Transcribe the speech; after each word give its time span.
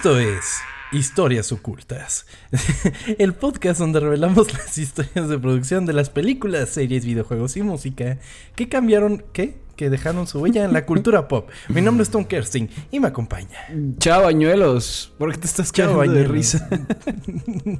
Esto 0.00 0.18
es 0.18 0.62
Historias 0.92 1.52
Ocultas, 1.52 2.24
el 3.18 3.34
podcast 3.34 3.80
donde 3.80 4.00
revelamos 4.00 4.50
las 4.54 4.78
historias 4.78 5.28
de 5.28 5.38
producción 5.38 5.84
de 5.84 5.92
las 5.92 6.08
películas, 6.08 6.70
series, 6.70 7.04
videojuegos 7.04 7.58
y 7.58 7.62
música 7.62 8.16
que 8.56 8.70
cambiaron, 8.70 9.22
¿qué? 9.34 9.58
Que 9.80 9.88
dejaron 9.88 10.26
su 10.26 10.40
huella 10.40 10.66
en 10.66 10.74
la 10.74 10.84
cultura 10.84 11.26
pop. 11.28 11.48
Mi 11.70 11.80
nombre 11.80 12.02
es 12.02 12.10
Tom 12.10 12.26
Kersting 12.26 12.68
y 12.90 13.00
me 13.00 13.08
acompaña. 13.08 13.56
Chao, 13.96 14.24
bañuelos. 14.24 15.14
¿Por 15.16 15.32
qué 15.32 15.38
te 15.38 15.46
estás 15.46 15.72
Chao, 15.72 15.94
cagando 15.96 16.12
de 16.12 16.24
risa? 16.24 16.68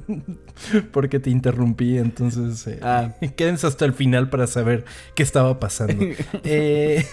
Porque 0.91 1.19
te 1.19 1.29
interrumpí, 1.29 1.99
entonces 1.99 2.65
eh, 2.65 2.79
Ah. 2.81 3.13
quédense 3.35 3.67
hasta 3.67 3.85
el 3.85 3.93
final 3.93 4.31
para 4.31 4.47
saber 4.47 4.83
qué 5.13 5.21
estaba 5.21 5.59
pasando. 5.59 6.03
Eh, 6.43 7.05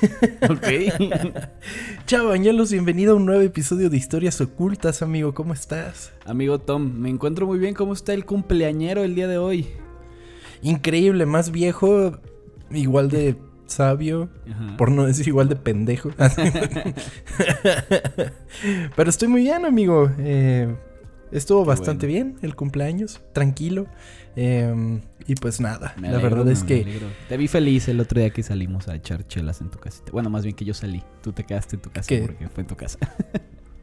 ok. 0.48 0.66
Chao, 2.06 2.28
bañuelos, 2.28 2.72
bienvenido 2.72 3.12
a 3.12 3.16
un 3.16 3.26
nuevo 3.26 3.42
episodio 3.42 3.90
de 3.90 3.96
Historias 3.98 4.40
Ocultas, 4.40 5.02
amigo. 5.02 5.34
¿Cómo 5.34 5.52
estás? 5.52 6.12
Amigo 6.24 6.60
Tom, 6.60 6.94
me 6.94 7.10
encuentro 7.10 7.46
muy 7.46 7.58
bien. 7.58 7.74
¿Cómo 7.74 7.92
está 7.92 8.14
el 8.14 8.24
cumpleañero 8.24 9.04
el 9.04 9.14
día 9.14 9.28
de 9.28 9.36
hoy? 9.36 9.68
Increíble, 10.62 11.26
más 11.26 11.50
viejo, 11.50 12.18
igual 12.70 13.10
de 13.10 13.36
sabio, 13.68 14.28
Ajá. 14.50 14.76
por 14.76 14.90
no 14.90 15.06
decir 15.06 15.28
igual 15.28 15.48
de 15.48 15.56
pendejo. 15.56 16.10
Pero 18.96 19.10
estoy 19.10 19.28
muy 19.28 19.42
bien, 19.42 19.64
amigo. 19.64 20.10
Eh, 20.18 20.74
estuvo 21.32 21.62
Qué 21.62 21.68
bastante 21.68 22.06
bueno. 22.06 22.24
bien 22.30 22.38
el 22.42 22.54
cumpleaños, 22.56 23.20
tranquilo. 23.32 23.86
Eh, 24.36 25.00
y 25.26 25.34
pues 25.34 25.60
nada, 25.60 25.94
la 26.00 26.18
verdad 26.18 26.48
es 26.48 26.64
que. 26.64 27.00
Te 27.28 27.36
vi 27.36 27.48
feliz 27.48 27.88
el 27.88 28.00
otro 28.00 28.20
día 28.20 28.30
que 28.30 28.42
salimos 28.42 28.88
a 28.88 28.94
echar 28.94 29.26
chelas 29.26 29.60
en 29.60 29.70
tu 29.70 29.78
casita. 29.78 30.10
Bueno, 30.12 30.30
más 30.30 30.44
bien 30.44 30.56
que 30.56 30.64
yo 30.64 30.74
salí. 30.74 31.02
Tú 31.22 31.32
te 31.32 31.44
quedaste 31.44 31.76
en 31.76 31.82
tu 31.82 31.90
casa 31.90 32.08
¿Qué? 32.08 32.22
porque 32.22 32.48
fue 32.48 32.62
en 32.62 32.66
tu 32.68 32.76
casa. 32.76 32.98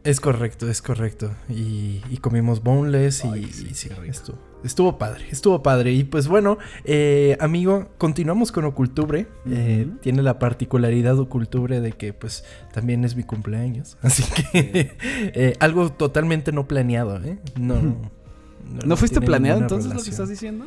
es 0.03 0.19
correcto, 0.19 0.69
es 0.69 0.81
correcto. 0.81 1.31
Y, 1.49 2.01
y 2.09 2.17
comimos 2.17 2.63
boneless 2.63 3.23
y, 3.25 3.43
sí, 3.45 3.67
y 3.69 3.73
sí, 3.73 3.89
rico. 3.89 4.37
Estuvo, 4.65 4.97
padre, 4.97 5.25
estuvo 5.31 5.61
padre. 5.61 5.93
Y 5.93 6.03
pues 6.03 6.27
bueno, 6.27 6.57
eh, 6.83 7.37
amigo, 7.39 7.89
continuamos 7.97 8.51
con 8.51 8.65
Ocultubre. 8.65 9.27
Eh, 9.49 9.87
tiene 10.01 10.21
la 10.23 10.39
particularidad 10.39 11.17
Ocultubre 11.19 11.81
de 11.81 11.91
que 11.93 12.13
pues 12.13 12.43
también 12.73 13.05
es 13.05 13.15
mi 13.15 13.23
cumpleaños. 13.23 13.97
Así 14.01 14.23
que 14.23 14.97
eh, 15.01 15.55
algo 15.59 15.91
totalmente 15.91 16.51
no 16.51 16.67
planeado, 16.67 17.23
¿eh? 17.23 17.39
No. 17.57 17.75
No, 17.81 18.81
¿No 18.83 18.97
fuiste 18.97 19.21
planeado 19.21 19.61
entonces 19.61 19.93
lo 19.93 20.01
que 20.01 20.09
estás 20.09 20.27
diciendo? 20.27 20.65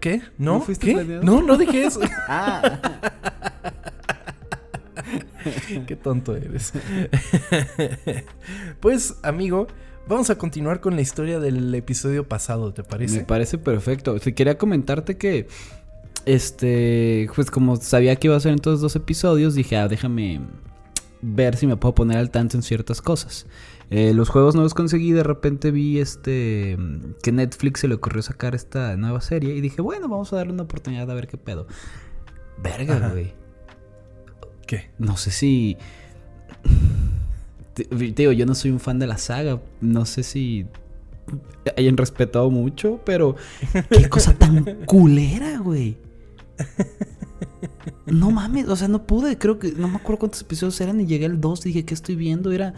¿Qué? 0.00 0.20
¿No? 0.36 0.54
¿No 0.54 0.60
fuiste 0.60 0.86
¿Qué? 0.86 0.92
planeado? 0.94 1.22
No, 1.22 1.42
no 1.42 1.56
dije 1.56 1.84
eso. 1.84 2.00
Ah. 2.28 2.80
Qué 5.86 5.94
tonto 5.94 6.34
eres. 6.34 6.72
pues, 8.80 9.14
amigo, 9.22 9.68
vamos 10.08 10.30
a 10.30 10.38
continuar 10.38 10.80
con 10.80 10.96
la 10.96 11.02
historia 11.02 11.40
del 11.40 11.74
episodio 11.74 12.28
pasado, 12.28 12.72
¿te 12.72 12.82
parece? 12.82 13.18
Me 13.18 13.24
parece 13.24 13.58
perfecto. 13.58 14.18
Sí, 14.18 14.32
quería 14.32 14.58
comentarte 14.58 15.16
que, 15.16 15.48
este, 16.24 17.28
pues 17.34 17.50
como 17.50 17.76
sabía 17.76 18.16
que 18.16 18.28
iba 18.28 18.36
a 18.36 18.40
ser 18.40 18.52
en 18.52 18.58
todos 18.58 18.80
dos 18.80 18.96
episodios, 18.96 19.54
dije, 19.54 19.76
ah, 19.76 19.88
déjame 19.88 20.40
ver 21.22 21.56
si 21.56 21.66
me 21.66 21.76
puedo 21.76 21.94
poner 21.94 22.18
al 22.18 22.30
tanto 22.30 22.56
en 22.56 22.62
ciertas 22.62 23.02
cosas. 23.02 23.46
Eh, 23.90 24.12
los 24.14 24.28
juegos 24.28 24.54
no 24.54 24.62
los 24.62 24.74
conseguí, 24.74 25.12
de 25.12 25.22
repente 25.22 25.70
vi 25.70 26.00
este 26.00 26.76
que 27.22 27.30
Netflix 27.30 27.80
se 27.80 27.88
le 27.88 27.94
ocurrió 27.94 28.20
sacar 28.20 28.54
esta 28.54 28.96
nueva 28.96 29.20
serie 29.20 29.54
y 29.54 29.60
dije, 29.60 29.80
bueno, 29.80 30.08
vamos 30.08 30.32
a 30.32 30.36
darle 30.36 30.52
una 30.52 30.64
oportunidad 30.64 31.08
a 31.10 31.14
ver 31.14 31.28
qué 31.28 31.36
pedo. 31.36 31.66
Verga, 32.58 33.10
güey. 33.10 33.34
¿Qué? 34.66 34.90
No 34.98 35.16
sé 35.16 35.30
si. 35.30 35.76
Digo, 37.90 38.32
yo 38.32 38.46
no 38.46 38.54
soy 38.54 38.70
un 38.70 38.80
fan 38.80 38.98
de 38.98 39.06
la 39.06 39.18
saga. 39.18 39.60
No 39.80 40.06
sé 40.06 40.22
si 40.22 40.66
hayan 41.76 41.96
respetado 41.96 42.50
mucho, 42.50 43.00
pero. 43.04 43.36
Qué 43.90 44.08
cosa 44.08 44.34
tan 44.34 44.84
culera, 44.86 45.58
güey. 45.58 45.98
No 48.06 48.30
mames, 48.30 48.68
o 48.68 48.76
sea, 48.76 48.88
no 48.88 49.06
pude. 49.06 49.36
Creo 49.36 49.58
que. 49.58 49.72
No 49.72 49.88
me 49.88 49.96
acuerdo 49.96 50.20
cuántos 50.20 50.40
episodios 50.40 50.80
eran 50.80 51.00
y 51.00 51.06
llegué 51.06 51.26
al 51.26 51.40
2 51.40 51.66
y 51.66 51.68
dije, 51.70 51.84
¿qué 51.84 51.94
estoy 51.94 52.16
viendo? 52.16 52.52
Era. 52.52 52.74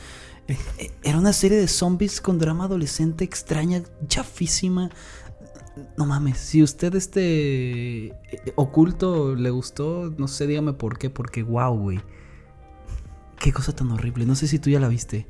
Era 1.03 1.19
una 1.19 1.34
serie 1.34 1.58
de 1.58 1.69
zombies 1.69 2.22
con 2.22 2.38
drama 2.38 2.64
adolescente 2.64 3.22
extraña, 3.22 3.82
chafísima. 4.06 4.91
No 5.97 6.06
mames, 6.06 6.38
si 6.38 6.62
usted 6.62 6.94
este 6.94 8.06
eh, 8.06 8.12
oculto 8.56 9.34
le 9.34 9.50
gustó, 9.50 10.12
no 10.16 10.26
sé, 10.26 10.47
dígame 10.47 10.72
por 10.72 10.98
qué, 10.98 11.10
porque 11.10 11.42
wow, 11.42 11.76
güey. 11.78 12.00
Qué 13.41 13.53
cosa 13.53 13.75
tan 13.75 13.91
horrible. 13.91 14.26
No 14.26 14.34
sé 14.34 14.49
si 14.49 14.59
tú 14.59 14.71
ya 14.71 14.81
la 14.81 14.88
viste. 14.88 15.26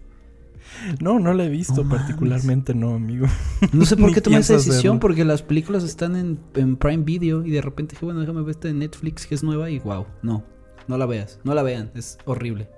No, 1.00 1.18
no 1.18 1.32
la 1.32 1.44
he 1.44 1.48
visto 1.48 1.86
particularmente, 1.88 2.74
no, 2.74 2.94
amigo. 2.94 3.26
No 3.72 3.84
sé 3.86 3.96
por 3.96 4.12
qué 4.14 4.20
tomé 4.20 4.38
esa 4.38 4.54
decisión, 4.54 4.78
hacerlo. 4.78 5.00
porque 5.00 5.24
las 5.24 5.42
películas 5.42 5.82
están 5.84 6.16
en, 6.16 6.38
en 6.54 6.76
Prime 6.76 7.04
Video 7.04 7.44
y 7.44 7.50
de 7.50 7.62
repente 7.62 7.94
dije, 7.94 8.04
bueno, 8.04 8.20
déjame 8.20 8.42
ver 8.42 8.50
esta 8.50 8.68
de 8.68 8.74
Netflix 8.74 9.26
que 9.26 9.34
es 9.34 9.42
nueva 9.42 9.70
y 9.70 9.78
wow, 9.80 10.06
no, 10.22 10.44
no 10.86 10.98
la 10.98 11.06
veas, 11.06 11.40
no 11.44 11.54
la 11.54 11.62
vean, 11.62 11.90
es 11.94 12.18
horrible. 12.24 12.68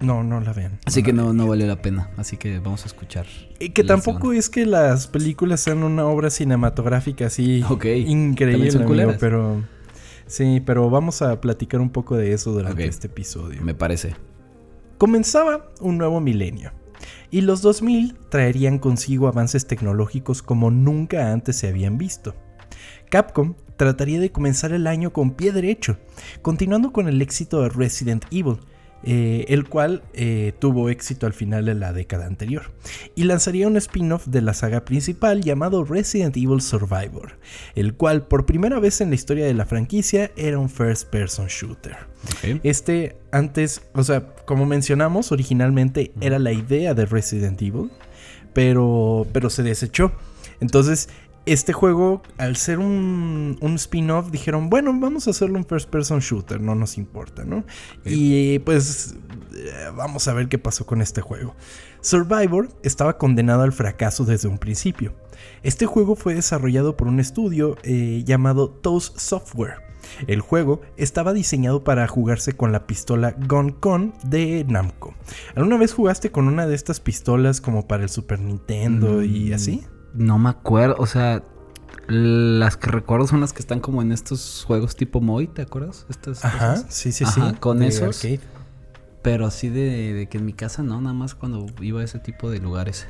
No, 0.00 0.22
no 0.22 0.40
la 0.40 0.52
vean. 0.52 0.78
Así 0.84 1.02
que 1.02 1.12
no, 1.12 1.32
no 1.32 1.48
valió 1.48 1.66
la 1.66 1.82
pena, 1.82 2.10
así 2.16 2.36
que 2.36 2.60
vamos 2.60 2.84
a 2.84 2.86
escuchar. 2.86 3.26
Y 3.58 3.70
que 3.70 3.82
tampoco 3.82 4.32
es 4.32 4.48
que 4.48 4.64
las 4.64 5.08
películas 5.08 5.60
sean 5.60 5.82
una 5.82 6.06
obra 6.06 6.30
cinematográfica 6.30 7.26
así 7.26 7.64
increíble, 8.06 9.16
pero 9.18 9.64
sí, 10.26 10.62
pero 10.64 10.88
vamos 10.88 11.20
a 11.22 11.40
platicar 11.40 11.80
un 11.80 11.90
poco 11.90 12.16
de 12.16 12.32
eso 12.32 12.52
durante 12.52 12.86
este 12.86 13.08
episodio. 13.08 13.60
Me 13.62 13.74
parece. 13.74 14.14
Comenzaba 14.98 15.70
un 15.80 15.96
nuevo 15.96 16.20
milenio, 16.20 16.72
y 17.30 17.42
los 17.42 17.62
2000 17.62 18.16
traerían 18.30 18.80
consigo 18.80 19.28
avances 19.28 19.68
tecnológicos 19.68 20.42
como 20.42 20.72
nunca 20.72 21.32
antes 21.32 21.54
se 21.54 21.68
habían 21.68 21.98
visto. 21.98 22.34
Capcom 23.08 23.54
trataría 23.76 24.18
de 24.18 24.32
comenzar 24.32 24.72
el 24.72 24.88
año 24.88 25.12
con 25.12 25.34
pie 25.34 25.52
derecho, 25.52 25.98
continuando 26.42 26.92
con 26.92 27.06
el 27.06 27.22
éxito 27.22 27.62
de 27.62 27.68
Resident 27.68 28.24
Evil, 28.32 28.58
eh, 29.04 29.44
el 29.48 29.68
cual 29.68 30.02
eh, 30.14 30.52
tuvo 30.58 30.88
éxito 30.88 31.26
al 31.26 31.32
final 31.32 31.64
de 31.64 31.74
la 31.74 31.92
década 31.92 32.26
anterior, 32.26 32.72
y 33.14 33.24
lanzaría 33.24 33.66
un 33.66 33.76
spin-off 33.76 34.26
de 34.26 34.42
la 34.42 34.54
saga 34.54 34.84
principal 34.84 35.42
llamado 35.42 35.84
Resident 35.84 36.36
Evil 36.36 36.60
Survivor, 36.60 37.38
el 37.74 37.94
cual 37.94 38.26
por 38.26 38.46
primera 38.46 38.80
vez 38.80 39.00
en 39.00 39.10
la 39.10 39.14
historia 39.14 39.46
de 39.46 39.54
la 39.54 39.66
franquicia 39.66 40.30
era 40.36 40.58
un 40.58 40.68
first-person 40.68 41.46
shooter. 41.46 41.96
Este 42.62 43.16
antes, 43.30 43.82
o 43.94 44.02
sea, 44.02 44.26
como 44.44 44.66
mencionamos, 44.66 45.32
originalmente 45.32 46.12
era 46.20 46.38
la 46.38 46.52
idea 46.52 46.94
de 46.94 47.06
Resident 47.06 47.60
Evil, 47.62 47.90
pero, 48.52 49.26
pero 49.32 49.50
se 49.50 49.62
desechó. 49.62 50.12
Entonces, 50.60 51.08
este 51.46 51.72
juego, 51.72 52.22
al 52.36 52.56
ser 52.56 52.78
un, 52.78 53.56
un 53.60 53.74
spin-off, 53.76 54.30
dijeron, 54.30 54.68
bueno, 54.68 54.92
vamos 54.98 55.26
a 55.26 55.30
hacerlo 55.30 55.56
un 55.58 55.64
first-person 55.64 56.20
shooter, 56.20 56.60
no 56.60 56.74
nos 56.74 56.98
importa, 56.98 57.44
¿no? 57.44 57.64
Y 58.04 58.58
pues, 58.60 59.16
eh, 59.54 59.72
vamos 59.96 60.28
a 60.28 60.34
ver 60.34 60.48
qué 60.48 60.58
pasó 60.58 60.84
con 60.86 61.00
este 61.00 61.20
juego. 61.20 61.54
Survivor 62.00 62.68
estaba 62.82 63.18
condenado 63.18 63.62
al 63.62 63.72
fracaso 63.72 64.24
desde 64.24 64.48
un 64.48 64.58
principio. 64.58 65.14
Este 65.62 65.86
juego 65.86 66.16
fue 66.16 66.34
desarrollado 66.34 66.96
por 66.96 67.08
un 67.08 67.18
estudio 67.20 67.76
eh, 67.82 68.22
llamado 68.24 68.70
Toast 68.70 69.18
Software. 69.18 69.88
El 70.26 70.40
juego 70.40 70.80
estaba 70.96 71.32
diseñado 71.32 71.84
para 71.84 72.06
jugarse 72.06 72.52
con 72.52 72.72
la 72.72 72.86
pistola 72.86 73.32
Gun 73.46 73.72
Con 73.72 74.14
de 74.22 74.64
Namco. 74.68 75.14
¿Alguna 75.54 75.76
vez 75.76 75.92
jugaste 75.92 76.30
con 76.30 76.48
una 76.48 76.66
de 76.66 76.74
estas 76.74 77.00
pistolas 77.00 77.60
como 77.60 77.86
para 77.86 78.04
el 78.04 78.08
Super 78.08 78.40
Nintendo 78.40 79.22
y 79.22 79.50
Mm, 79.50 79.54
así? 79.54 79.84
No 80.18 80.38
me 80.38 80.50
acuerdo, 80.50 80.96
o 80.98 81.06
sea, 81.06 81.42
las 82.08 82.76
que 82.76 82.90
recuerdo 82.90 83.26
son 83.26 83.40
las 83.40 83.52
que 83.52 83.60
están 83.60 83.80
como 83.80 84.02
en 84.02 84.10
estos 84.12 84.64
juegos 84.66 84.96
tipo 84.96 85.20
Moy, 85.20 85.46
¿te 85.46 85.62
acuerdas? 85.62 86.06
Estas 86.10 86.44
Ajá, 86.44 86.74
cosas. 86.74 86.86
sí, 86.94 87.12
sí, 87.12 87.24
Ajá, 87.24 87.50
sí. 87.50 87.56
con 87.58 87.82
esos. 87.82 88.16
arcade. 88.24 88.40
Pero 89.22 89.46
así 89.46 89.68
de, 89.68 90.14
de 90.14 90.28
que 90.28 90.38
en 90.38 90.44
mi 90.46 90.52
casa 90.52 90.82
no, 90.82 91.00
nada 91.00 91.14
más 91.14 91.34
cuando 91.34 91.66
iba 91.80 92.00
a 92.00 92.04
ese 92.04 92.18
tipo 92.18 92.50
de 92.50 92.58
lugares. 92.58 93.06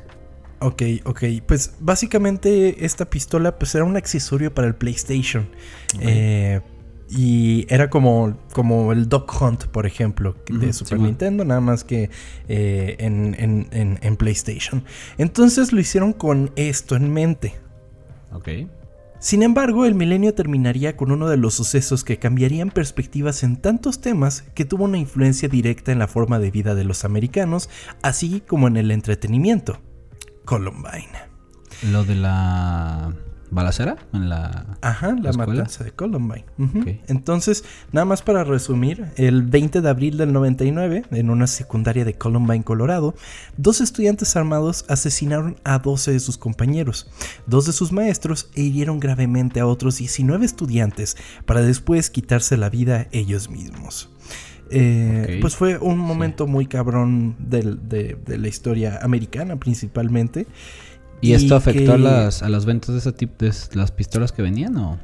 Ok, 0.59 0.83
ok. 1.05 1.23
Pues 1.47 1.75
básicamente 1.79 2.85
esta 2.85 3.05
pistola 3.05 3.57
pues 3.57 3.73
era 3.75 3.85
un 3.85 3.95
accesorio 3.97 4.53
para 4.53 4.67
el 4.67 4.75
PlayStation. 4.75 5.49
Eh, 5.99 6.61
y 7.09 7.65
era 7.69 7.89
como, 7.89 8.37
como 8.53 8.91
el 8.93 9.09
Dog 9.09 9.25
Hunt, 9.41 9.65
por 9.65 9.85
ejemplo, 9.85 10.35
de 10.47 10.71
Super. 10.73 10.99
Nintendo, 10.99 11.43
nada 11.43 11.59
más 11.61 11.83
que 11.83 12.09
eh, 12.47 12.95
en, 12.99 13.35
en- 13.39 13.67
en- 13.71 13.99
en 14.01 14.15
PlayStation. 14.15 14.83
Entonces 15.17 15.73
lo 15.73 15.79
hicieron 15.79 16.13
con 16.13 16.51
esto 16.55 16.95
en 16.95 17.11
mente. 17.11 17.55
Ok. 18.31 18.49
Sin 19.21 19.43
embargo, 19.43 19.85
el 19.85 19.95
milenio 19.95 20.33
terminaría 20.33 20.95
con 20.95 21.11
uno 21.11 21.27
de 21.27 21.35
los 21.35 21.53
sucesos 21.55 22.05
que 22.05 22.19
cambiarían 22.19 22.69
perspectivas 22.71 23.43
en 23.43 23.57
tantos 23.57 23.99
temas 23.99 24.43
que 24.53 24.63
tuvo 24.63 24.85
una 24.85 24.97
influencia 24.97 25.49
directa 25.49 25.91
en 25.91 25.99
la 25.99 26.07
forma 26.07 26.39
de 26.39 26.51
vida 26.51 26.73
de 26.73 26.85
los 26.85 27.03
americanos, 27.03 27.69
así 28.01 28.41
como 28.47 28.67
en 28.69 28.77
el 28.77 28.91
entretenimiento. 28.91 29.81
Columbine. 30.45 31.09
Lo 31.91 32.05
de 32.05 32.15
la 32.15 33.13
balacera 33.51 33.97
en 34.13 34.29
la 34.29 34.77
Ajá, 34.81 35.15
la 35.21 35.29
escuela? 35.31 35.53
matanza 35.53 35.83
de 35.83 35.91
Columbine. 35.91 36.45
Entonces, 37.07 37.63
nada 37.91 38.05
más 38.05 38.21
para 38.21 38.43
resumir, 38.43 39.05
el 39.17 39.43
20 39.43 39.81
de 39.81 39.89
abril 39.89 40.17
del 40.17 40.31
99, 40.33 41.03
en 41.11 41.29
una 41.29 41.47
secundaria 41.47 42.05
de 42.05 42.13
Columbine, 42.13 42.63
Colorado, 42.63 43.15
dos 43.57 43.81
estudiantes 43.81 44.35
armados 44.35 44.85
asesinaron 44.87 45.57
a 45.63 45.79
12 45.79 46.11
de 46.11 46.19
sus 46.19 46.37
compañeros, 46.37 47.09
dos 47.47 47.65
de 47.65 47.73
sus 47.73 47.91
maestros 47.91 48.49
e 48.55 48.61
hirieron 48.61 48.99
gravemente 48.99 49.59
a 49.59 49.65
otros 49.65 49.97
19 49.97 50.45
estudiantes 50.45 51.17
para 51.45 51.61
después 51.61 52.09
quitarse 52.09 52.57
la 52.57 52.69
vida 52.69 53.07
ellos 53.11 53.49
mismos. 53.49 54.09
Eh. 54.71 55.39
Pues 55.41 55.55
fue 55.55 55.79
un 55.79 55.97
momento 55.97 56.45
muy 56.45 56.67
cabrón 56.67 57.35
del- 57.39 57.89
de, 57.89 58.15
de 58.23 58.37
la 58.37 58.47
historia 58.47 58.99
americana 59.01 59.55
principalmente. 59.55 60.45
¿Y 61.21 61.33
esto 61.33 61.55
afectó 61.55 61.93
a 61.93 61.97
las, 61.97 62.43
a 62.43 62.49
las 62.49 62.65
ventas 62.65 62.93
de 62.93 62.99
ese 62.99 63.11
tipo 63.11 63.45
de 63.45 63.51
las 63.73 63.91
pistolas 63.91 64.31
que 64.31 64.41
venían 64.41 64.77
o? 64.77 64.99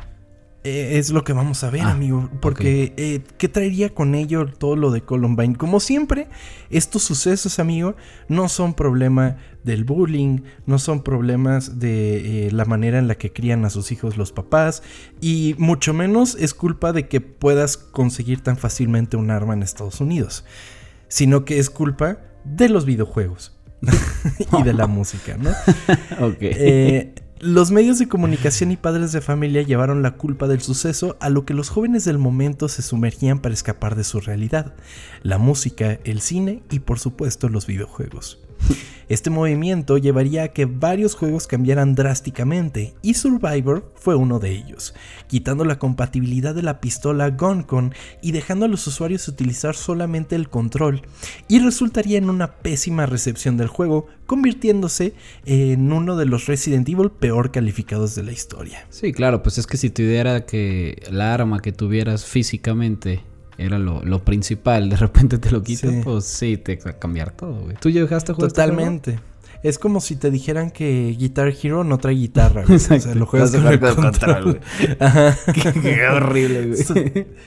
Eh, 0.66 0.98
es 0.98 1.12
lo 1.12 1.24
que 1.24 1.32
vamos 1.32 1.64
a 1.64 1.70
ver, 1.70 1.82
Ah, 1.82 1.92
amigo. 1.92 2.28
Porque, 2.42 2.92
eh, 2.98 3.22
¿qué 3.38 3.48
traería 3.48 3.94
con 3.94 4.16
ello 4.16 4.48
todo 4.48 4.76
lo 4.76 4.90
de 4.90 5.02
Columbine? 5.02 5.56
Como 5.56 5.80
siempre, 5.80 6.28
estos 6.72 7.04
sucesos, 7.04 7.60
amigo, 7.60 7.96
no 8.30 8.50
son 8.50 8.74
problema 8.74 9.38
del 9.64 9.84
bullying, 9.84 10.40
no 10.66 10.80
son 10.80 11.04
problemas 11.04 11.78
de 11.78 12.48
eh, 12.48 12.52
la 12.52 12.66
manera 12.66 12.98
en 12.98 13.08
la 13.08 13.14
que 13.14 13.32
crían 13.32 13.64
a 13.64 13.70
sus 13.70 13.92
hijos 13.92 14.18
los 14.18 14.32
papás, 14.32 14.82
y 15.22 15.54
mucho 15.60 15.94
menos 15.94 16.36
es 16.40 16.56
culpa 16.56 16.94
de 16.94 17.08
que 17.08 17.22
puedas 17.22 17.78
conseguir 17.78 18.42
tan 18.42 18.58
fácilmente 18.58 19.18
un 19.18 19.30
arma 19.30 19.54
en 19.54 19.62
Estados 19.62 20.02
Unidos, 20.02 20.46
sino 21.10 21.46
que 21.46 21.60
es 21.60 21.70
culpa 21.70 22.18
de 22.44 22.70
los 22.70 22.86
videojuegos 22.86 23.55
y 24.60 24.64
de 24.64 24.74
la 24.74 24.88
música, 24.88 25.38
¿no? 25.38 25.50
Ok. 26.26 26.38
Eh, 26.42 27.14
los 27.40 27.70
medios 27.70 28.00
de 28.00 28.08
comunicación 28.08 28.72
y 28.72 28.78
padres 28.78 29.12
de 29.12 29.22
familia 29.22 29.62
llevaron 29.62 30.02
la 30.02 30.12
culpa 30.12 30.48
del 30.48 30.62
suceso 30.62 31.18
a 31.20 31.30
lo 31.30 31.46
que 31.46 31.54
los 31.54 31.70
jóvenes 31.70 32.06
del 32.06 32.18
momento 32.18 32.70
se 32.70 32.82
sumergían 32.82 33.40
para 33.40 33.54
escapar 33.54 33.96
de 33.96 34.04
su 34.04 34.20
realidad, 34.20 34.74
la 35.22 35.38
música, 35.38 36.00
el 36.06 36.22
cine 36.22 36.64
y 36.72 36.80
por 36.80 36.98
supuesto 36.98 37.50
los 37.50 37.68
videojuegos. 37.68 38.45
Este 39.08 39.30
movimiento 39.30 40.00
llevaría 40.00 40.44
a 40.44 40.48
que 40.48 40.66
varios 40.66 41.14
juegos 41.14 41.46
cambiaran 41.46 41.94
drásticamente 41.94 42.96
y 43.04 43.14
Survivor 43.14 43.92
fue 43.94 44.16
uno 44.16 44.40
de 44.40 44.50
ellos, 44.50 44.96
quitando 45.28 45.64
la 45.64 45.78
compatibilidad 45.78 46.56
de 46.56 46.64
la 46.64 46.82
pistola 46.82 47.30
GunCon 47.30 47.94
y 48.24 48.32
dejando 48.32 48.66
a 48.66 48.68
los 48.68 48.88
usuarios 48.88 49.28
utilizar 49.28 49.76
solamente 49.76 50.36
el 50.36 50.50
control 50.50 51.04
y 51.48 51.60
resultaría 51.60 52.18
en 52.18 52.32
una 52.32 52.56
pésima 52.56 53.06
recepción 53.06 53.58
del 53.58 53.68
juego, 53.68 54.08
convirtiéndose 54.26 55.14
en 55.46 55.92
uno 55.92 56.18
de 56.18 56.26
los 56.26 56.48
Resident 56.48 56.90
Evil 56.90 57.12
peor 57.12 57.52
calificados 57.52 58.16
de 58.16 58.24
la 58.24 58.32
historia. 58.32 58.88
Sí, 58.90 59.14
claro, 59.14 59.44
pues 59.44 59.60
es 59.60 59.68
que 59.68 59.78
si 59.78 59.92
tu 59.92 60.02
idea 60.02 60.22
era 60.22 60.46
que 60.48 61.04
la 61.12 61.32
arma 61.32 61.62
que 61.62 61.72
tuvieras 61.72 62.26
físicamente 62.26 63.22
era 63.58 63.78
lo, 63.80 64.04
lo 64.04 64.24
principal, 64.24 64.90
de 64.90 64.98
repente 64.98 65.38
te 65.38 65.52
lo 65.52 65.64
quitan, 65.64 65.92
Sí. 65.92 66.02
pues 66.04 66.26
sí, 66.26 66.58
te 66.58 66.76
va 66.78 66.92
a 66.92 67.00
cambiar 67.00 67.32
todo, 67.32 67.54
güey. 67.64 67.76
¿Tú 67.80 67.90
llegaste 67.90 68.32
a 68.32 68.36
jugar 68.36 68.48
este 68.48 68.62
juego? 68.62 68.76
Totalmente. 68.78 69.20
Es 69.64 69.80
como 69.80 70.00
si 70.00 70.16
te 70.16 70.30
dijeran 70.30 70.70
que 70.70 71.16
Guitar 71.18 71.52
Hero 71.64 71.84
no 71.84 71.98
trae 71.98 72.14
guitarra. 72.14 72.64
güey. 72.66 72.76
O 72.76 72.80
sea, 72.80 73.16
lo 73.16 73.26
juegas 73.26 73.56
a 73.56 73.64
con 73.64 73.74
el 73.74 73.80
control. 73.80 74.44
control, 74.44 74.60
Ajá. 75.00 75.36
Qué 75.82 76.08
horrible, 76.08 76.68
güey. 76.68 76.84
So- 76.84 76.94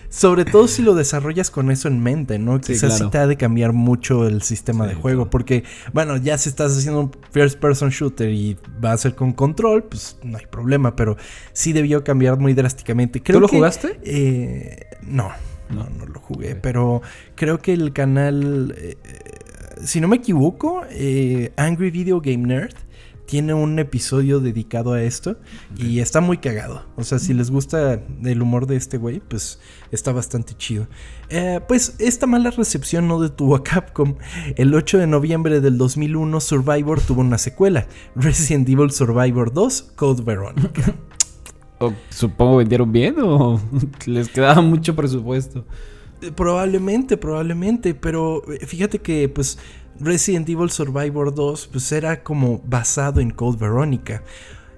Sobre 0.09 0.45
todo 0.45 0.67
si 0.67 0.83
lo 0.83 0.95
desarrollas 0.97 1.53
con 1.53 1.71
eso 1.71 1.87
en 1.87 2.01
mente, 2.03 2.41
¿no? 2.41 2.57
Sí, 2.57 2.73
Quizás 2.73 2.95
sí 2.95 2.99
claro. 2.99 3.11
te 3.11 3.19
ha 3.19 3.27
de 3.29 3.37
cambiar 3.37 3.73
mucho 3.73 4.27
el 4.27 4.43
sistema 4.43 4.85
Sí, 4.89 4.95
de 4.95 5.01
juego. 5.01 5.19
claro. 5.25 5.31
Porque, 5.31 5.63
bueno, 5.93 6.17
ya 6.17 6.37
si 6.39 6.49
estás 6.49 6.77
haciendo 6.77 6.99
un 7.03 7.11
first 7.31 7.61
person 7.61 7.91
shooter 7.91 8.31
y 8.31 8.57
va 8.85 8.93
a 8.93 8.97
ser 8.99 9.15
con 9.15 9.33
control, 9.33 9.85
pues 9.85 10.17
no 10.25 10.39
hay 10.39 10.47
problema. 10.47 10.97
Pero 10.97 11.17
sí 11.53 11.73
debió 11.73 12.03
cambiar 12.03 12.37
muy 12.37 12.53
drásticamente. 12.53 13.23
Creo 13.23 13.37
¿Tú 13.37 13.43
lo 13.43 13.49
que, 13.49 13.57
jugaste? 13.59 14.01
eh, 14.03 14.87
no, 15.03 15.31
no, 15.71 15.89
No. 15.91 16.07
lo 16.07 16.21
jugué. 16.21 16.55
Pero 16.57 17.03
creo 17.35 17.59
que 17.61 17.73
el 17.73 17.93
canal, 17.93 18.75
eh, 18.77 18.97
si 19.85 20.01
no 20.01 20.09
me 20.09 20.17
equivoco, 20.17 20.83
eh, 20.91 21.53
Angry 21.57 21.91
Video 21.91 22.21
Game 22.21 22.47
Nerd 22.47 22.75
tiene 23.27 23.53
un 23.53 23.79
episodio 23.79 24.41
dedicado 24.41 24.95
a 24.95 25.03
esto 25.03 25.37
y 25.77 26.01
está 26.01 26.23
muy 26.23 26.39
cagado. 26.39 26.87
O 26.97 27.05
sea, 27.05 27.19
si 27.19 27.35
les 27.35 27.51
gusta 27.51 28.01
el 28.25 28.41
humor 28.41 28.67
de 28.67 28.77
este 28.77 28.97
güey, 28.97 29.21
pues 29.21 29.61
está 29.93 30.13
bastante 30.13 30.55
chido. 30.57 30.89
Eh, 31.29 31.61
pues 31.69 31.97
esta 31.99 32.27
mala 32.27 32.51
recepción 32.51 33.07
no 33.07 33.21
detuvo 33.21 33.55
a 33.55 33.63
Capcom. 33.63 34.15
El 34.57 34.75
8 34.75 34.97
de 34.97 35.07
noviembre 35.07 35.61
del 35.61 35.77
2001, 35.77 36.41
Survivor 36.41 37.03
tuvo 37.03 37.21
una 37.21 37.37
secuela, 37.37 37.87
Resident 38.17 38.67
Evil 38.67 38.91
Survivor 38.93 39.53
2, 39.53 39.93
Code 39.95 40.23
Veronica. 40.23 40.95
O, 41.81 41.93
supongo 42.11 42.57
vendieron 42.57 42.91
bien 42.91 43.17
o 43.21 43.61
les 44.07 44.29
quedaba 44.29 44.61
mucho 44.61 44.97
presupuesto. 44.97 45.65
Eh, 46.23 46.33
Probablemente, 46.35 47.17
probablemente, 47.17 47.95
pero 47.95 48.43
eh, 48.53 48.67
fíjate 48.67 48.99
que 49.01 49.29
pues 49.29 49.59
Resident 50.01 50.49
Evil 50.49 50.71
Survivor 50.71 51.35
2 51.35 51.69
pues 51.73 51.91
era 51.93 52.23
como 52.25 52.61
basado 52.67 53.21
en 53.21 53.31
Code 53.31 53.59
Veronica 53.59 54.23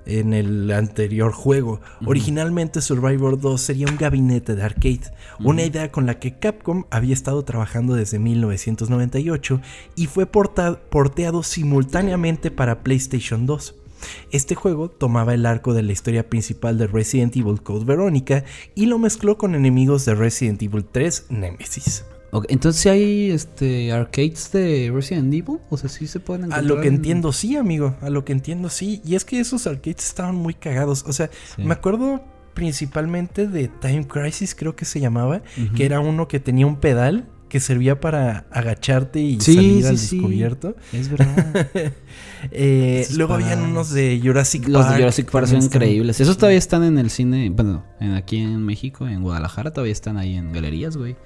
en 0.06 0.32
el 0.32 0.70
anterior 0.72 1.30
juego. 1.32 1.80
Originalmente 2.04 2.80
Survivor 2.80 3.38
2 3.38 3.60
sería 3.60 3.86
un 3.86 3.96
gabinete 3.96 4.54
de 4.56 4.62
arcade, 4.62 5.02
una 5.44 5.62
idea 5.62 5.92
con 5.92 6.04
la 6.06 6.18
que 6.18 6.38
Capcom 6.38 6.84
había 6.90 7.12
estado 7.14 7.44
trabajando 7.44 7.94
desde 7.94 8.18
1998 8.18 9.60
y 9.96 10.06
fue 10.06 10.26
porta- 10.26 10.80
porteado 10.90 11.42
simultáneamente 11.42 12.50
para 12.50 12.80
PlayStation 12.82 13.46
2. 13.46 13.74
Este 14.30 14.54
juego 14.54 14.88
tomaba 14.90 15.34
el 15.34 15.46
arco 15.46 15.74
de 15.74 15.82
la 15.82 15.92
historia 15.92 16.28
principal 16.28 16.78
de 16.78 16.86
Resident 16.86 17.36
Evil 17.36 17.62
Code 17.62 17.84
Veronica 17.84 18.44
y 18.74 18.86
lo 18.86 18.98
mezcló 18.98 19.36
con 19.38 19.54
enemigos 19.54 20.04
de 20.04 20.14
Resident 20.14 20.62
Evil 20.62 20.84
3 20.90 21.26
Nemesis. 21.30 22.04
Entonces 22.48 22.80
¿sí 22.82 22.88
hay 22.88 23.30
este 23.32 23.90
arcades 23.90 24.52
de 24.52 24.92
Resident 24.94 25.34
Evil, 25.34 25.58
o 25.68 25.76
sea, 25.76 25.88
sí 25.90 26.06
se 26.06 26.20
pueden 26.20 26.44
A 26.44 26.46
encontrar. 26.46 26.64
lo 26.76 26.80
que 26.80 26.86
en- 26.88 26.94
entiendo, 26.94 27.32
sí, 27.32 27.56
amigo. 27.56 27.96
A 28.00 28.08
lo 28.08 28.24
que 28.24 28.30
entiendo, 28.32 28.68
sí. 28.68 29.00
Y 29.04 29.16
es 29.16 29.24
que 29.24 29.40
esos 29.40 29.66
arcades 29.66 30.04
estaban 30.06 30.36
muy 30.36 30.54
cagados. 30.54 31.04
O 31.08 31.12
sea, 31.12 31.28
Sí. 31.56 31.64
me 31.64 31.72
acuerdo 31.72 32.22
principalmente 32.54 33.48
de 33.48 33.66
Time 33.68 34.06
Crisis, 34.06 34.54
creo 34.54 34.76
que 34.76 34.84
se 34.84 35.00
llamaba. 35.00 35.42
Que 35.74 35.84
era 35.84 35.98
uno 35.98 36.28
que 36.28 36.38
tenía 36.38 36.66
un 36.66 36.76
pedal 36.76 37.28
que 37.50 37.60
servía 37.60 38.00
para 38.00 38.46
agacharte 38.50 39.20
y 39.20 39.38
Sí, 39.40 39.54
salir 39.54 39.82
sí, 39.82 39.88
al 39.88 39.98
sí. 39.98 40.16
descubierto. 40.16 40.76
Es 40.92 41.10
verdad. 41.10 41.68
Eh, 42.52 43.06
luego 43.16 43.34
habían 43.34 43.60
unos 43.60 43.90
de 43.90 44.18
Jurassic 44.24 44.66
Los 44.66 44.80
Park. 44.82 44.94
de 44.96 45.02
Jurassic 45.02 45.30
Park 45.30 45.46
son 45.46 45.62
increíbles. 45.62 46.20
Esos 46.22 46.38
todavía 46.38 46.56
están 46.56 46.82
en 46.84 46.96
el 46.96 47.10
cine, 47.10 47.50
bueno, 47.50 47.84
en, 48.00 48.14
aquí 48.14 48.38
en 48.38 48.64
México, 48.64 49.06
en 49.06 49.20
Guadalajara, 49.20 49.72
todavía 49.74 49.92
están 49.92 50.16
ahí 50.16 50.36
en 50.36 50.50
galerías, 50.50 50.96
güey. 50.96 51.16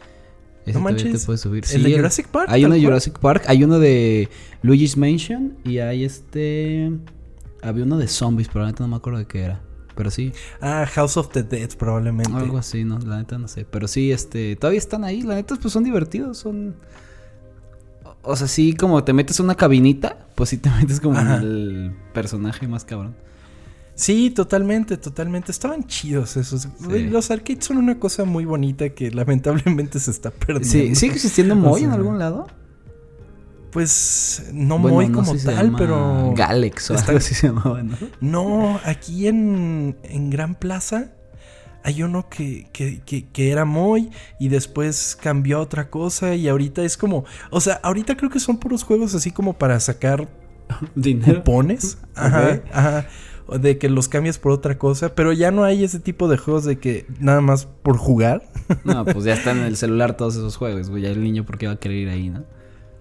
Ese 0.66 0.72
No 0.72 0.80
manches, 0.80 1.20
te 1.20 1.24
puedes 1.24 1.40
subir. 1.40 1.62
¿El 1.72 1.84
de 1.84 1.94
Jurassic 1.96 2.26
Park? 2.26 2.48
Hay 2.50 2.64
uno 2.64 2.74
de? 2.74 2.82
Jurassic 2.82 3.16
Park, 3.20 3.44
hay 3.46 3.62
uno 3.62 3.78
de 3.78 4.28
Luigi's 4.62 4.96
Mansion 4.96 5.56
y 5.64 5.78
hay 5.78 6.02
este... 6.02 6.90
Había 7.62 7.84
uno 7.84 7.96
de 7.96 8.08
zombies, 8.08 8.48
pero 8.52 8.68
no 8.68 8.88
me 8.88 8.96
acuerdo 8.96 9.20
de 9.20 9.26
qué 9.26 9.42
era. 9.42 9.62
Pero 9.94 10.10
sí, 10.10 10.32
Ah, 10.60 10.86
House 10.92 11.16
of 11.16 11.28
the 11.30 11.42
Dead, 11.42 11.70
probablemente. 11.78 12.32
algo 12.36 12.58
así, 12.58 12.84
no, 12.84 12.98
la 12.98 13.18
neta 13.18 13.38
no 13.38 13.46
sé. 13.48 13.64
Pero 13.70 13.86
sí, 13.88 14.10
este, 14.12 14.56
todavía 14.56 14.78
están 14.78 15.04
ahí, 15.04 15.22
la 15.22 15.34
neta 15.36 15.56
pues 15.56 15.72
son 15.72 15.84
divertidos, 15.84 16.38
son... 16.38 16.74
O- 18.22 18.36
sea, 18.36 18.48
sí, 18.48 18.74
como 18.74 19.04
te 19.04 19.12
metes 19.12 19.38
en 19.38 19.44
una 19.44 19.54
cabinita, 19.54 20.18
pues 20.34 20.50
sí 20.50 20.58
te 20.58 20.70
metes 20.80 21.00
como 21.00 21.18
en 21.20 21.28
el 21.28 21.96
personaje 22.12 22.66
más 22.68 22.84
cabrón. 22.84 23.14
Sí, 23.96 24.30
totalmente, 24.30 24.96
totalmente. 24.96 25.52
Estaban 25.52 25.84
chidos 25.86 26.36
esos. 26.36 26.66
Los 26.80 27.30
arcades 27.30 27.64
son 27.64 27.76
una 27.76 28.00
cosa 28.00 28.24
muy 28.24 28.44
bonita 28.44 28.88
que 28.88 29.12
lamentablemente 29.12 30.00
se 30.00 30.10
está 30.10 30.30
perdiendo. 30.32 30.68
Sí, 30.68 30.94
¿Sigue 30.96 31.14
existiendo 31.14 31.54
O 31.54 31.58
Moy 31.58 31.84
en 31.84 31.92
algún 31.92 32.18
lado? 32.18 32.48
Pues 33.74 34.44
no 34.54 34.78
Bueno, 34.78 34.94
muy 34.94 35.08
no 35.08 35.18
como 35.18 35.34
si 35.36 35.44
tal, 35.44 35.74
pero. 35.76 36.32
Galex 36.34 36.90
o 36.92 36.94
está- 36.94 37.08
algo 37.08 37.18
así 37.18 37.34
se 37.34 37.48
llamaba, 37.48 37.82
¿no? 37.82 37.96
No, 38.20 38.80
aquí 38.84 39.26
en, 39.28 39.96
en 40.04 40.30
Gran 40.30 40.54
Plaza 40.54 41.10
hay 41.82 42.02
uno 42.02 42.30
que, 42.30 42.68
que, 42.72 43.00
que, 43.04 43.28
que 43.28 43.50
era 43.50 43.64
muy 43.66 44.10
y 44.38 44.48
después 44.48 45.18
cambió 45.20 45.58
a 45.58 45.60
otra 45.60 45.90
cosa 45.90 46.34
y 46.36 46.48
ahorita 46.48 46.82
es 46.82 46.96
como. 46.96 47.24
O 47.50 47.60
sea, 47.60 47.80
ahorita 47.82 48.16
creo 48.16 48.30
que 48.30 48.40
son 48.40 48.58
puros 48.58 48.84
juegos 48.84 49.14
así 49.16 49.32
como 49.32 49.54
para 49.54 49.78
sacar 49.80 50.28
Dinero. 50.94 51.38
cupones. 51.42 51.98
Ajá, 52.14 52.52
Ok. 52.54 52.60
ajá. 52.72 53.06
O 53.46 53.58
De 53.58 53.76
que 53.76 53.90
los 53.90 54.08
cambias 54.08 54.38
por 54.38 54.52
otra 54.52 54.78
cosa, 54.78 55.14
pero 55.14 55.32
ya 55.34 55.50
no 55.50 55.64
hay 55.64 55.84
ese 55.84 55.98
tipo 56.00 56.28
de 56.28 56.38
juegos 56.38 56.64
de 56.64 56.78
que 56.78 57.04
nada 57.18 57.42
más 57.42 57.66
por 57.66 57.98
jugar. 57.98 58.44
No, 58.84 59.04
pues 59.04 59.24
ya 59.24 59.34
están 59.34 59.58
en 59.58 59.64
el 59.64 59.76
celular 59.76 60.16
todos 60.16 60.36
esos 60.36 60.56
juegos, 60.56 60.88
güey. 60.88 61.02
Ya 61.02 61.10
el 61.10 61.22
niño, 61.22 61.44
¿por 61.44 61.58
qué 61.58 61.66
va 61.66 61.72
a 61.74 61.76
querer 61.76 61.98
ir 61.98 62.08
ahí, 62.08 62.30
no? 62.30 62.44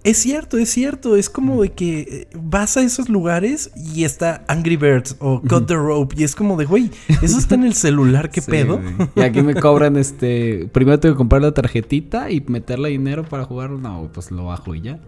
Es 0.03 0.17
cierto, 0.17 0.57
es 0.57 0.69
cierto. 0.69 1.15
Es 1.15 1.29
como 1.29 1.61
de 1.61 1.71
que 1.71 1.99
eh, 1.99 2.27
vas 2.35 2.75
a 2.77 2.81
esos 2.81 3.07
lugares 3.09 3.71
y 3.75 4.03
está 4.03 4.43
Angry 4.47 4.75
Birds 4.75 5.15
o 5.19 5.41
Cut 5.41 5.67
the 5.67 5.75
Rope. 5.75 6.15
Y 6.17 6.23
es 6.23 6.35
como 6.35 6.57
de, 6.57 6.65
güey, 6.65 6.91
eso 7.21 7.37
está 7.37 7.55
en 7.55 7.63
el 7.63 7.73
celular, 7.73 8.29
¿qué 8.29 8.41
Sí, 8.41 8.51
pedo? 8.51 8.81
Y 9.15 9.21
aquí 9.21 9.41
me 9.41 9.55
cobran 9.55 9.95
este. 9.95 10.69
Primero 10.71 10.99
tengo 10.99 11.15
que 11.15 11.17
comprar 11.17 11.41
la 11.41 11.53
tarjetita 11.53 12.29
y 12.31 12.41
meterle 12.41 12.89
dinero 12.89 13.23
para 13.23 13.45
jugar. 13.45 13.71
No, 13.71 14.09
pues 14.13 14.31
lo 14.31 14.45
bajo 14.45 14.75
y 14.75 14.81
ya. 14.81 14.99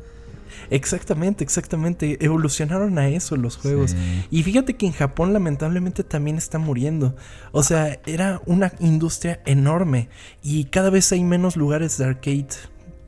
Exactamente, 0.70 1.44
exactamente. 1.44 2.24
Evolucionaron 2.24 2.98
a 2.98 3.10
eso 3.10 3.36
los 3.36 3.58
juegos. 3.58 3.92
Sí. 3.92 4.26
Y 4.32 4.44
fíjate 4.44 4.76
que 4.76 4.86
en 4.86 4.94
Japón 4.94 5.34
lamentablemente 5.34 6.04
también 6.04 6.38
está 6.38 6.58
muriendo. 6.58 7.16
O 7.52 7.64
sea, 7.64 8.00
era 8.06 8.42
una 8.46 8.72
industria 8.80 9.42
enorme 9.46 10.10
y 10.42 10.66
cada 10.66 10.90
vez 10.90 11.12
hay 11.12 11.24
menos 11.24 11.58
lugares 11.58 11.98
de 11.98 12.06
arcade 12.06 12.48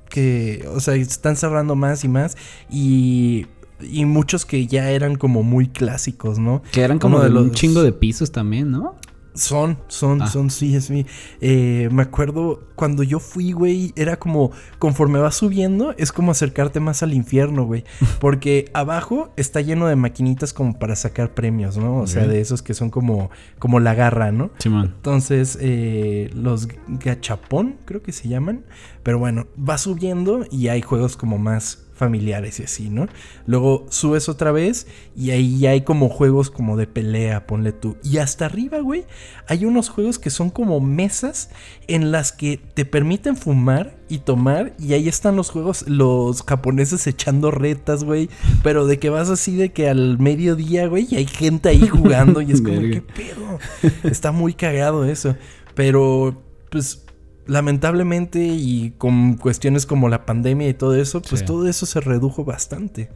que, 0.10 0.68
o 0.74 0.80
sea, 0.80 0.96
están 0.96 1.36
cerrando 1.36 1.76
más 1.76 2.04
y 2.04 2.08
más 2.08 2.36
y, 2.70 3.46
y 3.82 4.06
muchos 4.06 4.46
que 4.46 4.66
ya 4.68 4.90
eran 4.92 5.16
como 5.16 5.44
muy 5.44 5.68
clásicos, 5.68 6.40
¿no? 6.40 6.62
Que 6.72 6.82
eran 6.82 7.00
como 7.00 7.18
Uno 7.18 7.24
de 7.26 7.32
de 7.32 7.38
un 7.40 7.48
los- 7.48 7.56
chingo 7.56 7.84
de 7.84 7.92
pisos 7.92 8.32
también, 8.32 8.72
¿no? 8.72 8.96
Son, 9.38 9.78
son, 9.88 10.22
Ah. 10.22 10.28
son, 10.28 10.50
sí, 10.50 10.76
es 10.76 10.90
mi. 10.90 11.06
eh, 11.42 11.90
me 11.92 12.02
acuerdo 12.04 12.64
cuando 12.76 13.04
yo 13.04 13.20
fui, 13.20 13.52
güey, 13.54 13.94
era 13.96 14.18
como, 14.18 14.52
conforme 14.80 15.20
vas 15.20 15.36
subiendo, 15.36 15.94
es 15.98 16.12
como 16.12 16.32
acercarte 16.32 16.80
más 16.80 17.04
al 17.04 17.14
infierno, 17.14 17.66
güey. 17.66 17.84
Porque 18.20 18.70
abajo 18.74 19.32
está 19.38 19.62
lleno 19.62 19.88
de 19.88 19.96
maquinitas 19.96 20.54
como 20.54 20.78
para 20.78 20.96
sacar 20.96 21.34
premios, 21.34 21.78
¿no? 21.78 21.98
O 21.98 22.08
sea, 22.08 22.28
de 22.28 22.42
esos 22.42 22.62
que 22.62 22.74
son 22.74 22.90
como, 22.90 23.30
como 23.60 23.80
la 23.80 23.94
garra, 23.96 24.32
¿no? 24.32 24.52
Simón. 24.60 24.94
Entonces, 24.96 25.58
eh, 25.62 26.30
los 26.34 26.68
gachapón, 26.88 27.78
creo 27.86 28.02
que 28.04 28.12
se 28.12 28.28
llaman. 28.28 28.66
Pero 29.04 29.20
bueno, 29.20 29.48
vas 29.56 29.82
subiendo 29.82 30.46
y 30.52 30.68
hay 30.68 30.82
juegos 30.82 31.16
como 31.18 31.38
más 31.38 31.87
familiares 31.98 32.60
y 32.60 32.64
así, 32.64 32.90
¿no? 32.90 33.08
Luego 33.46 33.86
subes 33.90 34.30
otra 34.30 34.52
vez 34.52 34.88
y 35.16 35.32
ahí 35.32 35.66
hay 35.66 35.82
como 35.82 36.10
juegos 36.10 36.50
como 36.50 36.78
de 36.78 36.88
pelea, 36.88 37.48
ponle 37.48 37.74
tú. 37.74 37.98
Y 38.04 38.20
hasta 38.20 38.46
arriba, 38.46 38.80
güey, 38.80 39.06
hay 39.48 39.66
unos 39.66 39.90
juegos 39.90 40.20
que 40.20 40.30
son 40.30 40.50
como 40.50 40.80
mesas 40.80 41.50
en 41.88 42.12
las 42.12 42.32
que 42.32 42.60
te 42.74 42.86
permiten 42.86 43.36
fumar 43.36 43.98
y 44.10 44.20
tomar 44.20 44.74
y 44.80 44.94
ahí 44.94 45.08
están 45.10 45.36
los 45.36 45.50
juegos, 45.50 45.86
los 45.88 46.44
japoneses 46.44 47.06
echando 47.08 47.52
retas, 47.52 48.04
güey, 48.04 48.30
pero 48.64 48.86
de 48.86 49.00
que 49.00 49.10
vas 49.10 49.30
así 49.30 49.56
de 49.56 49.74
que 49.74 49.90
al 49.90 50.20
mediodía, 50.20 50.88
güey, 50.88 51.08
y 51.10 51.16
hay 51.16 51.28
gente 51.28 51.70
ahí 51.70 51.88
jugando 51.88 52.42
y 52.42 52.52
es 52.52 52.62
como. 52.64 52.80
¿qué 52.82 53.02
pedo? 53.02 53.60
Está 54.04 54.32
muy 54.32 54.54
cagado 54.54 55.04
eso, 55.06 55.36
pero 55.74 56.44
pues 56.70 57.07
lamentablemente 57.48 58.40
y 58.46 58.94
con 58.98 59.36
cuestiones 59.36 59.86
como 59.86 60.10
la 60.10 60.26
pandemia 60.26 60.68
y 60.70 60.74
todo 60.74 60.96
eso, 60.96 61.22
pues 61.22 61.40
Sí. 61.40 61.46
todo 61.46 61.68
eso 61.68 61.86
se 61.86 62.00
redujo 62.02 62.46
bastante. 62.46 63.10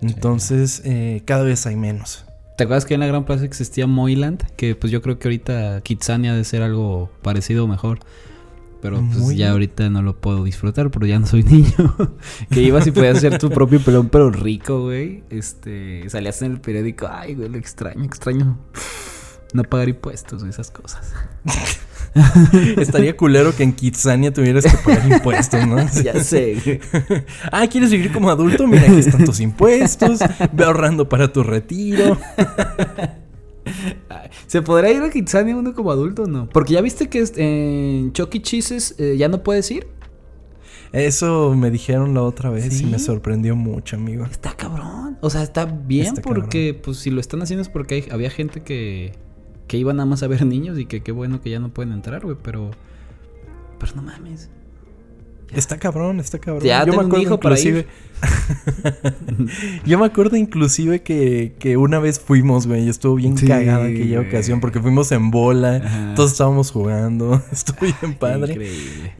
Entonces, 0.00 0.82
eh, 0.84 1.22
cada 1.24 1.44
vez 1.44 1.66
hay 1.66 1.76
menos. 1.76 2.24
¿Te 2.56 2.64
acuerdas 2.64 2.84
que 2.84 2.94
en 2.94 3.00
la 3.00 3.06
Gran 3.06 3.24
Plaza 3.24 3.44
existía 3.44 3.86
Moyland? 3.86 4.42
Que 4.56 4.74
pues 4.74 4.90
yo 4.92 5.00
creo 5.02 5.18
que 5.18 5.28
ahorita 5.28 5.80
Kitsania 5.82 6.32
ha 6.32 6.36
de 6.36 6.44
ser 6.44 6.62
algo 6.62 7.10
parecido 7.22 7.64
o 7.64 7.68
mejor. 7.68 8.00
Pero 8.82 9.00
pues 9.12 9.36
ya 9.36 9.52
ahorita 9.52 9.88
no 9.90 10.02
lo 10.02 10.20
puedo 10.20 10.42
disfrutar, 10.42 10.90
pero 10.90 11.06
ya 11.06 11.16
no 11.20 11.26
soy 11.26 11.42
niño. 11.44 11.72
que 12.50 12.62
ibas 12.62 12.84
y 12.88 12.90
podías 12.90 13.18
hacer 13.18 13.38
tu 13.38 13.48
propio 13.48 13.80
pelón, 13.80 14.08
pero 14.08 14.30
rico, 14.32 14.82
güey. 14.82 15.22
Este, 15.30 16.08
salías 16.10 16.42
en 16.42 16.50
el 16.52 16.60
periódico, 16.60 17.06
ay, 17.08 17.36
güey, 17.36 17.48
lo 17.48 17.58
extraño, 17.58 18.02
extraño. 18.04 18.58
No 19.54 19.62
pagar 19.62 19.88
impuestos, 19.88 20.42
esas 20.42 20.70
cosas. 20.72 21.12
Estaría 22.78 23.16
culero 23.16 23.54
que 23.56 23.62
en 23.62 23.72
Kitsania 23.72 24.32
tuvieras 24.32 24.64
que 24.64 24.76
pagar 24.84 25.10
impuestos, 25.10 25.66
¿no? 25.66 25.76
ya 26.04 26.22
sé. 26.22 26.80
Ah, 27.52 27.66
¿quieres 27.66 27.90
vivir 27.90 28.12
como 28.12 28.30
adulto? 28.30 28.66
Mira, 28.66 28.82
aquí 28.82 28.98
están 28.98 29.24
tus 29.24 29.40
impuestos. 29.40 30.20
Ve 30.52 30.64
ahorrando 30.64 31.08
para 31.08 31.32
tu 31.32 31.42
retiro. 31.42 32.18
¿Se 34.46 34.62
podrá 34.62 34.90
ir 34.90 35.02
a 35.02 35.10
Kitsania 35.10 35.56
uno 35.56 35.74
como 35.74 35.90
adulto 35.90 36.24
o 36.24 36.26
no? 36.26 36.48
Porque 36.48 36.74
ya 36.74 36.80
viste 36.80 37.08
que 37.08 37.24
en 37.36 38.12
Chucky 38.12 38.40
Cheeses 38.40 38.94
eh, 38.98 39.16
ya 39.18 39.28
no 39.28 39.42
puedes 39.42 39.70
ir. 39.70 39.86
Eso 40.92 41.54
me 41.54 41.70
dijeron 41.70 42.12
la 42.12 42.22
otra 42.22 42.50
vez 42.50 42.74
¿Sí? 42.76 42.84
y 42.84 42.86
me 42.86 42.98
sorprendió 42.98 43.56
mucho, 43.56 43.96
amigo. 43.96 44.26
Está 44.26 44.52
cabrón. 44.54 45.16
O 45.22 45.30
sea, 45.30 45.42
está 45.42 45.64
bien 45.64 46.06
Está 46.08 46.20
porque, 46.22 46.74
pues, 46.74 46.98
si 46.98 47.10
lo 47.10 47.20
están 47.20 47.40
haciendo 47.40 47.62
es 47.62 47.70
porque 47.70 47.94
hay- 47.94 48.08
había 48.10 48.28
gente 48.28 48.60
que, 48.62 49.12
que 49.72 49.78
iba 49.78 49.94
nada 49.94 50.04
más 50.04 50.22
a 50.22 50.26
ver 50.26 50.44
niños 50.44 50.78
y 50.78 50.84
que 50.84 51.02
qué 51.02 51.12
bueno 51.12 51.40
que 51.40 51.48
ya 51.48 51.58
no 51.58 51.70
pueden 51.70 51.94
entrar, 51.94 52.20
güey, 52.22 52.36
pero... 52.42 52.72
Pero 53.78 53.92
no 53.96 54.02
mames. 54.02 54.50
Está 55.50 55.78
cabrón, 55.78 56.20
está 56.20 56.38
cabrón. 56.38 56.62
Ya 56.62 56.84
un 56.84 57.18
hijo 57.18 57.40
para 57.40 57.58
inclusive. 57.58 57.86
Yo 59.86 59.98
me 59.98 60.04
acuerdo 60.04 60.36
inclusive 60.36 61.02
que, 61.02 61.56
que 61.58 61.78
una 61.78 62.00
vez 62.00 62.20
fuimos, 62.20 62.66
güey. 62.66 62.84
y 62.84 62.90
Estuvo 62.90 63.14
bien 63.14 63.38
Sí, 63.38 63.46
cagada 63.46 63.86
aquella 63.86 64.18
güey. 64.18 64.28
ocasión 64.28 64.60
porque 64.60 64.78
fuimos 64.78 65.10
en 65.10 65.30
bola. 65.30 65.76
Ajá. 65.76 66.14
Todos 66.16 66.32
estábamos 66.32 66.70
jugando. 66.70 67.42
Estuvo 67.50 67.78
bien 67.80 68.14
padre. 68.18 68.52
Increíble. 68.52 69.14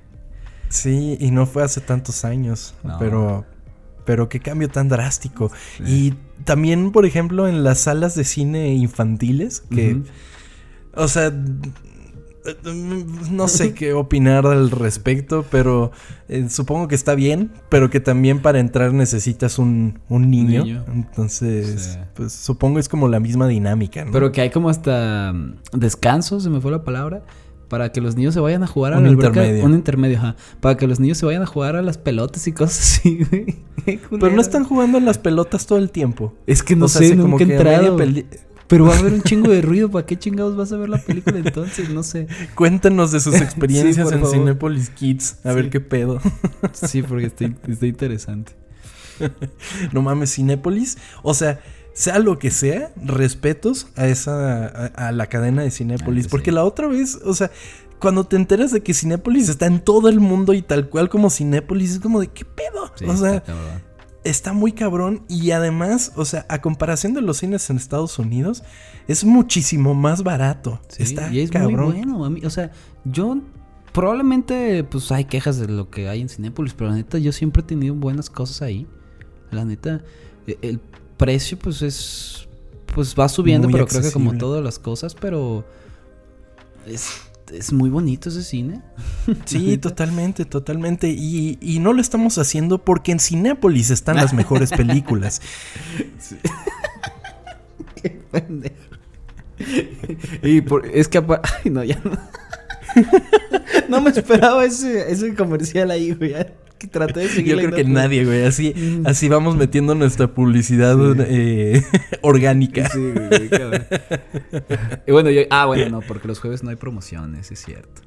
Sí, 0.69 1.17
y 1.19 1.31
no 1.31 1.47
fue 1.47 1.63
hace 1.63 1.81
tantos 1.81 2.27
años. 2.27 2.75
No. 2.85 2.99
Pero. 2.99 3.47
Pero 4.05 4.29
qué 4.29 4.39
cambio 4.39 4.69
tan 4.69 4.91
drástico. 4.91 5.51
Y 5.87 6.13
también, 6.45 6.93
por 6.93 7.07
ejemplo, 7.07 7.49
en 7.49 7.65
las 7.65 7.81
salas 7.81 8.15
de 8.17 8.25
cine 8.25 8.75
infantiles, 8.75 9.63
que. 9.71 10.03
O 10.95 11.09
sea. 11.09 11.33
No 13.31 13.47
sé 13.47 13.73
qué 13.73 13.93
opinar 13.93 14.47
al 14.47 14.73
respecto, 14.73 15.45
pero 15.49 15.93
eh, 16.29 16.47
supongo 16.51 16.89
que 16.89 16.97
está 16.97 17.15
bien, 17.15 17.53
pero 17.69 17.89
que 17.89 18.01
también 18.01 18.41
para 18.43 18.59
entrar 18.59 18.93
necesitas 18.93 19.61
un, 19.61 20.01
un 20.09 20.29
niño. 20.29 20.65
Niño. 20.65 20.85
Entonces, 20.93 21.93
Sí. 21.95 21.99
pues 22.15 22.33
supongo 22.33 22.81
es 22.81 22.89
como 22.89 23.07
la 23.07 23.21
misma 23.21 23.47
dinámica, 23.47 24.05
¿no? 24.05 24.11
Pero 24.11 24.33
que 24.33 24.41
hay 24.41 24.51
como 24.51 24.71
hasta 24.71 25.33
mm, 25.33 25.79
descansos, 25.79 26.43
se 26.43 26.51
me 26.51 26.61
fue 26.61 26.73
la 26.73 26.83
palabra, 26.83 27.23
para 27.69 27.93
que 27.93 28.01
los 28.01 28.17
niños 28.17 28.35
se 28.35 28.41
vayan 28.41 28.65
a 28.65 28.67
jugar 28.67 28.95
a 28.95 28.99
Un 28.99 29.05
la 29.05 29.11
alberca. 29.11 29.29
intermedio. 29.41 29.65
Un 29.65 29.75
intermedio, 29.75 30.19
ajá. 30.19 30.37
Para 30.61 30.77
que 30.77 30.89
los 30.89 30.99
niños 30.99 31.19
se 31.19 31.27
vayan 31.27 31.43
a 31.43 31.47
jugar 31.47 31.77
a 31.77 31.83
las 31.83 31.97
pelotas 31.97 32.49
y 32.49 32.53
cosas 32.53 32.81
así, 32.81 33.19
güey. 33.31 33.57
Pero 34.11 34.31
no 34.31 34.41
están 34.41 34.65
jugando 34.65 34.99
en 34.99 35.05
las 35.05 35.19
pelotas 35.19 35.65
todo 35.67 35.79
el 35.79 35.93
tiempo. 35.93 36.35
Es 36.49 36.65
que 36.65 36.75
no 36.75 36.87
O 36.87 36.89
sea, 36.89 37.03
sé, 37.07 37.15
nunca 37.15 37.45
he 37.45 37.45
a 37.45 37.47
media 37.47 37.77
entrado. 37.87 37.97
Pero 38.69 38.87
va 38.87 38.95
a 38.95 38.99
haber 38.99 39.13
un 39.13 39.23
chingo 39.23 39.51
de 39.51 39.61
ruido. 39.61 39.91
¿Para 39.91 40.07
qué 40.07 40.19
chingados 40.19 40.57
vas 40.57 40.73
a 40.73 40.77
ver 40.77 40.89
la 40.89 40.99
película 40.99 41.39
entonces? 41.39 41.91
No 41.91 42.03
sé. 42.03 42.27
Cuéntanos 42.55 43.13
de 43.13 43.21
sus 43.21 43.35
experiencias 43.35 44.11
en 44.13 44.21
favor. 44.21 44.35
Cinepolis 44.35 44.91
Kids. 44.91 45.39
A 45.45 45.53
ver 45.53 45.71
qué 45.71 45.81
pedo. 45.81 46.21
Sí, 46.73 47.03
porque 47.03 47.27
está, 47.27 47.45
está 47.69 47.87
interesante. 47.87 48.53
No 49.93 50.03
mames, 50.03 50.35
Cinépolis. 50.35 50.99
O 51.23 51.35
sea, 51.35 51.61
sea 51.93 52.19
lo 52.19 52.39
que 52.39 52.51
sea, 52.51 52.93
respetos 53.05 53.89
a 53.97 54.07
esa. 54.09 54.67
a, 54.67 55.09
a 55.09 55.13
la 55.13 55.27
cadena 55.27 55.63
de 55.63 55.71
Cinépolis. 55.71 56.25
Ah, 56.25 56.29
sí. 56.29 56.31
Porque 56.31 56.53
la 56.53 56.65
otra 56.65 56.87
vez, 56.89 57.19
o 57.25 57.35
sea, 57.35 57.51
cuando 57.99 58.25
te 58.25 58.37
enteras 58.37 58.73
de 58.73 58.83
que 58.83 58.95
Cinépolis 58.95 59.49
está 59.49 59.67
en 59.67 59.81
todo 59.81 60.09
el 60.09 60.19
mundo 60.19 60.55
y 60.55 60.63
tal 60.63 60.89
cual 60.89 61.09
como 61.09 61.31
Cinépolis, 61.31 61.93
es 61.93 61.99
como 62.01 62.21
de 62.21 62.29
qué 62.29 62.45
pedo. 62.45 62.91
Sí, 62.97 63.05
o 63.05 63.17
sea, 63.17 63.45
está 64.25 64.53
muy 64.53 64.73
cabrón. 64.73 65.25
Y 65.29 65.51
además, 65.51 66.13
o 66.17 66.25
sea, 66.25 66.47
a 66.49 66.61
comparación 66.61 67.15
de 67.15 67.23
los 67.23 67.39
cines 67.39 67.69
en 67.71 67.77
Estados 67.77 68.19
Unidos, 68.19 68.63
es 69.09 69.25
muchísimo 69.25 69.95
más 69.95 70.23
barato. 70.23 70.81
Sí, 70.89 71.03
está 71.03 71.33
y 71.33 71.41
es 71.41 71.51
cabrón. 71.51 71.85
muy 71.85 71.93
bueno. 71.95 72.25
A 72.25 72.31
mí, 72.31 72.41
o 72.45 72.51
sea, 72.51 72.71
yo 73.05 73.39
probablemente 73.93 74.85
pues 74.85 75.13
hay 75.13 75.27
quejas 75.27 75.59
de 75.59 75.69
lo 75.69 75.91
que 75.91 76.09
hay 76.09 76.21
en 76.21 76.29
Cinépolis, 76.29 76.75
pero 76.75 76.91
la 76.91 76.97
neta 76.97 77.19
yo 77.19 77.33
siempre 77.33 77.63
he 77.63 77.65
tenido 77.65 77.95
buenas 77.95 78.31
cosas 78.31 78.63
ahí. 78.63 78.87
La 79.51 79.65
neta, 79.65 80.03
e- 80.47 80.59
el 80.63 80.81
precio 81.17 81.59
pues 81.59 81.83
es 81.83 82.49
pues 82.95 83.15
va 83.19 83.29
subiendo, 83.29 83.69
Muy 83.69 83.73
pero 83.75 83.87
creo 83.87 84.03
que 84.03 84.11
como 84.13 84.37
todas 84.37 84.63
las 84.63 84.79
cosas, 84.79 85.15
pero 85.15 85.65
es, 86.87 87.11
es 87.53 87.73
muy 87.73 87.91
bonito 87.91 88.29
ese 88.29 88.43
cine. 88.43 88.81
Sí, 89.45 89.79
totalmente, 89.79 90.45
totalmente. 90.45 91.09
Y, 91.11 91.59
y 91.61 91.79
no 91.79 91.93
lo 91.93 92.01
estamos 92.01 92.39
haciendo 92.39 92.79
porque 92.85 93.13
en 93.13 93.21
Cinépolis 93.21 93.91
están 93.91 94.17
las 94.17 94.33
mejores 94.35 94.71
películas. 94.77 95.41
Pendejo. 98.31 98.75
y 100.43 100.61
por- 100.63 100.87
es 100.87 101.09
que 101.09 101.19
ay, 101.19 101.71
no, 101.71 101.85
ya 101.85 102.01
no. 102.05 102.13
no 103.89 104.01
me 104.01 104.11
esperaba 104.11 104.65
ese, 104.65 105.11
ese 105.11 105.35
comercial 105.35 105.91
ahí, 105.91 106.13
güey. 106.13 106.35
Que 106.83 106.89
traté 106.89 107.21
de 107.21 107.29
seguir 107.29 107.53
Yo 107.55 107.59
creo 107.59 107.73
que 107.75 107.85
nadie, 107.85 108.25
güey. 108.25 108.45
Así, 108.45 108.75
Mm. 108.77 109.07
así 109.07 109.29
vamos 109.29 109.57
metiendo 109.57 109.95
nuestra 109.95 110.35
publicidad 110.35 110.97
Sí. 110.97 111.23
eh, 111.29 111.83
orgánica. 112.23 112.89
Sí, 112.91 112.99
güey, 112.99 113.29
güey, 113.29 113.49
cabrón. 113.49 113.85
Y 115.07 115.13
bueno, 115.13 115.31
yo, 115.31 115.43
ah, 115.51 115.67
bueno, 115.67 115.89
no, 115.89 116.01
porque 116.07 116.29
los 116.29 116.39
jueves 116.41 116.63
no 116.63 116.71
hay 116.71 116.77
promociones, 116.77 117.51
es 117.51 117.59
cierto. 117.65 118.03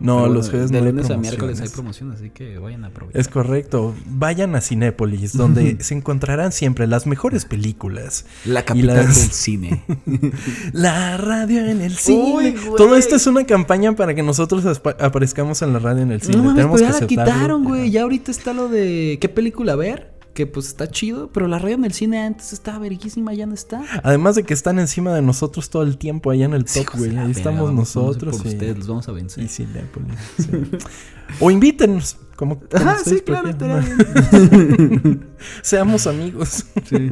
No, 0.00 0.26
los 0.26 0.50
jueves 0.50 0.70
de 0.72 0.80
no 0.80 0.86
hay 0.86 0.92
lunes 0.92 1.10
a 1.10 1.16
miércoles 1.16 1.60
hay 1.60 1.68
promociones, 1.68 2.18
así 2.18 2.30
que 2.30 2.58
vayan 2.58 2.82
a 2.84 2.88
aprovechar. 2.88 3.20
Es 3.20 3.28
correcto. 3.28 3.94
Vayan 4.06 4.56
a 4.56 4.60
Cinépolis, 4.60 5.36
donde 5.36 5.76
se 5.80 5.94
encontrarán 5.94 6.50
siempre 6.52 6.86
las 6.88 7.06
mejores 7.06 7.44
películas. 7.44 8.24
La 8.44 8.64
capital 8.64 8.96
las- 8.96 9.20
del 9.20 9.30
cine. 9.30 9.84
La 10.72 11.16
radio 11.16 11.64
en 11.66 11.80
el 11.80 11.96
cine. 11.96 12.32
Uy. 12.34 12.54
Todo 12.76 12.96
esto 12.96 13.16
es 13.16 13.26
una 13.26 13.44
campaña 13.44 13.94
para 13.94 14.14
que 14.14 14.22
nosotros 14.22 14.64
aparezcamos 14.98 15.62
en 15.62 15.72
la 15.72 15.78
radio 15.78 16.02
en 16.02 16.12
el 16.12 16.22
cine. 16.22 16.36
no 16.38 16.42
mames, 16.44 16.56
Tenemos 16.56 16.80
pues 16.80 16.82
ya 16.82 16.86
que 16.86 16.92
la 16.92 16.96
aceptarlo. 17.22 17.32
quitaron, 17.32 17.64
güey. 17.64 17.90
Ya 17.90 18.02
ahorita 18.02 18.30
está 18.30 18.52
lo 18.52 18.68
de 18.68 19.18
qué 19.20 19.28
película 19.28 19.76
ver. 19.76 20.11
Que 20.34 20.46
pues 20.46 20.68
está 20.68 20.88
chido, 20.88 21.30
pero 21.30 21.46
la 21.46 21.58
radio 21.58 21.74
en 21.74 21.84
el 21.84 21.92
cine 21.92 22.20
antes 22.22 22.52
estaba 22.52 22.78
verguísima, 22.78 23.34
ya 23.34 23.44
no 23.46 23.54
está. 23.54 23.84
Además 24.02 24.34
de 24.34 24.44
que 24.44 24.54
están 24.54 24.78
encima 24.78 25.12
de 25.14 25.20
nosotros 25.22 25.68
todo 25.68 25.82
el 25.82 25.98
tiempo 25.98 26.30
allá 26.30 26.46
en 26.46 26.54
el 26.54 26.64
top, 26.64 26.86
güey. 26.96 27.16
Ahí 27.18 27.30
estamos 27.32 27.60
vamos 27.66 27.74
nosotros. 27.74 28.38
Por 28.38 28.46
y- 28.46 28.50
ustedes 28.50 28.78
los 28.78 28.86
vamos 28.88 29.08
a 29.08 29.12
vencer. 29.12 29.44
y 29.44 29.48
Cinépolis, 29.48 30.18
sí. 30.38 30.48
o 31.40 31.50
invítenos, 31.50 32.16
como, 32.36 32.60
como 32.60 32.70
Ah, 32.74 32.96
sí, 33.04 33.20
claro, 33.20 33.50
estaría 33.50 33.82
Seamos 35.62 36.06
amigos. 36.06 36.66
Sí. 36.88 37.08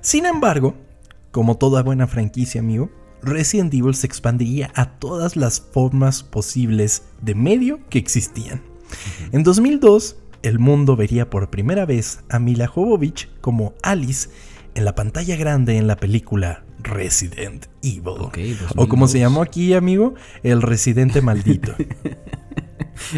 Sin 0.00 0.26
embargo, 0.26 0.74
como 1.30 1.56
toda 1.56 1.82
buena 1.82 2.06
franquicia, 2.06 2.60
amigo, 2.60 2.90
Resident 3.22 3.72
Evil 3.74 3.94
se 3.94 4.06
expandiría 4.06 4.72
a 4.74 4.98
todas 4.98 5.36
las 5.36 5.60
formas 5.60 6.22
posibles 6.22 7.02
de 7.20 7.34
medio 7.34 7.80
que 7.88 7.98
existían. 7.98 8.62
En 9.32 9.42
2002, 9.42 10.16
el 10.42 10.58
mundo 10.58 10.96
vería 10.96 11.28
por 11.30 11.50
primera 11.50 11.86
vez 11.86 12.20
a 12.28 12.38
Mila 12.38 12.66
Jovovich 12.66 13.28
como 13.40 13.74
Alice 13.82 14.28
en 14.74 14.84
la 14.84 14.94
pantalla 14.94 15.36
grande 15.36 15.76
en 15.76 15.86
la 15.86 15.96
película 15.96 16.64
Resident 16.82 17.66
Evil. 17.82 18.30
O 18.76 18.88
como 18.88 19.06
2002. 19.06 19.10
se 19.10 19.18
llamó 19.18 19.42
aquí, 19.42 19.74
amigo, 19.74 20.14
el 20.42 20.62
residente 20.62 21.20
maldito. 21.22 21.74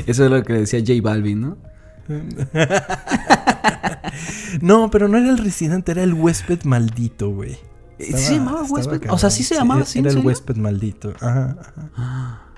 Eso 0.07 0.25
es 0.25 0.31
lo 0.31 0.43
que 0.43 0.55
decía 0.55 0.81
J 0.81 0.95
Balvin, 1.03 1.41
¿no? 1.41 1.59
no, 4.61 4.91
pero 4.91 5.09
no 5.09 5.19
era 5.19 5.31
el 5.31 5.39
residente, 5.39 5.93
era 5.93 6.03
el 6.03 6.15
huésped 6.15 6.65
maldito, 6.65 7.31
güey. 7.31 7.59
¿Sí 7.99 8.13
se 8.13 8.35
llamaba 8.35 8.63
huésped? 8.65 9.11
O 9.11 9.19
sea, 9.19 9.31
¿sí 9.31 9.45
se 9.45 9.55
llamaba 9.55 9.83
así, 9.83 10.01
Era 10.01 10.11
el 10.11 10.19
huésped 10.19 10.57
maldito. 10.57 11.13
Ajá, 11.21 11.57
ajá. 11.95 12.52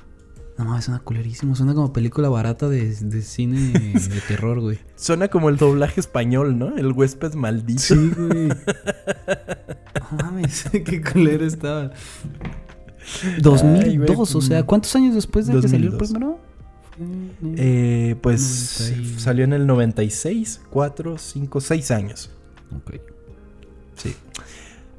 No 0.56 0.64
mames, 0.66 0.84
suena 0.84 1.00
culerísimo. 1.00 1.56
Suena 1.56 1.74
como 1.74 1.92
película 1.92 2.28
barata 2.28 2.68
de, 2.68 2.94
de 2.94 3.22
cine 3.22 3.72
de 3.72 4.20
terror, 4.28 4.60
güey. 4.60 4.78
Suena 4.96 5.28
como 5.28 5.48
el 5.48 5.56
doblaje 5.56 6.00
español, 6.00 6.58
¿no? 6.58 6.76
El 6.76 6.92
huésped 6.92 7.34
maldito. 7.34 7.82
güey. 7.96 8.48
No 10.10 10.16
mames, 10.22 10.64
qué 10.84 11.02
culero 11.02 11.44
estaba. 11.44 11.90
2002, 13.40 14.16
güey, 14.16 14.18
o 14.20 14.40
sea, 14.40 14.62
¿cuántos 14.64 14.94
años 14.96 15.14
después 15.14 15.46
de 15.46 15.60
que 15.60 15.68
salió 15.68 15.90
el 15.90 15.98
2002. 15.98 16.10
primero? 16.10 16.38
Eh, 17.56 18.14
pues 18.22 18.92
90 18.94 19.02
y- 19.02 19.18
salió 19.18 19.44
en 19.44 19.52
el 19.52 19.66
96, 19.66 20.60
4, 20.70 21.18
5, 21.18 21.60
6 21.60 21.90
años. 21.90 22.30
Ok. 22.76 22.94
Sí. 23.96 24.14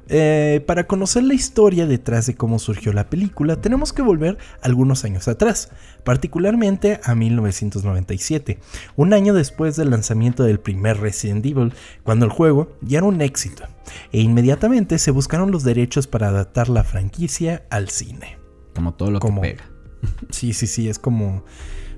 Eh, 0.08 0.62
para 0.66 0.86
conocer 0.86 1.24
la 1.24 1.34
historia 1.34 1.86
detrás 1.86 2.26
de 2.26 2.36
cómo 2.36 2.58
surgió 2.60 2.92
la 2.92 3.10
película, 3.10 3.60
tenemos 3.60 3.92
que 3.92 4.02
volver 4.02 4.38
algunos 4.62 5.04
años 5.04 5.26
atrás, 5.26 5.70
particularmente 6.04 7.00
a 7.02 7.14
1997, 7.16 8.58
un 8.96 9.12
año 9.12 9.34
después 9.34 9.74
del 9.76 9.90
lanzamiento 9.90 10.44
del 10.44 10.60
primer 10.60 10.98
Resident 11.00 11.44
Evil, 11.44 11.72
cuando 12.04 12.24
el 12.24 12.30
juego 12.30 12.76
ya 12.82 12.98
era 12.98 13.06
un 13.06 13.20
éxito, 13.20 13.64
e 14.12 14.20
inmediatamente 14.20 14.98
se 14.98 15.10
buscaron 15.10 15.50
los 15.50 15.64
derechos 15.64 16.06
para 16.06 16.28
adaptar 16.28 16.68
la 16.68 16.84
franquicia 16.84 17.64
al 17.70 17.88
cine. 17.88 18.38
Como 18.74 18.94
todo 18.94 19.10
lo 19.10 19.18
Como- 19.20 19.42
que 19.42 19.50
pega. 19.54 19.64
Sí, 20.30 20.52
sí, 20.52 20.66
sí, 20.66 20.88
es 20.88 20.98
como... 20.98 21.44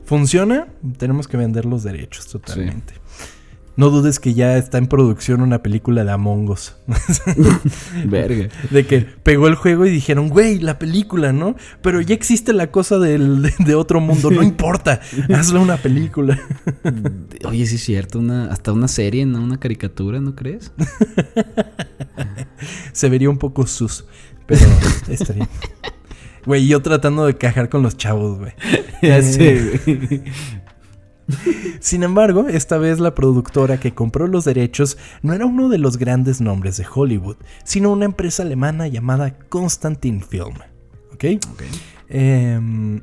¿Funciona? 0.05 0.69
Tenemos 0.97 1.29
que 1.29 1.37
vender 1.37 1.67
los 1.67 1.83
derechos 1.83 2.27
totalmente. 2.29 2.95
No 3.79 3.91
dudes 3.91 4.19
que 4.19 4.35
ya 4.35 4.57
está 4.59 4.77
en 4.79 4.89
producción 4.89 5.41
una 5.41 5.63
película 5.63 6.03
de 6.05 6.11
Among 6.11 6.51
Us. 6.51 6.75
Verga. 8.07 8.49
De 8.71 8.85
que 8.87 9.03
pegó 9.03 9.47
el 9.47 9.55
juego 9.55 9.87
y 9.87 9.91
dijeron, 9.91 10.29
güey, 10.31 10.59
la 10.59 10.81
película, 10.81 11.33
¿no? 11.33 11.55
Pero 11.81 12.01
ya 12.01 12.13
existe 12.15 12.53
la 12.53 12.73
cosa 12.73 12.99
del- 12.99 13.41
de, 13.41 13.55
de 13.65 13.75
otro 13.77 14.01
mundo, 14.01 14.33
no 14.33 14.43
importa, 14.53 15.01
hazle 15.33 15.61
una 15.61 15.77
película. 15.77 16.37
Oye, 17.45 17.67
sí 17.67 17.77
es 17.77 17.85
cierto, 17.85 18.19
una, 18.19 18.47
hasta 18.51 18.73
una 18.73 18.89
serie, 18.89 19.25
¿no? 19.27 19.41
Una 19.41 19.61
caricatura, 19.61 20.19
¿no 20.21 20.35
crees? 20.35 20.73
Se 22.93 23.09
vería 23.09 23.31
un 23.31 23.39
poco 23.39 23.65
sus, 23.67 24.05
pero 24.47 24.61
estaría. 25.09 25.49
Güey, 26.47 26.67
yo 26.67 26.81
tratando 26.81 27.27
de 27.27 27.37
cajar 27.37 27.69
con 27.69 27.83
los 27.83 27.97
chavos, 27.97 28.39
güey. 28.39 28.53
ya 29.03 29.23
sé, 29.23 29.81
güey. 29.85 30.23
Sin 31.81 32.03
embargo, 32.03 32.47
esta 32.49 32.79
vez 32.79 33.01
la 33.01 33.15
productora 33.15 33.79
que 33.79 33.95
compró 33.95 34.27
los 34.27 34.45
derechos 34.45 34.97
no 35.23 35.33
era 35.35 35.47
uno 35.47 35.69
de 35.69 35.79
los 35.79 35.99
grandes 35.99 36.41
nombres 36.41 36.77
de 36.77 36.87
Hollywood, 36.93 37.37
sino 37.65 37.93
una 37.93 38.07
empresa 38.07 38.43
alemana 38.43 38.89
llamada 38.89 39.39
Constantin 39.49 40.23
Film. 40.23 40.57
¿Ok? 41.13 41.25
Ok. 41.53 41.63
Em, 42.09 43.03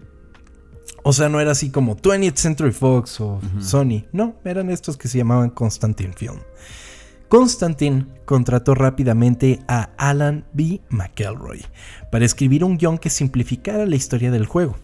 o 1.03 1.13
sea, 1.13 1.29
no 1.29 1.39
era 1.39 1.51
así 1.51 1.69
como 1.69 1.95
20th 1.95 2.35
Century 2.35 2.71
Fox 2.71 3.21
o 3.21 3.39
Sony. 3.59 4.05
No, 4.11 4.35
eran 4.43 4.71
estos 4.71 4.97
que 4.97 5.07
se 5.07 5.19
llamaban 5.19 5.51
Constantin 5.51 6.13
Film. 6.13 6.39
Constantin 7.29 8.07
contrató 8.25 8.75
rápidamente 8.75 9.59
a 9.67 9.89
Alan 9.97 10.45
B. 10.53 10.81
McElroy 10.89 11.63
para 12.11 12.25
escribir 12.25 12.63
un 12.63 12.77
guion 12.77 12.97
que 12.97 13.09
simplificara 13.09 13.85
la 13.85 13.95
historia 13.95 14.31
del 14.31 14.45
juego. 14.45 14.77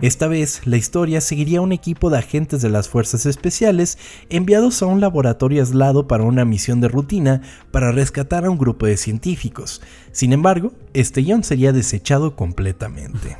Esta 0.00 0.28
vez, 0.28 0.66
la 0.66 0.76
historia 0.76 1.20
seguiría 1.20 1.58
a 1.58 1.62
un 1.62 1.72
equipo 1.72 2.10
de 2.10 2.18
agentes 2.18 2.62
de 2.62 2.68
las 2.68 2.88
fuerzas 2.88 3.26
especiales 3.26 3.98
enviados 4.30 4.82
a 4.82 4.86
un 4.86 5.00
laboratorio 5.00 5.62
aislado 5.62 6.06
para 6.06 6.24
una 6.24 6.44
misión 6.44 6.80
de 6.80 6.88
rutina 6.88 7.42
para 7.70 7.92
rescatar 7.92 8.44
a 8.44 8.50
un 8.50 8.58
grupo 8.58 8.86
de 8.86 8.96
científicos. 8.96 9.82
Sin 10.12 10.32
embargo, 10.32 10.72
este 10.94 11.22
guion 11.22 11.44
sería 11.44 11.72
desechado 11.72 12.36
completamente. 12.36 13.36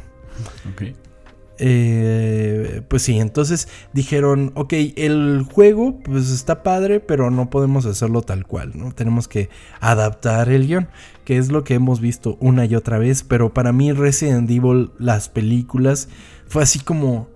Eh, 1.64 2.82
pues 2.88 3.02
sí, 3.02 3.20
entonces 3.20 3.68
dijeron, 3.92 4.50
ok, 4.56 4.72
el 4.96 5.46
juego 5.48 6.00
pues 6.00 6.28
está 6.30 6.64
padre, 6.64 6.98
pero 6.98 7.30
no 7.30 7.50
podemos 7.50 7.86
hacerlo 7.86 8.22
tal 8.22 8.48
cual, 8.48 8.72
¿no? 8.74 8.90
Tenemos 8.90 9.28
que 9.28 9.48
adaptar 9.78 10.48
el 10.48 10.66
guion, 10.66 10.88
que 11.24 11.38
es 11.38 11.52
lo 11.52 11.62
que 11.62 11.74
hemos 11.74 12.00
visto 12.00 12.36
una 12.40 12.64
y 12.64 12.74
otra 12.74 12.98
vez, 12.98 13.22
pero 13.22 13.54
para 13.54 13.72
mí 13.72 13.92
Resident 13.92 14.50
Evil, 14.50 14.90
las 14.98 15.28
películas, 15.28 16.08
fue 16.48 16.64
así 16.64 16.80
como... 16.80 17.28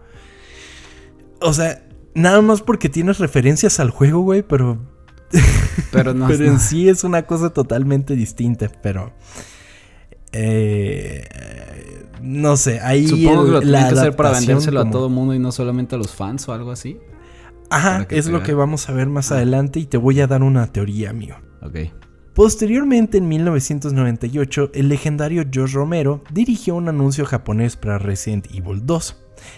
O 1.40 1.52
sea, 1.52 1.86
nada 2.14 2.42
más 2.42 2.62
porque 2.62 2.88
tienes 2.88 3.20
referencias 3.20 3.78
al 3.78 3.90
juego, 3.90 4.22
güey, 4.22 4.42
pero... 4.42 4.76
Pero 5.92 6.14
no. 6.14 6.26
pero 6.28 6.42
no. 6.42 6.52
en 6.52 6.58
sí 6.58 6.88
es 6.88 7.04
una 7.04 7.26
cosa 7.26 7.50
totalmente 7.50 8.16
distinta, 8.16 8.72
pero... 8.82 9.12
eh, 10.32 11.28
no 12.22 12.56
sé, 12.56 12.80
ahí 12.80 13.06
Supongo 13.08 13.44
que 13.44 13.50
lo 13.50 13.58
el- 13.60 13.72
la 13.72 13.78
tienen 13.78 13.94
que 13.94 14.00
hacer 14.00 14.16
para 14.16 14.30
vendérselo 14.32 14.80
como- 14.80 14.90
a 14.90 14.92
todo 14.92 15.08
mundo 15.10 15.34
y 15.34 15.38
no 15.38 15.52
solamente 15.52 15.94
a 15.94 15.98
los 15.98 16.14
fans 16.14 16.48
o 16.48 16.52
algo 16.52 16.70
así. 16.72 16.98
Ajá, 17.70 18.06
que 18.06 18.18
es 18.18 18.28
lo 18.28 18.42
que 18.42 18.54
vamos 18.54 18.88
a 18.88 18.92
ver 18.92 19.08
más 19.08 19.32
adelante 19.32 19.80
y 19.80 19.86
te 19.86 19.96
voy 19.96 20.20
a 20.20 20.26
dar 20.26 20.42
una 20.42 20.66
teoría, 20.72 21.10
amigo. 21.10 21.36
Ok. 21.62 21.76
Posteriormente, 22.32 23.18
en 23.18 23.28
1998, 23.28 24.70
el 24.74 24.88
legendario 24.88 25.44
George 25.50 25.74
Romero 25.74 26.22
dirigió 26.30 26.74
un 26.74 26.88
anuncio 26.88 27.24
japonés 27.24 27.76
para 27.76 27.98
Resident 27.98 28.46
Evil 28.54 28.84
2. 28.84 29.16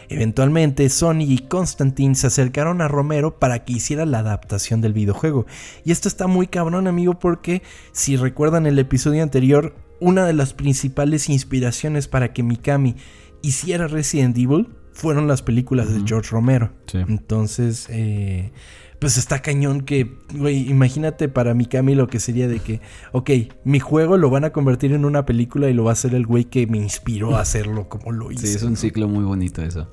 Eventualmente, 0.09 0.88
Sony 0.88 1.23
y 1.23 1.38
Constantine 1.49 2.14
se 2.14 2.29
acercaron 2.29 2.81
a 2.81 2.88
Romero 2.88 3.38
para 3.38 3.64
que 3.64 3.75
hiciera 3.75 4.07
la 4.07 4.21
adaptación 4.21 4.81
del 4.81 4.92
videojuego. 4.92 5.47
Y 5.85 5.92
esto 5.92 6.09
está 6.09 6.27
muy 6.27 6.47
cabrón, 6.47 6.87
amigo, 6.87 7.18
porque 7.18 7.62
si 7.92 8.16
recuerdan 8.16 8.66
el 8.66 8.79
episodio 8.79 9.23
anterior, 9.23 9.75
una 10.00 10.26
de 10.26 10.32
las 10.32 10.54
principales 10.54 11.28
inspiraciones 11.28 12.08
para 12.08 12.32
que 12.32 12.42
Mikami 12.42 12.96
hiciera 13.42 13.88
Resident 13.88 14.37
Evil 14.37 14.68
fueron 14.92 15.28
las 15.28 15.42
películas 15.42 15.92
de. 15.92 16.02
George 16.04 16.30
Romero. 16.30 16.72
Sí. 16.87 16.98
Entonces, 16.98 17.87
eh, 17.88 18.52
pues 18.98 19.16
está 19.16 19.40
cañón 19.42 19.82
que, 19.82 20.18
güey, 20.34 20.68
imagínate 20.68 21.28
para 21.28 21.54
Mikami 21.54 21.94
lo 21.94 22.08
que 22.08 22.18
sería 22.18 22.48
de 22.48 22.58
que, 22.58 22.80
ok, 23.12 23.30
mi 23.64 23.78
juego 23.78 24.16
lo 24.16 24.28
van 24.28 24.44
a 24.44 24.50
convertir 24.50 24.92
en 24.92 25.04
una 25.04 25.24
película 25.24 25.68
y 25.68 25.74
lo 25.74 25.84
va 25.84 25.90
a 25.90 25.92
hacer 25.92 26.14
el 26.14 26.26
güey 26.26 26.44
que 26.44 26.66
me 26.66 26.78
inspiró 26.78 27.37
a 27.37 27.40
hacerlo 27.40 27.88
como 27.88 28.11
lo 28.11 28.32
hice. 28.32 28.48
Sí, 28.48 28.56
es 28.56 28.62
un 28.62 28.70
¿no? 28.70 28.76
ciclo 28.76 29.08
muy 29.08 29.24
bonito 29.24 29.62
eso. 29.62 29.88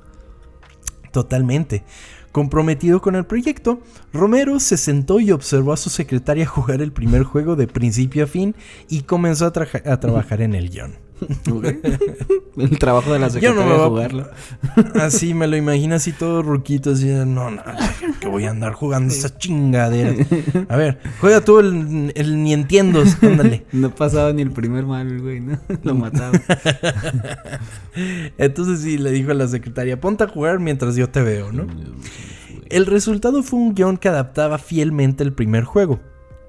Totalmente. 1.12 1.84
Comprometido 2.36 3.02
con 3.02 3.16
el 3.16 3.26
proyecto, 3.26 3.80
Romero 4.12 4.60
se 4.60 4.76
sentó 4.76 5.22
y 5.22 5.32
observó 5.32 5.72
a 5.72 5.78
su 5.78 5.90
secretaria 5.90 6.46
jugar 6.46 6.82
el 6.82 6.92
primer 6.92 7.24
juego 7.24 7.56
de 7.56 7.66
principio 7.66 8.26
a 8.26 8.28
fin 8.28 8.56
y 8.90 9.04
comenzó 9.04 9.46
a, 9.46 9.52
trabajar 9.54 10.42
en 10.42 10.54
el 10.54 10.70
guion. 10.70 11.05
El 12.58 12.78
trabajo 12.80 13.12
de 13.14 13.20
la 13.20 13.28
Yo 13.30 13.54
no 13.54 13.62
secretaria 13.62 13.66
me 13.66 13.74
voy 13.78 13.86
a- 13.86 13.90
jugarlo. 13.90 14.30
Así 15.02 15.34
me 15.34 15.48
lo 15.48 15.56
imagino 15.58 15.96
así 15.96 16.12
todo 16.12 16.42
ruquito, 16.42 16.92
así 16.92 17.08
de, 17.08 17.26
no, 17.26 17.52
no, 17.52 17.62
que 18.20 18.28
voy 18.28 18.46
a 18.46 18.50
andar 18.52 18.74
jugando 18.74 19.14
esa 19.14 19.38
chingadera. 19.38 20.14
A 20.70 20.76
ver, 20.78 21.00
juega 21.22 21.42
tú 21.42 21.60
el, 21.60 22.12
el 22.16 22.44
ni 22.44 22.54
entiendos, 22.54 23.18
ándale. 23.22 23.66
No 23.72 23.94
pasaba 23.94 24.32
ni 24.34 24.42
el 24.42 24.52
primer 24.52 24.86
mal, 24.86 25.22
güey, 25.22 25.40
¿no? 25.42 25.58
Lo 25.84 25.96
mataba. 25.96 26.32
Entonces 28.38 28.82
sí 28.82 28.98
le 28.98 29.12
dijo 29.12 29.32
a 29.32 29.36
la 29.36 29.48
secretaria, 29.48 30.00
ponte 30.00 30.24
a 30.24 30.28
jugar 30.28 30.60
mientras 30.60 30.96
yo 30.96 31.10
te 31.10 31.22
veo, 31.22 31.52
¿no? 31.52 31.68
El 32.70 32.86
resultado 32.86 33.44
fue 33.44 33.60
un 33.60 33.74
guion 33.76 33.98
que 33.98 34.08
adaptaba 34.10 34.58
fielmente 34.58 35.24
el 35.24 35.34
primer 35.34 35.64
juego, 35.66 36.00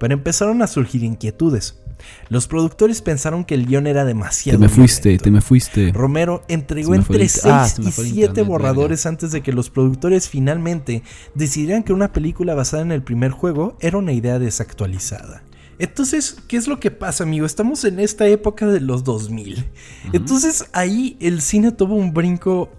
pero 0.01 0.15
empezaron 0.15 0.63
a 0.63 0.67
surgir 0.67 1.05
inquietudes. 1.05 1.81
Los 2.29 2.47
productores 2.47 3.03
pensaron 3.03 3.45
que 3.45 3.55
el 3.55 3.67
guion 3.67 3.87
era 3.87 4.05
demasiado. 4.05 4.59
Te 4.59 4.65
me 4.65 4.69
fuiste, 4.69 5.09
violento. 5.11 5.25
te 5.25 5.31
me 5.31 5.41
fuiste. 5.41 5.93
Romero 5.93 6.43
entregó 6.49 6.95
entre 6.95 7.25
int- 7.25 7.41
ah, 7.51 7.65
6 7.69 7.73
se 7.77 7.83
me 7.83 7.89
y 7.89 7.93
fue 7.93 8.05
el 8.05 8.11
7 8.11 8.27
internet, 8.27 8.47
borradores 8.47 9.07
antes 9.07 9.33
de 9.33 9.43
que 9.43 9.53
los 9.53 9.71
productores 9.71 10.29
finalmente 10.29 11.03
decidieran 11.35 11.83
que 11.83 11.93
una 11.93 12.13
película 12.13 12.55
basada 12.55 12.83
en 12.83 12.93
el 12.93 13.03
primer 13.03 13.31
juego 13.31 13.77
era 13.81 13.99
una 13.99 14.13
idea 14.13 14.39
desactualizada. 14.39 15.43
Entonces, 15.79 16.39
¿qué 16.49 16.57
es 16.57 16.69
lo 16.69 16.81
que 16.81 16.91
pasa, 16.91 17.25
amigo? 17.25 17.45
Estamos 17.45 17.85
en 17.85 18.01
esta 18.01 18.27
época 18.27 18.67
de 18.67 18.81
los 18.81 19.05
2000. 19.05 19.67
Entonces, 20.15 20.65
ahí 20.73 21.19
el 21.21 21.43
cine 21.43 21.71
tuvo 21.71 21.97
un 21.97 22.15
brinco 22.15 22.71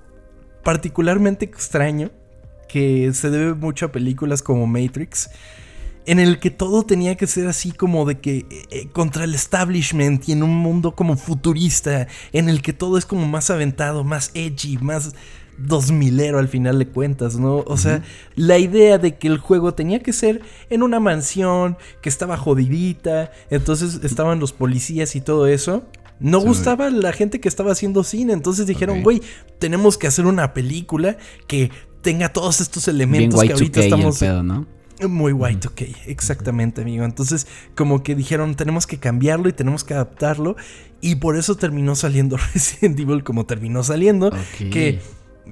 particularmente 0.64 1.46
extraño 1.46 2.12
que 2.68 3.14
se 3.14 3.30
debe 3.30 3.54
mucho 3.54 3.86
a 3.86 3.92
películas 3.92 4.42
como 4.42 4.68
Matrix 4.68 5.30
en 6.08 6.20
el 6.20 6.40
que 6.40 6.50
todo 6.50 6.84
tenía 6.84 7.16
que 7.16 7.28
ser 7.28 7.48
así 7.48 7.72
como 7.72 8.06
de 8.06 8.20
que 8.20 8.46
eh, 8.72 8.88
contra 8.94 9.26
el 9.26 9.36
establishment 9.36 10.28
y 10.28 10.32
en 10.32 10.42
un 10.42 10.56
mundo 10.56 10.96
como 10.96 11.18
futurista, 11.18 12.08
en 12.32 12.48
el 12.48 12.62
que 12.62 12.74
todo 12.74 12.98
es 12.98 13.06
como 13.06 13.28
más 13.28 13.50
aventado, 13.50 14.04
más 14.06 14.32
edgy, 14.34 14.78
más 14.78 15.14
dos 15.58 15.92
milero 15.92 16.40
al 16.40 16.48
final 16.48 16.80
de 16.80 16.88
cuentas, 16.88 17.36
¿no? 17.38 17.58
O 17.68 17.78
sea, 17.78 18.04
la 18.36 18.58
idea 18.58 19.00
de 19.00 19.18
que 19.18 19.28
el 19.28 19.38
juego 19.38 19.74
tenía 19.74 20.02
que 20.02 20.14
ser 20.14 20.42
en 20.70 20.82
una 20.82 21.00
mansión, 21.00 21.78
que 22.02 22.10
estaba 22.10 22.38
jodidita, 22.38 23.32
entonces 23.50 24.00
estaban 24.04 24.40
los 24.40 24.54
policías 24.54 25.16
y 25.16 25.22
todo 25.22 25.46
eso. 25.48 25.84
No 26.20 26.40
Sí. 26.40 26.48
gustaba 26.48 26.90
la 26.90 27.12
gente 27.12 27.42
que 27.42 27.50
estaba 27.50 27.74
haciendo 27.74 28.04
cine, 28.04 28.34
entonces 28.34 28.66
dijeron, 28.66 29.04
güey, 29.04 29.22
tenemos 29.60 29.98
que 29.98 30.08
hacer 30.08 30.26
una 30.26 30.54
película 30.54 31.18
que 31.48 31.70
tenga 32.02 32.30
todos 32.30 32.62
estos 32.62 32.86
Bien 32.86 32.96
elementos 32.96 33.44
que 33.44 33.52
ahorita 33.52 33.82
estamos 33.82 34.20
pedo, 34.20 34.42
¿no? 34.42 34.77
Muy 35.08 35.32
white, 35.32 35.68
ok, 35.68 35.82
exactamente, 36.08 36.82
amigo. 36.82 37.06
Entonces, 37.06 37.48
como 37.76 38.02
que 38.04 38.16
dijeron, 38.16 38.56
tenemos 38.56 38.88
que 38.88 38.98
cambiarlo 38.98 39.50
y 39.50 39.54
tenemos 39.54 39.84
que 39.84 39.94
adaptarlo. 39.94 40.56
Y 41.02 41.16
por 41.16 41.38
eso 41.38 41.56
terminó 41.56 41.96
saliendo 41.96 42.38
Resident 42.54 43.00
Evil 43.00 43.24
como 43.24 43.46
terminó 43.46 43.84
saliendo. 43.84 44.32
Que 44.58 45.00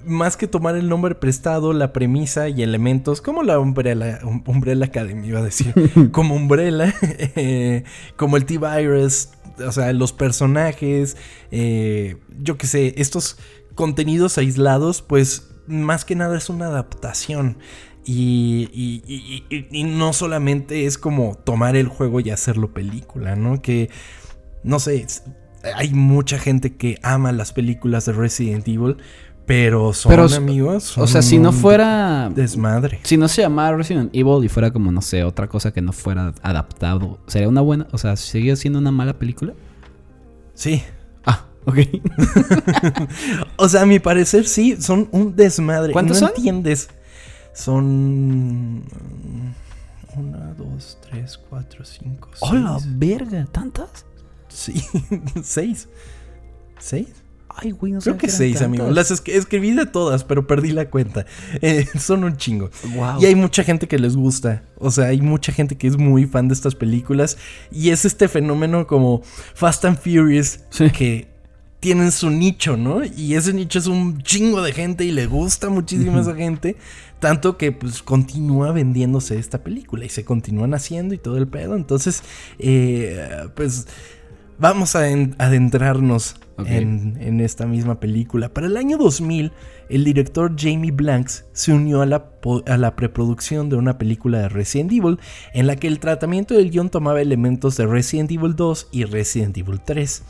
más 0.03 0.36
que 0.36 0.47
tomar 0.47 0.75
el 0.75 0.89
nombre 0.89 1.15
prestado, 1.15 1.73
la 1.73 1.93
premisa 1.93 2.49
y 2.49 2.62
elementos, 2.63 3.21
como 3.21 3.43
la 3.43 3.60
Umbrella, 3.60 4.19
um- 4.23 4.43
Umbrella 4.45 4.86
Academy, 4.86 5.27
iba 5.27 5.39
a 5.39 5.43
decir, 5.43 5.73
como 6.12 6.36
Umbrella, 6.36 6.93
eh, 7.01 7.84
como 8.17 8.38
el 8.38 8.45
T-Virus, 8.45 9.29
o 9.65 9.71
sea, 9.71 9.93
los 9.93 10.12
personajes, 10.12 11.15
eh, 11.51 12.17
yo 12.41 12.58
qué 12.58 12.67
sé, 12.67 12.95
estos 12.97 13.38
contenidos 13.75 14.38
aislados, 14.38 15.01
pues 15.01 15.49
más 15.67 16.05
que 16.05 16.15
nada 16.15 16.38
es 16.38 16.49
una 16.49 16.67
adaptación. 16.67 17.58
Y, 18.08 18.70
y- 18.72 19.44
y- 19.50 19.68
y- 19.72 19.84
no 19.84 20.13
solamente 20.13 20.86
es 20.86 20.98
como 21.00 21.36
tomar 21.44 21.76
el 21.76 21.88
juego 21.88 22.20
y 22.20 22.30
hacerlo 22.30 22.72
película, 22.74 23.36
¿no? 23.36 23.62
Que, 23.63 23.89
no 24.63 24.80
sé, 24.80 25.08
hay 25.76 25.89
mucha 25.91 26.38
gente 26.38 26.76
que 26.76 27.00
ama 27.02 27.32
las 27.32 27.52
películas 27.52 28.06
de 28.06 28.13
Resident 28.13 28.68
Evil, 28.68 28.98
pero 29.48 29.94
son 29.94 30.12
Pero, 30.12 30.26
amigos. 30.26 30.98
O 31.00 31.08
sea, 31.08 31.22
si 31.24 31.39
no 31.39 31.52
fuera. 31.52 32.32
Desmadre. 32.34 33.00
Si 33.04 33.18
no 33.18 33.28
se 33.28 33.41
llamara 33.41 33.76
Resident 33.78 34.10
Evil 34.15 34.44
y 34.44 34.50
fuera 34.50 34.72
como, 34.72 34.91
no 34.91 35.02
sé, 35.02 35.24
otra 35.24 35.48
cosa 35.48 35.72
que 35.72 35.82
no 35.82 35.91
fuera 35.91 36.34
adaptado, 36.44 37.20
¿sería 37.26 37.50
una 37.50 37.62
buena? 37.62 37.88
O 37.91 37.98
sea, 37.98 38.15
¿seguiría 38.15 38.56
siendo 38.56 38.78
una 38.80 38.91
mala 38.91 39.18
película? 39.18 39.54
Sí. 40.54 40.84
Ah, 41.26 41.46
ok. 41.65 41.78
O 43.58 43.68
sea, 43.70 43.82
a 43.82 43.86
mi 43.86 44.00
parecer 44.00 44.46
sí, 44.48 44.78
son 44.80 45.08
un 45.12 45.36
desmadre. 45.36 45.94
¿Cuántos 45.94 46.22
no 46.22 46.28
son? 46.28 46.36
entiendes. 46.38 46.89
Son. 47.56 48.80
mm, 48.80 49.54
Una, 50.18 50.54
dos, 50.54 50.98
tres, 51.10 51.38
cuatro, 51.50 51.84
cinco, 51.84 52.30
seis. 52.34 52.52
¡Hola, 52.52 52.78
verga! 52.86 53.46
¿Tantas? 53.52 54.06
Sí, 54.48 54.74
seis. 55.44 55.88
¿Seis? 56.80 57.08
Ay, 57.58 57.72
güey, 57.72 57.94
no 57.94 58.02
sé. 58.02 58.10
Creo 58.10 58.18
que 58.18 58.28
seis, 58.30 58.62
amigo. 58.62 58.89
Las 58.91 59.12
es- 59.12 59.24
escribí 59.28 59.72
de 59.72 59.86
todas, 59.86 60.24
pero 60.26 60.46
perdí 60.46 60.72
la 60.72 60.89
cuenta. 60.89 61.26
Eh, 61.62 61.86
son 62.00 62.24
un 62.26 62.36
chingo. 62.36 62.70
Wow. 62.96 63.22
Y 63.22 63.26
hay 63.26 63.36
mucha 63.36 63.63
gente 63.63 63.88
que 63.88 63.98
les 63.98 64.15
gusta. 64.18 64.63
O 64.78 64.91
sea, 64.91 65.06
hay 65.06 65.22
mucha 65.22 65.54
gente 65.54 65.78
que 65.78 65.88
es 65.88 65.98
muy 65.98 66.26
fan 66.26 66.50
de 66.50 66.54
estas 66.54 66.76
películas. 66.76 67.38
Y 67.72 67.91
es 67.91 68.04
este 68.04 68.28
fenómeno 68.28 68.88
como 68.88 69.22
Fast 69.24 69.86
and 69.86 69.98
Furious 69.98 70.60
Sí. 70.70 70.89
que 70.91 71.34
tienen 71.86 72.12
su 72.12 72.32
nicho, 72.32 72.78
¿no? 72.78 73.06
Y 73.06 73.36
ese 73.36 73.54
nicho 73.54 73.78
es 73.78 73.86
un 73.86 74.24
chingo 74.24 74.63
de 74.63 74.74
gente 74.74 75.06
y 75.06 75.12
le 75.12 75.28
gusta 75.28 75.69
muchísimo 75.69 76.17
a 76.17 76.21
esa 76.21 76.34
gente. 76.34 76.78
Tanto 77.19 77.60
que 77.60 77.71
pues 77.71 78.02
continúa 78.02 78.71
vendiéndose 78.71 79.38
esta 79.38 79.63
película 79.63 80.04
y 80.04 80.10
se 80.10 80.26
continúan 80.26 80.74
haciendo 80.74 81.13
y 81.13 81.19
todo 81.19 81.38
el 81.38 81.48
pedo. 81.48 81.76
Entonces, 81.76 82.24
eh, 82.58 83.48
pues 83.56 83.86
vamos 84.58 84.96
a 84.96 85.10
en- 85.10 85.36
adentrarnos 85.38 86.36
en, 86.65 87.18
en 87.20 87.41
esta 87.41 87.65
misma 87.65 88.00
película. 88.00 88.48
Para 88.54 88.68
el 88.68 88.78
año 88.78 88.98
2000, 88.98 89.52
el 89.89 90.04
director 90.06 90.54
Jamie 90.58 90.91
Blanks 90.91 91.44
se 91.52 91.74
unió 91.74 92.02
a 92.02 92.06
la, 92.06 92.30
po- 92.39 92.63
a 92.65 92.78
la 92.78 92.96
preproducción 92.96 93.68
de 93.70 93.76
una 93.76 93.98
película 93.98 94.39
de 94.39 94.48
Resident 94.48 94.94
Evil 94.94 95.20
en 95.54 95.68
la 95.68 95.76
que 95.76 95.88
el 95.88 96.00
tratamiento 96.00 96.54
del 96.54 96.72
guion 96.72 96.89
tomaba 96.89 97.20
elementos 97.22 97.76
de 97.76 97.86
Resident 97.86 98.32
Evil 98.32 98.56
2 98.56 98.88
y 98.94 99.04
Resident 99.04 99.58
Evil 99.58 99.82
3. 99.86 100.24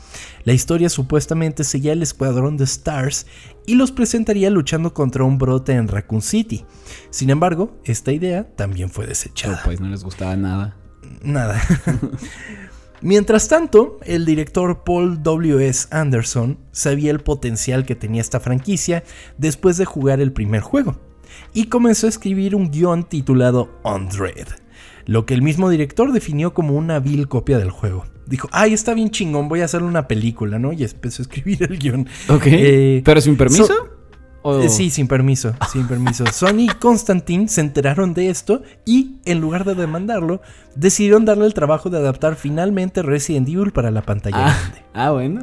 La 0.44 0.52
historia 0.52 0.88
supuestamente 0.88 1.62
seguía 1.62 1.92
el 1.92 2.02
escuadrón 2.02 2.56
de 2.56 2.64
Stars 2.64 3.28
y 3.64 3.76
los 3.76 3.92
presentaría 3.92 4.50
luchando 4.50 4.92
contra 4.94 5.22
un 5.22 5.38
brote 5.38 5.74
en 5.74 5.86
Raccoon 5.86 6.22
City. 6.22 6.64
Sin 7.10 7.30
embargo, 7.30 7.78
esta 7.84 8.10
idea 8.10 8.48
también 8.56 8.90
fue 8.90 9.04
Pero 9.04 9.10
desechada. 9.10 9.62
pues 9.64 9.80
no 9.80 9.88
les 9.88 10.02
gustaba 10.02 10.34
nada. 10.36 10.76
Nada. 11.22 11.62
Mientras 13.02 13.48
tanto, 13.48 13.98
el 14.04 14.24
director 14.24 14.82
Paul 14.84 15.22
W.S. 15.22 15.88
Anderson 15.90 16.58
sabía 16.72 17.10
el 17.10 17.20
potencial 17.20 17.84
que 17.84 17.94
tenía 17.94 18.20
esta 18.20 18.40
franquicia 18.40 19.04
después 19.38 19.76
de 19.76 19.84
jugar 19.84 20.20
el 20.20 20.32
primer 20.32 20.60
juego 20.62 20.96
y 21.52 21.66
comenzó 21.66 22.06
a 22.06 22.10
escribir 22.10 22.54
un 22.54 22.70
guion 22.70 23.04
titulado 23.04 23.78
Undread, 23.84 24.48
lo 25.04 25.26
que 25.26 25.34
el 25.34 25.42
mismo 25.42 25.68
director 25.68 26.12
definió 26.12 26.54
como 26.54 26.74
una 26.74 26.98
vil 26.98 27.28
copia 27.28 27.58
del 27.58 27.70
juego. 27.70 28.06
Dijo, 28.26 28.48
ay, 28.50 28.72
está 28.72 28.94
bien 28.94 29.10
chingón, 29.10 29.48
voy 29.48 29.60
a 29.60 29.66
hacer 29.66 29.82
una 29.82 30.08
película, 30.08 30.58
¿no? 30.58 30.72
Y 30.72 30.82
empezó 30.82 31.22
a 31.22 31.24
escribir 31.24 31.62
el 31.62 31.78
guion. 31.78 32.08
Ok. 32.28 32.46
Eh, 32.46 33.02
¿Pero 33.04 33.20
sin 33.20 33.36
permiso? 33.36 33.66
so- 33.66 33.88
¿O- 34.46 34.60
eh, 34.62 34.68
Sí, 34.68 34.90
sin 34.90 35.08
permiso, 35.08 35.54
sin 35.72 35.86
permiso. 35.88 36.24
Sony 36.32 36.60
y 36.60 36.68
Constantine 36.68 37.48
se 37.48 37.60
enteraron 37.60 38.14
de 38.14 38.28
esto 38.30 38.62
y, 38.84 39.16
en 39.24 39.40
lugar 39.40 39.64
de 39.64 39.74
demandarlo, 39.74 40.40
decidieron 40.74 41.24
darle 41.24 41.46
el 41.46 41.54
trabajo 41.54 41.90
de 41.90 41.98
adaptar 41.98 42.36
finalmente 42.36 43.02
Resident 43.02 43.48
Evil 43.48 43.72
para 43.72 43.90
la 43.90 44.02
pantalla 44.02 44.46
Ah, 44.46 44.56
grande. 44.60 44.82
ah, 44.94 45.10
bueno. 45.10 45.40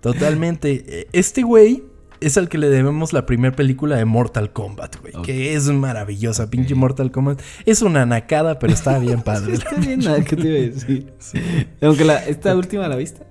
Totalmente. 0.00 0.84
Eh, 0.86 1.08
Este 1.12 1.42
güey 1.42 1.84
es 2.20 2.36
al 2.38 2.48
que 2.48 2.56
le 2.58 2.68
debemos 2.68 3.12
la 3.12 3.26
primera 3.26 3.54
película 3.54 3.96
de 3.96 4.04
Mortal 4.04 4.52
Kombat, 4.52 4.96
güey. 5.00 5.12
Que 5.24 5.54
es 5.54 5.66
maravillosa, 5.68 6.50
pinche 6.50 6.74
Mortal 6.74 7.10
Kombat. 7.10 7.40
Es 7.66 7.82
una 7.82 8.06
nacada, 8.06 8.58
pero 8.58 8.72
está 8.72 8.98
bien 8.98 9.22
padre. 9.24 9.54
Está 9.54 9.74
bien, 9.76 10.00
nada, 10.00 10.22
¿qué 10.22 10.36
te 10.36 10.48
iba 10.48 10.56
a 10.58 10.60
decir? 10.74 11.12
Aunque 11.80 12.04
la, 12.04 12.24
esta 12.24 12.54
última 12.54 12.86
la 12.88 12.96
viste. 12.96 13.22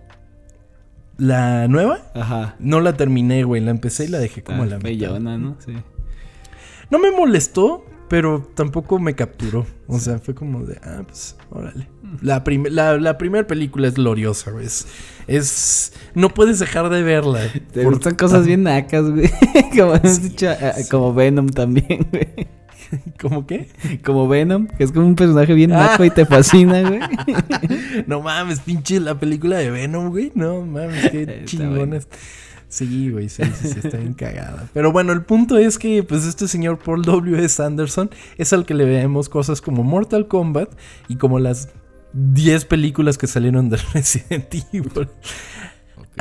¿La 1.21 1.67
nueva? 1.67 1.99
Ajá. 2.15 2.55
No 2.59 2.79
la 2.79 2.93
terminé, 2.93 3.43
güey. 3.43 3.61
La 3.61 3.69
empecé 3.69 4.05
y 4.05 4.07
la 4.07 4.17
dejé 4.17 4.41
como 4.41 4.63
a 4.63 4.65
la 4.65 4.79
bellona, 4.79 5.37
¿no? 5.37 5.55
Sí. 5.63 5.71
No 6.89 6.97
me 6.97 7.11
molestó, 7.11 7.85
pero 8.09 8.49
tampoco 8.55 8.97
me 8.97 9.13
capturó. 9.13 9.67
O 9.87 9.99
sea, 9.99 10.17
fue 10.17 10.33
como 10.33 10.65
de, 10.65 10.79
ah, 10.83 11.03
pues, 11.05 11.35
órale. 11.51 11.87
La, 12.23 12.43
prim- 12.43 12.65
la, 12.71 12.97
la 12.97 13.19
primera 13.19 13.45
película 13.45 13.87
es 13.87 13.93
gloriosa, 13.93 14.49
güey. 14.49 14.65
Es, 14.65 14.87
es- 15.27 15.93
No 16.15 16.29
puedes 16.29 16.57
dejar 16.57 16.89
de 16.89 17.03
verla. 17.03 17.41
Te 17.71 17.83
por- 17.83 17.93
gustan 17.93 18.15
cosas 18.15 18.47
bien 18.47 18.63
nacas, 18.63 19.07
güey. 19.07 19.29
como 19.77 19.93
hemos 19.95 20.15
Sí, 20.15 20.29
dicho, 20.29 20.49
ah, 20.49 20.73
sí. 20.75 20.89
como 20.89 21.13
Venom 21.13 21.49
también, 21.49 22.07
güey. 22.11 22.47
¿Cómo 23.21 23.45
qué? 23.47 23.67
Como 24.03 24.27
Venom, 24.27 24.67
que 24.67 24.83
es 24.83 24.91
como 24.91 25.07
un 25.07 25.15
personaje 25.15 25.53
bien 25.53 25.71
Ah. 25.71 25.91
naco 25.91 26.05
y 26.05 26.09
te 26.09 26.25
fascina, 26.25 26.81
güey. 26.81 26.99
No 28.07 28.21
mames, 28.21 28.59
pinche 28.61 28.99
la 28.99 29.19
película 29.19 29.57
de 29.57 29.71
Venom, 29.71 30.09
güey. 30.09 30.31
No 30.35 30.61
mames, 30.65 31.09
qué 31.09 31.41
chingones. 31.45 32.07
Sí, 32.67 33.09
güey, 33.09 33.27
sí, 33.27 33.43
sí, 33.43 33.67
sí, 33.67 33.79
está 33.83 33.97
bien 33.97 34.13
cagada. 34.13 34.69
Pero 34.73 34.93
bueno, 34.93 35.11
el 35.11 35.23
punto 35.23 35.57
es 35.57 35.77
que, 35.77 36.03
pues, 36.03 36.25
este 36.25 36.47
señor 36.47 36.79
Paul 36.79 37.01
W.S. 37.01 37.61
Anderson 37.61 38.09
es 38.37 38.53
al 38.53 38.65
que 38.65 38.73
le 38.73 38.85
vemos 38.85 39.27
cosas 39.27 39.59
como 39.61 39.83
Mortal 39.83 40.27
Kombat 40.29 40.69
y 41.09 41.17
como 41.17 41.37
las 41.39 41.67
10 42.13 42.63
películas 42.65 43.17
que 43.17 43.27
salieron 43.27 43.69
de 43.69 43.77
Resident 43.93 44.53
Evil. 44.71 45.09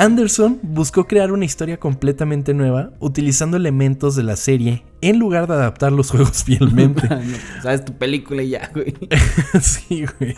Anderson 0.00 0.58
buscó 0.62 1.06
crear 1.06 1.30
una 1.30 1.44
historia 1.44 1.78
completamente 1.78 2.54
nueva 2.54 2.90
utilizando 3.00 3.58
elementos 3.58 4.16
de 4.16 4.22
la 4.22 4.36
serie 4.36 4.82
en 5.02 5.18
lugar 5.18 5.46
de 5.46 5.52
adaptar 5.52 5.92
los 5.92 6.10
juegos 6.10 6.42
fielmente. 6.46 7.06
Sabes 7.62 7.84
tu 7.84 7.92
película 7.92 8.42
y 8.42 8.48
ya, 8.48 8.70
güey. 8.72 8.94
sí, 9.60 10.06
güey. 10.18 10.36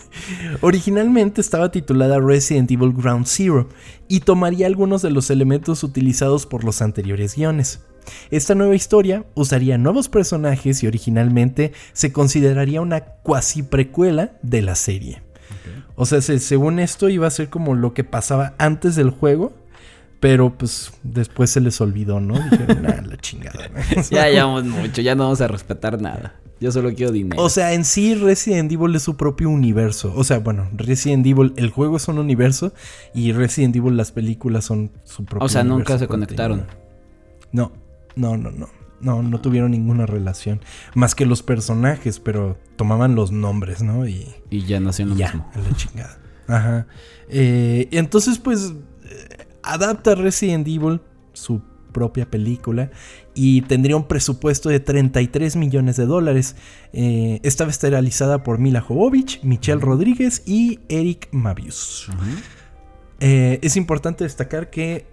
Originalmente 0.62 1.40
estaba 1.40 1.70
titulada 1.70 2.18
Resident 2.18 2.72
Evil 2.72 2.92
Ground 2.92 3.26
Zero 3.26 3.68
y 4.08 4.18
tomaría 4.18 4.66
algunos 4.66 5.00
de 5.00 5.12
los 5.12 5.30
elementos 5.30 5.84
utilizados 5.84 6.44
por 6.44 6.64
los 6.64 6.82
anteriores 6.82 7.36
guiones. 7.36 7.84
Esta 8.32 8.56
nueva 8.56 8.74
historia 8.74 9.26
usaría 9.36 9.78
nuevos 9.78 10.08
personajes 10.08 10.82
y 10.82 10.88
originalmente 10.88 11.72
se 11.92 12.12
consideraría 12.12 12.80
una 12.80 13.02
cuasi 13.02 13.62
precuela 13.62 14.32
de 14.42 14.62
la 14.62 14.74
serie. 14.74 15.22
O 15.96 16.06
sea, 16.06 16.20
se- 16.20 16.38
según 16.38 16.78
esto 16.78 17.08
iba 17.08 17.26
a 17.26 17.30
ser 17.30 17.48
como 17.50 17.74
lo 17.74 17.94
que 17.94 18.04
pasaba 18.04 18.54
antes 18.58 18.96
del 18.96 19.10
juego, 19.10 19.52
pero 20.20 20.56
pues 20.56 20.92
después 21.02 21.50
se 21.50 21.60
les 21.60 21.80
olvidó, 21.80 22.20
¿no? 22.20 22.34
Dijeron, 22.50 22.82
nah, 22.82 23.00
la 23.02 23.16
chingada. 23.18 23.68
güey". 23.68 23.82
O 23.98 24.02
sea, 24.02 24.24
Ya 24.26 24.30
llevamos 24.30 24.64
mucho, 24.64 25.02
ya 25.02 25.14
no 25.14 25.24
vamos 25.24 25.40
a 25.40 25.48
respetar 25.48 26.00
nada. 26.00 26.36
Yo 26.60 26.70
solo 26.70 26.94
quiero 26.94 27.10
dinero. 27.10 27.42
O 27.42 27.48
sea, 27.48 27.72
en 27.72 27.84
sí 27.84 28.14
Resident 28.14 28.70
Evil 28.70 28.94
es 28.94 29.02
su 29.02 29.16
propio 29.16 29.50
universo. 29.50 30.12
O 30.14 30.22
sea, 30.22 30.38
bueno, 30.38 30.68
Resident 30.74 31.26
Evil, 31.26 31.52
el 31.56 31.70
juego 31.70 31.96
es 31.96 32.06
un 32.06 32.18
universo 32.18 32.72
y 33.12 33.32
Resident 33.32 33.74
Evil, 33.74 33.96
las 33.96 34.12
películas 34.12 34.64
son 34.64 34.92
su 35.02 35.24
propio 35.24 35.44
O 35.44 35.48
sea, 35.48 35.64
nunca 35.64 35.74
universo 35.94 35.98
se 35.98 36.06
conectaron. 36.06 36.66
No, 37.50 37.72
no, 38.14 38.36
no, 38.36 38.52
no. 38.52 38.68
No, 39.02 39.22
no 39.22 39.40
tuvieron 39.40 39.72
ninguna 39.72 40.06
relación. 40.06 40.60
Más 40.94 41.14
que 41.14 41.26
los 41.26 41.42
personajes, 41.42 42.20
pero 42.20 42.56
tomaban 42.76 43.14
los 43.14 43.32
nombres, 43.32 43.82
¿no? 43.82 44.06
Y, 44.06 44.28
y 44.48 44.64
ya 44.64 44.80
lo 44.80 45.14
mismo. 45.14 45.50
a 45.54 45.58
la 45.58 45.76
chingada. 45.76 46.18
Ajá. 46.46 46.86
Eh, 47.28 47.88
y 47.90 47.98
entonces, 47.98 48.38
pues, 48.38 48.72
eh, 49.04 49.46
adapta 49.62 50.14
Resident 50.14 50.66
Evil, 50.68 51.00
su 51.32 51.62
propia 51.92 52.30
película, 52.30 52.90
y 53.34 53.62
tendría 53.62 53.96
un 53.96 54.06
presupuesto 54.06 54.68
de 54.68 54.80
33 54.80 55.56
millones 55.56 55.96
de 55.96 56.06
dólares. 56.06 56.56
Eh, 56.92 57.40
estaba 57.42 57.70
esterilizada 57.70 58.42
por 58.44 58.58
Mila 58.58 58.80
Jovovich, 58.80 59.42
Michelle 59.42 59.80
Rodríguez 59.80 60.42
y 60.46 60.78
Eric 60.88 61.28
Mabius. 61.32 62.08
Ujú. 62.08 62.18
Eh, 63.20 63.58
es 63.62 63.76
importante 63.76 64.24
destacar 64.24 64.70
que 64.70 65.06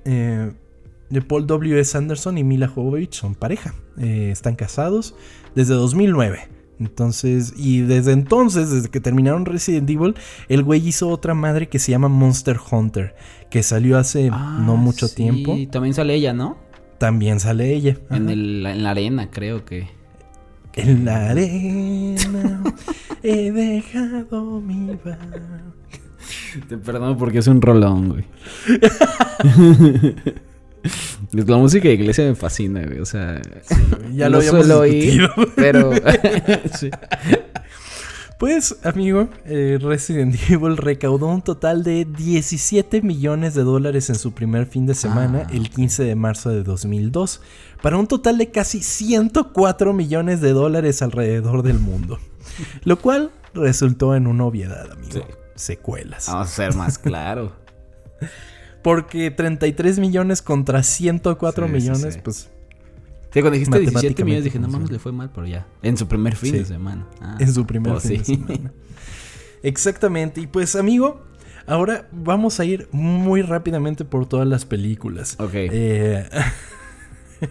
de 1.10 1.22
Paul 1.22 1.48
W. 1.48 1.80
S. 1.80 1.98
Anderson 1.98 2.38
y 2.38 2.44
Mila 2.44 2.68
Jovovich 2.68 3.14
son 3.14 3.36
pareja. 3.36 3.74
Eh, 3.98 4.30
están 4.32 4.56
casados 4.56 5.16
desde 5.56 5.74
2009. 5.74 6.50
Entonces, 6.80 7.54
y 7.58 7.82
desde 7.82 8.14
entonces, 8.14 8.70
desde 8.72 8.90
que 8.90 9.02
terminaron 9.02 9.46
Resident 9.46 9.90
Evil, 9.90 10.16
el 10.48 10.64
güey 10.64 10.88
hizo 10.88 11.10
otra 11.10 11.34
madre 11.34 11.68
que 11.68 11.78
se 11.78 11.92
llama 11.92 12.08
Monster 12.08 12.58
Hunter, 12.72 13.16
que 13.52 13.64
salió 13.64 13.98
hace 13.98 14.30
Ah, 14.32 14.64
no 14.66 14.78
mucho 14.78 15.08
sí, 15.10 15.16
tiempo. 15.16 15.58
También 15.72 15.94
sale 15.94 16.14
ella, 16.14 16.34
¿no? 16.34 16.58
También 16.98 17.42
sale 17.42 17.74
ella. 17.74 17.98
En, 18.10 18.30
el, 18.30 18.66
en 18.66 18.84
la 18.84 18.92
arena, 18.92 19.30
creo 19.30 19.66
que. 19.66 19.90
En 20.74 21.04
la 21.04 21.32
arena 21.32 22.64
he 23.24 23.52
dejado 23.52 24.62
mi 24.62 24.98
bar. 25.04 25.20
Te 26.70 26.78
perdono 26.78 27.18
porque 27.18 27.40
es 27.40 27.48
un 27.48 27.62
rolón, 27.62 28.10
güey. 28.10 28.26
La 31.32 31.58
música 31.58 31.88
de 31.88 31.94
iglesia 31.96 32.26
me 32.26 32.36
fascina, 32.36 32.84
güey. 32.86 33.00
O 33.00 33.06
sea, 33.06 33.42
Ya 34.14 34.30
lo 34.30 34.38
no 34.42 34.44
suelo 34.44 34.80
oír, 34.80 35.30
pero 35.56 35.92
sí. 36.78 36.90
Pues, 38.38 38.78
amigo, 38.84 39.28
eh, 39.46 39.78
Resident 39.82 40.34
Evil 40.50 40.78
recaudó 40.78 41.28
un 41.28 41.42
total 41.42 41.84
de 41.84 42.06
17 42.06 43.02
millones 43.02 43.54
de 43.54 43.64
dólares 43.64 44.10
en 44.10 44.16
su 44.16 44.32
primer 44.32 44.66
fin 44.66 44.86
de 44.86 44.96
semana, 44.96 45.44
Ah, 45.48 45.52
el 45.54 45.70
15 45.70 46.04
de 46.04 46.16
marzo 46.16 46.50
de 46.50 46.64
2002, 46.64 47.42
para 47.82 47.98
un 47.98 48.08
total 48.08 48.38
de 48.38 48.50
casi 48.50 48.82
104 48.82 49.92
millones 49.94 50.40
de 50.40 50.54
dólares 50.54 51.02
alrededor 51.02 51.64
del 51.64 51.80
mundo. 51.80 52.18
Lo 52.86 52.98
cual 53.00 53.32
resultó 53.54 54.16
en 54.16 54.26
una 54.26 54.46
obviedad, 54.46 54.90
amigo. 54.90 55.12
Sí. 55.12 55.22
Secuelas. 55.56 56.28
vamos 56.28 56.48
a 56.48 56.52
ser 56.52 56.74
más 56.76 56.98
claro. 56.98 57.52
Porque 58.82 59.32
33 59.32 60.00
millones 60.00 60.42
contra 60.42 60.84
104 60.84 61.68
Sí, 61.68 61.72
sí, 61.72 61.76
millones, 61.80 62.14
sí. 62.16 62.20
pues 62.24 62.50
Sí, 63.32 63.42
cuando 63.42 63.52
dijiste 63.52 63.80
17 63.80 64.24
millones 64.26 64.44
dije, 64.46 64.58
no 64.58 64.68
mames, 64.68 64.90
le 64.90 64.98
fue 64.98 65.12
mal, 65.12 65.30
pero 65.34 65.46
ya. 65.46 65.68
En 65.84 65.98
su 65.98 66.08
primer 66.08 66.36
fin 66.36 66.52
Sí. 66.54 66.58
de 66.60 66.66
semana. 66.66 67.06
Ah, 67.22 67.38
en 67.40 67.54
su 67.54 67.66
primer 67.68 67.94
pues 67.94 68.04
fin 68.08 68.26
sí. 68.26 68.36
de 68.38 68.48
semana. 68.48 68.72
Exactamente. 69.62 70.42
Y 70.42 70.48
pues, 70.48 70.76
amigo, 70.76 71.22
ahora 71.68 72.08
vamos 72.12 72.60
a 72.60 72.66
ir 72.66 72.88
muy 72.92 73.42
rápidamente 73.44 74.04
por 74.06 74.28
todas 74.28 74.48
las 74.48 74.66
películas. 74.66 75.36
Ok. 75.40 75.52
Eh, 75.54 76.28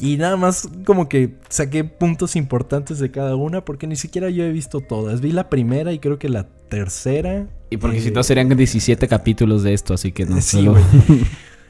y 0.00 0.16
nada 0.16 0.36
más 0.36 0.68
como 0.84 1.08
que 1.08 1.34
saqué 1.48 1.84
puntos 1.84 2.36
importantes 2.36 2.98
de 2.98 3.10
cada 3.10 3.36
una 3.36 3.64
porque 3.64 3.86
ni 3.86 3.96
siquiera 3.96 4.30
yo 4.30 4.44
he 4.44 4.52
visto 4.52 4.80
todas. 4.80 5.20
Vi 5.20 5.32
la 5.32 5.48
primera 5.48 5.92
y 5.92 5.98
creo 5.98 6.18
que 6.18 6.28
la 6.28 6.46
tercera. 6.68 7.46
Y 7.70 7.76
porque 7.78 7.98
Eh, 7.98 8.02
si 8.02 8.10
no 8.10 8.22
serían 8.22 8.48
17 8.48 9.08
capítulos 9.08 9.62
de 9.62 9.74
esto, 9.74 9.94
así 9.94 10.12
que 10.12 10.24
no 10.24 10.40
Sí, 10.40 10.64
solo-. 10.64 10.76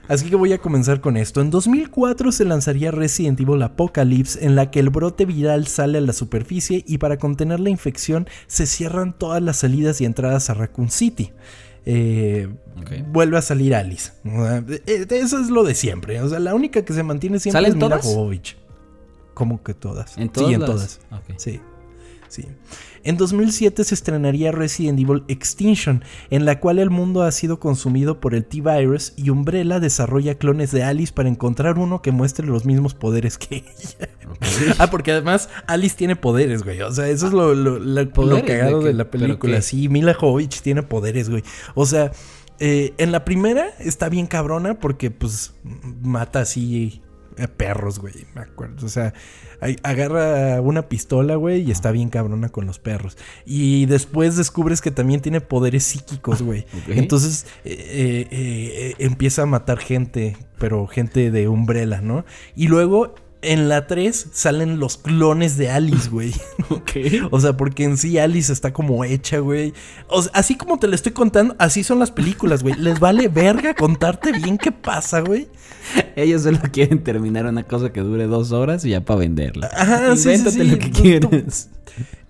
Así 0.08 0.30
que 0.30 0.36
voy 0.36 0.54
a 0.54 0.58
comenzar 0.58 1.02
con 1.02 1.18
esto. 1.18 1.42
En 1.42 1.50
2004 1.50 2.32
se 2.32 2.46
lanzaría 2.46 2.90
Resident 2.90 3.38
Evil 3.40 3.62
Apocalypse, 3.62 4.42
en 4.42 4.56
la 4.56 4.70
que 4.70 4.80
el 4.80 4.88
brote 4.88 5.26
viral 5.26 5.66
sale 5.66 5.98
a 5.98 6.00
la 6.00 6.14
superficie 6.14 6.82
y 6.86 6.96
para 6.96 7.18
contener 7.18 7.60
la 7.60 7.68
infección 7.68 8.26
se 8.46 8.66
cierran 8.66 9.12
todas 9.12 9.42
las 9.42 9.58
salidas 9.58 10.00
y 10.00 10.06
entradas 10.06 10.48
a 10.48 10.54
Raccoon 10.54 10.90
City. 10.90 11.32
Eh. 11.90 12.48
Vuelve 13.10 13.38
a 13.38 13.42
salir 13.42 13.74
Alice. 13.74 14.12
Sea, 14.22 14.62
eh, 14.86 15.06
Eso 15.08 15.40
es 15.40 15.48
lo 15.48 15.64
de 15.64 15.74
siempre. 15.74 16.20
O 16.20 16.28
sea, 16.28 16.38
la 16.38 16.54
única 16.54 16.84
que 16.84 16.92
se 16.92 17.02
mantiene 17.02 17.38
siempre 17.40 17.56
¿Salen 17.62 17.70
es 17.70 17.76
Mila? 17.82 17.98
Jovovich. 18.02 18.56
¿Cómo 19.32 19.62
que 19.62 19.72
todas? 19.72 20.18
¿En 20.18 20.28
todas 20.28 20.48
sí, 20.48 20.54
en 20.54 20.60
las- 20.60 20.70
todas. 20.70 21.00
Sí, 21.38 21.60
sí. 22.28 22.44
En 23.04 23.16
2007 23.16 23.84
se 23.84 23.94
estrenaría 23.94 24.52
Resident 24.52 24.98
Evil 25.00 25.24
Extinction, 25.28 26.02
en 26.30 26.44
la 26.44 26.60
cual 26.60 26.78
el 26.78 26.90
mundo 26.90 27.22
ha 27.22 27.32
sido 27.32 27.58
consumido 27.60 28.20
por 28.20 28.34
el 28.34 28.44
T-Virus 28.44 29.12
y 29.16 29.30
Umbrella 29.30 29.80
desarrolla 29.80 30.34
clones 30.36 30.72
de 30.72 30.82
Alice 30.84 31.12
para 31.12 31.28
encontrar 31.28 31.78
uno 31.78 32.02
que 32.02 32.12
muestre 32.12 32.46
los 32.46 32.64
mismos 32.64 32.94
poderes 32.94 33.38
que 33.38 33.56
ella. 33.56 34.08
ah, 34.78 34.90
porque 34.90 35.12
además 35.12 35.48
Alice 35.66 35.96
tiene 35.96 36.16
poderes, 36.16 36.62
güey. 36.64 36.80
O 36.82 36.92
sea, 36.92 37.08
eso 37.08 37.26
es 37.28 37.32
lo, 37.32 37.54
lo- 37.54 37.78
lo- 37.78 38.02
lo 38.04 38.10
¿Poderes? 38.12 38.44
cagado 38.44 38.82
¿De 38.82 38.92
la 38.92 39.10
¿Pero 39.10 39.24
película. 39.24 39.62
Sí, 39.62 39.88
Mila 39.88 40.14
Jovovich 40.14 40.60
tiene 40.62 40.82
poderes, 40.82 41.30
güey. 41.30 41.42
O 41.74 41.86
sea, 41.86 42.12
eh, 42.60 42.92
en 42.98 43.12
la 43.12 43.24
primera 43.24 43.68
está 43.78 44.08
bien 44.08 44.26
cabrona 44.26 44.78
porque 44.80 45.10
pues 45.10 45.54
mata 46.02 46.40
así 46.40 47.00
perros, 47.46 48.00
güey. 48.00 48.26
Me 48.34 48.40
acuerdo. 48.40 48.84
O 48.84 48.88
sea, 48.88 49.14
agarra 49.82 50.60
una 50.60 50.88
pistola, 50.88 51.36
güey, 51.36 51.62
y 51.62 51.70
está 51.70 51.92
bien 51.92 52.08
cabrona 52.08 52.48
con 52.48 52.66
los 52.66 52.78
perros. 52.78 53.16
Y 53.44 53.86
después 53.86 54.36
descubres 54.36 54.80
que 54.80 54.90
también 54.90 55.20
tiene 55.20 55.40
poderes 55.40 55.84
psíquicos, 55.84 56.42
güey. 56.42 56.66
Entonces 56.88 57.46
eh, 57.64 57.76
eh, 57.78 58.28
eh, 58.30 58.94
empieza 58.98 59.42
a 59.42 59.46
matar 59.46 59.78
gente, 59.78 60.36
pero 60.58 60.86
gente 60.86 61.30
de 61.30 61.48
Umbrella, 61.48 62.00
¿no? 62.00 62.24
Y 62.56 62.68
luego 62.68 63.14
en 63.42 63.68
la 63.68 63.86
3 63.86 64.28
salen 64.32 64.78
los 64.80 64.96
clones 64.98 65.56
de 65.56 65.70
Alice, 65.70 66.08
güey. 66.08 66.32
Ok. 66.70 66.90
O 67.30 67.40
sea, 67.40 67.56
porque 67.56 67.84
en 67.84 67.96
sí 67.96 68.18
Alice 68.18 68.52
está 68.52 68.72
como 68.74 69.02
hecha, 69.04 69.38
güey. 69.38 69.72
O 70.08 70.20
sea, 70.22 70.30
así 70.34 70.54
como 70.56 70.78
te 70.78 70.86
lo 70.86 70.94
estoy 70.94 71.12
contando, 71.12 71.56
así 71.58 71.82
son 71.82 71.98
las 71.98 72.10
películas, 72.10 72.62
güey. 72.62 72.74
Les 72.74 73.00
vale 73.00 73.28
verga 73.28 73.74
contarte 73.74 74.32
bien 74.32 74.58
qué 74.58 74.70
pasa, 74.70 75.20
güey. 75.20 75.48
Ellos 76.16 76.42
solo 76.42 76.58
quieren 76.72 77.02
terminar 77.02 77.46
una 77.46 77.62
cosa 77.62 77.90
que 77.92 78.00
dure 78.00 78.26
dos 78.26 78.52
horas 78.52 78.84
y 78.84 78.90
ya 78.90 79.02
para 79.04 79.20
venderla. 79.20 79.70
Ajá, 79.74 80.14
sí, 80.16 80.36
sí, 80.36 80.50
sí. 80.50 80.64
lo 80.64 80.78
que 80.78 80.88
Tú- 80.88 80.92
tú- 80.92 81.02
quieras. 81.30 81.70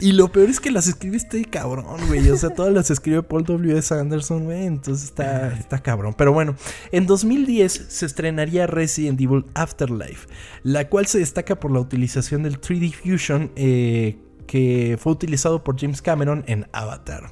Y 0.00 0.12
lo 0.12 0.31
peor 0.31 0.48
es 0.48 0.61
que 0.61 0.70
las 0.70 0.87
escribe 0.87 1.16
este 1.16 1.44
cabrón, 1.44 2.07
güey. 2.07 2.28
O 2.31 2.37
sea, 2.37 2.50
todas 2.50 2.72
las 2.72 2.90
escribe 2.90 3.22
Paul 3.22 3.44
W. 3.44 3.76
S. 3.76 3.94
Anderson, 3.94 4.44
güey. 4.44 4.66
Entonces 4.66 5.04
está, 5.04 5.52
está 5.57 5.78
cabrón. 5.81 6.14
Pero 6.16 6.33
bueno, 6.33 6.54
en 6.92 7.07
2010 7.07 7.87
se 7.88 8.07
estrenaría 8.07 8.66
Resident 8.66 9.20
Evil 9.20 9.44
Afterlife, 9.54 10.28
la 10.62 10.88
cual 10.88 11.07
se 11.07 11.18
destaca 11.18 11.59
por 11.59 11.70
la 11.70 11.81
utilización 11.81 12.42
del 12.42 12.61
3D 12.61 12.92
Fusion 12.92 13.50
eh, 13.57 14.18
que 14.46 14.96
fue 15.00 15.12
utilizado 15.12 15.62
por 15.62 15.78
James 15.78 16.02
Cameron 16.02 16.44
en 16.46 16.66
Avatar. 16.72 17.31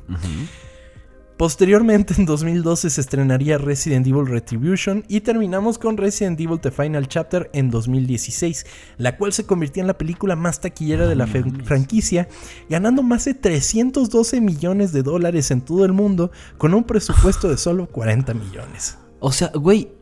Posteriormente, 1.37 2.15
en 2.17 2.25
2012 2.25 2.89
se 2.89 3.01
estrenaría 3.01 3.59
Resident 3.59 4.07
Evil 4.07 4.27
Retribution 4.27 5.05
y 5.07 5.21
terminamos 5.21 5.77
con 5.77 5.99
Resident 5.99 6.41
Evil 6.41 6.61
The 6.61 6.71
Final 6.71 7.09
Chapter 7.09 7.51
en 7.53 7.71
2016, 7.71 8.65
la 8.97 9.19
cual 9.19 9.35
se 9.35 9.45
convirtió 9.45 9.83
en 9.83 9.87
la 9.87 9.99
película 9.99 10.35
más 10.35 10.61
taquillera 10.61 11.07
de 11.07 11.15
la 11.15 11.27
franquicia, 11.27 12.27
ganando 12.71 13.03
más 13.03 13.27
de 13.27 13.35
312 13.35 14.41
millones 14.41 14.93
de 14.93 15.03
dólares 15.03 15.51
en 15.51 15.61
todo 15.61 15.85
el 15.85 15.93
mundo 15.93 16.31
con 16.57 16.73
un 16.73 16.85
presupuesto 16.85 17.51
de 17.51 17.59
solo 17.59 17.87
40 17.87 18.33
millones. 18.33 18.97
O 19.21 19.31
sea, 19.31 19.51
güey, 19.55 19.93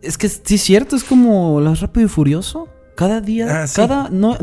es 0.00 0.16
que 0.16 0.30
sí 0.30 0.54
es 0.54 0.62
cierto, 0.62 0.96
es 0.96 1.04
como 1.04 1.60
lo 1.60 1.74
rápido 1.74 2.06
y 2.06 2.08
furioso. 2.08 2.68
Cada 2.96 3.20
día, 3.20 3.64
Ah, 3.64 3.66
sí. 3.66 3.76
cada 3.76 4.08
no, 4.08 4.36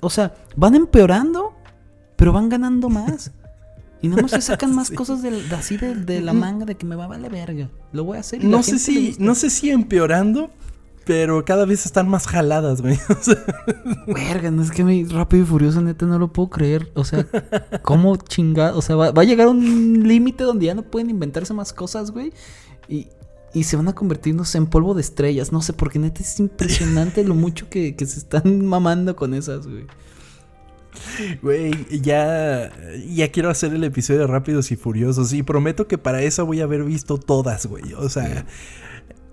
o 0.00 0.10
sea, 0.10 0.34
van 0.56 0.74
empeorando, 0.74 1.52
pero 2.16 2.32
van 2.32 2.48
ganando 2.48 2.88
más. 2.88 3.32
Y 4.04 4.08
nada 4.08 4.22
más 4.22 4.32
se 4.32 4.40
sacan 4.42 4.74
más 4.74 4.88
Sí. 4.88 4.94
cosas 4.94 5.22
de, 5.22 5.42
así 5.56 5.76
de, 5.76 5.94
de 5.94 6.20
la 6.20 6.32
manga 6.32 6.66
de 6.66 6.74
que 6.76 6.84
me 6.86 6.94
va 6.96 7.04
a 7.04 7.08
valer 7.08 7.32
verga. 7.32 7.70
Lo 7.92 8.04
voy 8.04 8.18
a 8.18 8.20
hacer. 8.20 8.44
y 8.44 8.46
No 8.46 8.62
sé 8.62 8.78
si, 8.78 9.16
no 9.18 9.34
sé 9.34 9.48
si 9.50 9.70
empeorando, 9.70 10.50
pero 11.06 11.44
cada 11.44 11.64
vez 11.64 11.86
están 11.86 12.08
más 12.08 12.26
jaladas, 12.26 12.82
güey. 12.82 12.98
O 13.08 13.22
sea, 13.22 13.42
Verga, 14.06 14.50
no 14.50 14.62
es 14.62 14.70
que 14.70 14.84
mi 14.84 15.04
rápido 15.04 15.42
y 15.42 15.46
furioso, 15.46 15.80
neta, 15.80 16.06
no 16.06 16.18
lo 16.18 16.32
puedo 16.32 16.50
creer. 16.50 16.90
O 16.94 17.04
sea, 17.04 17.26
¿cómo 17.82 18.16
chingado? 18.16 18.78
O 18.78 18.82
sea, 18.82 18.96
va, 18.96 19.10
va 19.10 19.22
a 19.22 19.24
llegar 19.24 19.48
un 19.48 20.06
límite 20.06 20.44
donde 20.44 20.66
ya 20.66 20.74
no 20.74 20.82
pueden 20.82 21.10
inventarse 21.10 21.54
más 21.54 21.72
cosas, 21.72 22.10
güey. 22.10 22.32
Y, 22.88 23.08
y 23.54 23.64
se 23.64 23.76
van 23.76 23.88
a 23.88 23.94
convertirnos 23.94 24.54
en 24.54 24.66
polvo 24.66 24.94
de 24.94 25.00
estrellas. 25.00 25.52
No 25.52 25.62
sé, 25.62 25.72
porque 25.72 25.98
neta 25.98 26.20
es 26.22 26.40
impresionante 26.40 27.22
lo 27.24 27.34
mucho 27.34 27.68
que, 27.70 27.96
que 27.96 28.04
se 28.06 28.18
están 28.18 28.66
mamando 28.66 29.14
con 29.16 29.32
esas, 29.34 29.66
güey. 29.66 29.86
Güey, 31.42 31.72
ya, 32.00 32.70
ya 33.08 33.30
quiero 33.30 33.50
hacer 33.50 33.74
el 33.74 33.84
episodio 33.84 34.20
de 34.20 34.26
Rápidos 34.26 34.70
y 34.72 34.76
Furiosos 34.76 35.32
y 35.32 35.42
prometo 35.42 35.86
que 35.86 35.98
para 35.98 36.22
eso 36.22 36.46
voy 36.46 36.60
a 36.60 36.64
haber 36.64 36.84
visto 36.84 37.18
todas, 37.18 37.66
güey. 37.66 37.94
O 37.94 38.08
sea, 38.08 38.46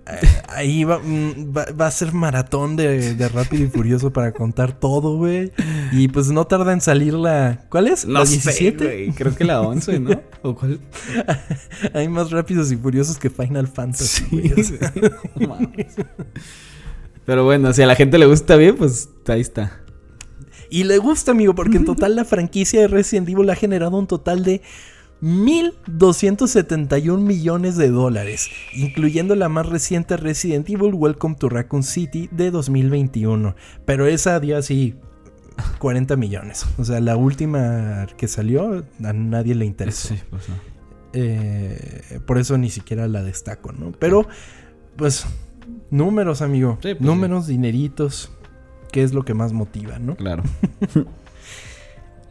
eh, 0.07 0.27
ahí 0.49 0.83
va, 0.83 0.99
mm, 0.99 1.55
va, 1.55 1.65
va 1.79 1.87
a 1.87 1.91
ser 1.91 2.13
maratón 2.13 2.75
de, 2.75 3.13
de 3.15 3.29
Rápido 3.29 3.63
y 3.65 3.67
Furioso 3.67 4.11
para 4.11 4.31
contar 4.31 4.77
todo, 4.77 5.17
güey. 5.17 5.51
Y 5.91 6.07
pues 6.07 6.31
no 6.31 6.45
tarda 6.45 6.73
en 6.73 6.81
salir 6.81 7.13
la... 7.13 7.65
¿Cuál 7.69 7.87
es? 7.87 8.05
No 8.05 8.19
¿La 8.19 8.25
sé, 8.25 8.33
17? 8.33 8.83
güey. 8.83 9.11
Creo 9.11 9.35
que 9.35 9.43
la 9.43 9.61
11, 9.61 9.99
¿no? 9.99 10.21
¿O 10.41 10.55
cuál? 10.55 10.79
Hay 11.93 12.07
más 12.09 12.31
Rápidos 12.31 12.71
y 12.71 12.77
Furiosos 12.77 13.17
que 13.17 13.29
Final 13.29 13.67
Fantasy. 13.67 14.53
O 14.57 14.63
sea. 14.63 14.93
Pero 17.25 17.45
bueno, 17.45 17.71
si 17.71 17.83
a 17.83 17.85
la 17.85 17.95
gente 17.95 18.17
le 18.17 18.25
gusta 18.25 18.55
bien, 18.55 18.75
pues 18.75 19.09
ahí 19.27 19.41
está. 19.41 19.81
Y 20.71 20.85
le 20.85 20.97
gusta, 20.99 21.31
amigo, 21.31 21.53
porque 21.53 21.75
en 21.75 21.83
total 21.83 22.15
la 22.15 22.23
franquicia 22.23 22.79
de 22.79 22.87
Resident 22.87 23.27
Evil 23.27 23.49
ha 23.49 23.55
generado 23.55 23.97
un 23.97 24.07
total 24.07 24.45
de 24.45 24.61
1.271 25.21 27.17
millones 27.19 27.75
de 27.75 27.89
dólares, 27.89 28.47
incluyendo 28.73 29.35
la 29.35 29.49
más 29.49 29.65
reciente 29.67 30.15
Resident 30.15 30.69
Evil 30.69 30.93
Welcome 30.93 31.35
to 31.35 31.49
Raccoon 31.49 31.83
City 31.83 32.29
de 32.31 32.51
2021. 32.51 33.53
Pero 33.83 34.07
esa 34.07 34.39
dio 34.39 34.57
así 34.57 34.95
40 35.79 36.15
millones. 36.15 36.65
O 36.77 36.85
sea, 36.85 37.01
la 37.01 37.17
última 37.17 38.07
que 38.15 38.29
salió 38.29 38.85
a 39.03 39.11
nadie 39.11 39.55
le 39.55 39.65
interesó. 39.65 40.15
pues 40.29 40.47
no. 40.47 40.55
Eh, 41.11 42.21
por 42.25 42.37
eso 42.37 42.57
ni 42.57 42.69
siquiera 42.69 43.09
la 43.09 43.23
destaco, 43.23 43.73
¿no? 43.73 43.91
Pero, 43.91 44.25
pues, 44.95 45.25
números, 45.89 46.41
amigo. 46.41 46.79
Sí, 46.81 46.93
pues 46.93 47.01
números, 47.01 47.47
dineritos. 47.47 48.31
¿Qué 48.91 49.03
es 49.03 49.13
lo 49.13 49.23
que 49.23 49.33
más 49.33 49.53
motiva, 49.53 49.99
no? 49.99 50.15
Claro. 50.15 50.43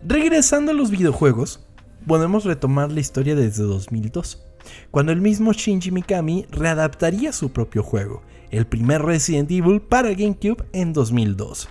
Regresando 0.07 0.73
a 0.73 0.75
los 0.75 0.90
videojuegos, 0.90 1.61
podemos 2.07 2.44
retomar 2.44 2.90
la 2.90 3.01
historia 3.01 3.35
desde 3.35 3.62
2002, 3.64 4.42
cuando 4.90 5.12
el 5.12 5.20
mismo 5.20 5.53
Shinji 5.53 5.90
Mikami 5.90 6.46
readaptaría 6.51 7.33
su 7.33 7.53
propio 7.53 7.83
juego, 7.83 8.23
el 8.51 8.66
primer 8.66 9.03
Resident 9.03 9.51
Evil 9.51 9.81
para 9.81 10.11
GameCube 10.11 10.64
en 10.73 10.92
2002. 10.92 11.68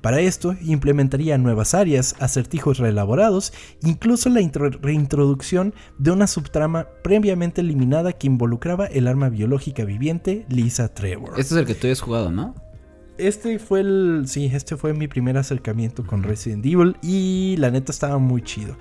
Para 0.00 0.20
esto, 0.20 0.54
implementaría 0.62 1.36
nuevas 1.36 1.74
áreas, 1.74 2.14
acertijos 2.18 2.78
reelaborados, 2.78 3.52
incluso 3.82 4.30
la 4.30 4.40
intro- 4.40 4.70
reintroducción 4.80 5.74
de 5.98 6.12
una 6.12 6.26
subtrama 6.26 6.86
previamente 7.02 7.60
eliminada 7.60 8.12
que 8.12 8.26
involucraba 8.26 8.86
el 8.86 9.06
arma 9.06 9.28
biológica 9.28 9.84
viviente 9.84 10.46
Lisa 10.48 10.94
Trevor. 10.94 11.32
Este 11.38 11.54
es 11.54 11.60
el 11.60 11.66
que 11.66 11.74
tú 11.74 11.88
has 11.88 12.00
jugado, 12.00 12.30
¿no? 12.30 12.54
Este 13.18 13.58
fue 13.58 13.80
el. 13.80 14.24
Sí, 14.26 14.50
este 14.52 14.76
fue 14.76 14.92
mi 14.94 15.08
primer 15.08 15.36
acercamiento 15.38 16.06
con 16.06 16.22
Resident 16.22 16.64
Evil. 16.66 16.96
Y 17.02 17.56
la 17.58 17.70
neta 17.70 17.92
estaba 17.92 18.18
muy 18.18 18.42
chido. 18.42 18.76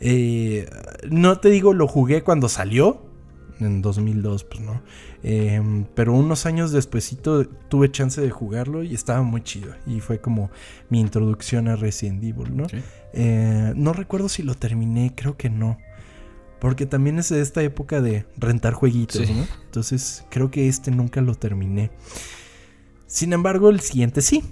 Eh, 0.00 0.68
no 1.10 1.38
te 1.38 1.48
digo, 1.50 1.74
lo 1.74 1.86
jugué 1.86 2.22
cuando 2.22 2.48
salió. 2.48 3.10
En 3.60 3.80
2002, 3.80 4.42
pues 4.44 4.60
no. 4.60 4.82
Eh, 5.22 5.84
pero 5.94 6.14
unos 6.14 6.46
años 6.46 6.72
despuesito 6.72 7.46
tuve 7.46 7.92
chance 7.92 8.20
de 8.20 8.28
jugarlo 8.30 8.82
y 8.82 8.92
estaba 8.94 9.22
muy 9.22 9.42
chido. 9.42 9.72
Y 9.86 10.00
fue 10.00 10.20
como 10.20 10.50
mi 10.88 11.00
introducción 11.00 11.68
a 11.68 11.76
Resident 11.76 12.24
Evil, 12.24 12.56
¿no? 12.56 12.66
Eh, 13.12 13.72
no 13.76 13.92
recuerdo 13.92 14.28
si 14.28 14.42
lo 14.42 14.56
terminé, 14.56 15.12
creo 15.14 15.36
que 15.36 15.48
no. 15.48 15.78
Porque 16.58 16.86
también 16.86 17.18
es 17.20 17.28
de 17.28 17.40
esta 17.40 17.62
época 17.62 18.00
de 18.00 18.24
rentar 18.36 18.72
jueguitos, 18.72 19.26
Sí. 19.26 19.32
¿no? 19.32 19.46
Entonces 19.66 20.24
creo 20.30 20.50
que 20.50 20.66
este 20.66 20.90
nunca 20.90 21.20
lo 21.20 21.36
terminé. 21.36 21.90
Sin 23.12 23.34
embargo, 23.34 23.68
el 23.68 23.80
siguiente 23.80 24.22
sí. 24.22 24.42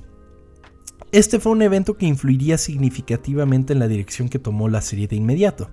Este 1.13 1.41
fue 1.41 1.53
un 1.53 1.63
evento 1.63 1.97
que 1.97 2.05
influiría 2.05 2.59
significativamente 2.59 3.73
en 3.73 3.79
la 3.79 3.89
dirección 3.89 4.29
que 4.29 4.39
tomó 4.39 4.69
la 4.69 4.83
serie 4.83 5.09
de 5.09 5.17
inmediato. 5.17 5.71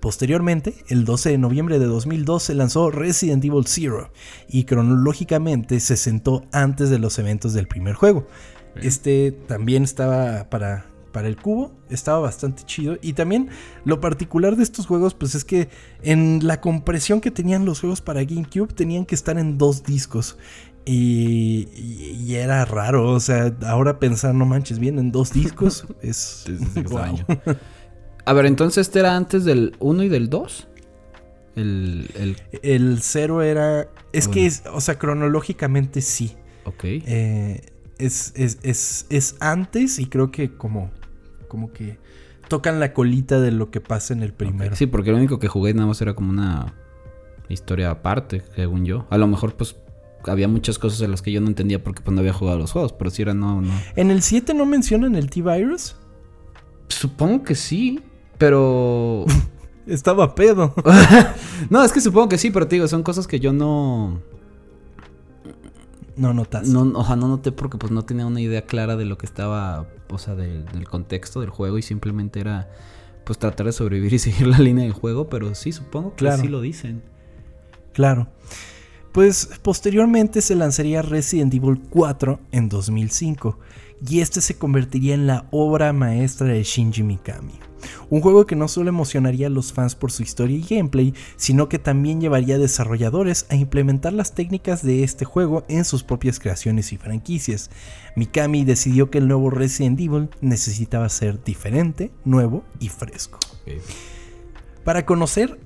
Posteriormente, 0.00 0.74
el 0.88 1.04
12 1.04 1.28
de 1.28 1.38
noviembre 1.38 1.78
de 1.78 1.84
2002 1.84 2.42
se 2.42 2.54
lanzó 2.54 2.90
Resident 2.90 3.44
Evil 3.44 3.66
Zero 3.66 4.10
y 4.48 4.64
cronológicamente 4.64 5.80
se 5.80 5.98
sentó 5.98 6.46
antes 6.50 6.88
de 6.88 6.98
los 6.98 7.18
eventos 7.18 7.52
del 7.52 7.68
primer 7.68 7.94
juego. 7.94 8.26
Este 8.74 9.32
también 9.32 9.82
estaba 9.82 10.48
para, 10.48 10.86
para 11.12 11.28
el 11.28 11.36
cubo, 11.36 11.72
estaba 11.90 12.20
bastante 12.20 12.62
chido. 12.64 12.96
Y 13.02 13.12
también 13.12 13.50
lo 13.84 14.00
particular 14.00 14.56
de 14.56 14.62
estos 14.62 14.86
juegos, 14.86 15.12
pues 15.12 15.34
es 15.34 15.44
que 15.44 15.68
en 16.02 16.46
la 16.46 16.62
compresión 16.62 17.20
que 17.20 17.30
tenían 17.30 17.66
los 17.66 17.80
juegos 17.80 18.00
para 18.00 18.24
GameCube 18.24 18.72
tenían 18.72 19.04
que 19.04 19.14
estar 19.14 19.38
en 19.38 19.58
dos 19.58 19.82
discos. 19.84 20.38
Y, 20.86 21.68
y- 21.76 22.16
y 22.26 22.34
era 22.36 22.64
raro, 22.64 23.10
o 23.12 23.20
sea, 23.20 23.54
ahora 23.66 23.98
pensar, 24.00 24.34
no 24.34 24.46
manches, 24.46 24.78
bien 24.78 24.98
en 24.98 25.12
dos 25.12 25.32
discos 25.32 25.86
es... 26.02 26.44
Wow. 26.48 26.66
extraño. 26.76 27.26
A 28.24 28.32
ver, 28.32 28.46
entonces 28.46 28.86
este 28.88 29.00
era 29.00 29.16
antes 29.16 29.44
del 29.44 29.76
1 29.78 30.02
y 30.04 30.08
del 30.08 30.28
2. 30.30 30.68
El, 31.56 32.08
el. 32.14 32.36
El 32.62 32.98
cero 33.02 33.42
era... 33.42 33.88
Es 34.12 34.26
Bueno. 34.26 34.32
que, 34.40 34.46
es, 34.46 34.62
o 34.72 34.80
sea, 34.80 34.98
cronológicamente 34.98 36.00
sí. 36.00 36.36
Ok. 36.64 36.84
Eh, 36.84 37.60
es, 37.98 38.32
es, 38.36 38.58
es, 38.62 39.06
es 39.10 39.36
antes 39.40 39.98
y 39.98 40.06
creo 40.06 40.30
que 40.30 40.56
como, 40.56 40.90
como 41.48 41.72
que 41.72 41.98
tocan 42.48 42.80
la 42.80 42.92
colita 42.94 43.40
de 43.40 43.52
lo 43.52 43.70
que 43.70 43.80
pasa 43.80 44.12
en 44.14 44.22
el 44.22 44.32
primero. 44.32 44.74
Sí, 44.76 44.86
porque 44.86 45.10
lo 45.10 45.18
único 45.18 45.38
que 45.38 45.48
jugué 45.48 45.74
nada 45.74 45.86
más 45.88 46.00
era 46.00 46.14
como 46.14 46.30
una 46.30 46.74
historia 47.48 47.90
aparte, 47.90 48.42
según 48.56 48.84
yo. 48.84 49.06
A 49.10 49.18
lo 49.18 49.26
mejor, 49.26 49.54
pues, 49.56 49.76
había 50.26 50.48
muchas 50.48 50.78
cosas 50.78 51.00
en 51.02 51.10
las 51.10 51.22
que 51.22 51.32
yo 51.32 51.40
no 51.40 51.48
entendía 51.48 51.82
porque 51.82 52.02
pues 52.02 52.14
no 52.14 52.20
había 52.20 52.32
jugado 52.32 52.58
los 52.58 52.72
juegos, 52.72 52.92
pero 52.92 53.10
si 53.10 53.22
era 53.22 53.34
no, 53.34 53.60
no. 53.60 53.72
¿En 53.96 54.10
el 54.10 54.22
7 54.22 54.54
no 54.54 54.66
mencionan 54.66 55.14
el 55.14 55.30
T-Virus? 55.30 55.96
Supongo 56.88 57.42
que 57.44 57.54
sí, 57.54 58.00
pero. 58.38 59.24
Estaba 59.86 60.34
pedo. 60.34 60.74
no, 61.70 61.82
es 61.82 61.92
que 61.92 62.00
supongo 62.00 62.28
que 62.28 62.38
sí, 62.38 62.50
pero 62.50 62.68
te 62.68 62.76
digo, 62.76 62.86
son 62.86 63.02
cosas 63.02 63.26
que 63.26 63.40
yo 63.40 63.52
no. 63.52 64.20
No 66.16 66.34
notas. 66.34 66.68
No, 66.68 66.82
o 66.98 67.04
sea, 67.04 67.16
no 67.16 67.28
noté 67.28 67.50
porque 67.52 67.78
pues 67.78 67.90
no 67.92 68.02
tenía 68.04 68.26
una 68.26 68.40
idea 68.40 68.66
clara 68.66 68.96
de 68.96 69.04
lo 69.06 69.16
que 69.16 69.24
estaba, 69.26 69.86
o 70.10 70.18
sea, 70.18 70.34
del- 70.34 70.66
del 70.66 70.86
contexto 70.86 71.40
del 71.40 71.50
juego 71.50 71.78
y 71.78 71.82
simplemente 71.82 72.40
era 72.40 72.70
pues 73.24 73.38
tratar 73.38 73.66
de 73.66 73.72
sobrevivir 73.72 74.12
y 74.14 74.18
seguir 74.20 74.46
la 74.46 74.58
línea 74.58 74.84
del 74.84 74.92
juego, 74.92 75.28
pero 75.28 75.54
sí, 75.54 75.72
supongo 75.72 76.10
que 76.10 76.16
Claro. 76.16 76.42
sí 76.42 76.48
lo 76.48 76.60
dicen. 76.60 77.02
Claro. 77.92 78.28
Pues 79.12 79.50
posteriormente 79.62 80.40
se 80.40 80.54
lanzaría 80.54 81.02
Resident 81.02 81.52
Evil 81.52 81.80
4 81.90 82.38
en 82.52 82.68
2005 82.68 83.58
y 84.08 84.20
este 84.20 84.40
se 84.40 84.56
convertiría 84.56 85.14
en 85.14 85.26
la 85.26 85.46
obra 85.50 85.92
maestra 85.92 86.46
de 86.46 86.62
Shinji 86.62 87.02
Mikami. 87.02 87.58
Un 88.08 88.20
juego 88.20 88.46
que 88.46 88.56
no 88.56 88.68
solo 88.68 88.88
emocionaría 88.88 89.48
a 89.48 89.50
los 89.50 89.72
fans 89.72 89.94
por 89.94 90.12
su 90.12 90.22
historia 90.22 90.56
y 90.56 90.62
gameplay, 90.62 91.14
sino 91.36 91.68
que 91.68 91.78
también 91.78 92.20
llevaría 92.20 92.56
a 92.56 92.58
desarrolladores 92.58 93.46
a 93.48 93.56
implementar 93.56 94.12
las 94.12 94.34
técnicas 94.34 94.82
de 94.82 95.02
este 95.02 95.24
juego 95.24 95.64
en 95.68 95.84
sus 95.84 96.02
propias 96.02 96.38
creaciones 96.38 96.92
y 96.92 96.96
franquicias. 96.96 97.70
Mikami 98.16 98.64
decidió 98.64 99.10
que 99.10 99.18
el 99.18 99.28
nuevo 99.28 99.50
Resident 99.50 99.98
Evil 100.00 100.28
necesitaba 100.40 101.08
ser 101.08 101.42
diferente, 101.42 102.10
nuevo 102.24 102.64
y 102.78 102.88
fresco. 102.88 103.38
Para 104.84 105.04
conocer 105.06 105.58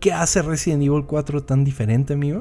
qué 0.00 0.12
hace 0.12 0.42
Resident 0.42 0.82
Evil 0.82 1.04
4 1.06 1.44
tan 1.44 1.64
diferente, 1.64 2.14
amigo. 2.14 2.40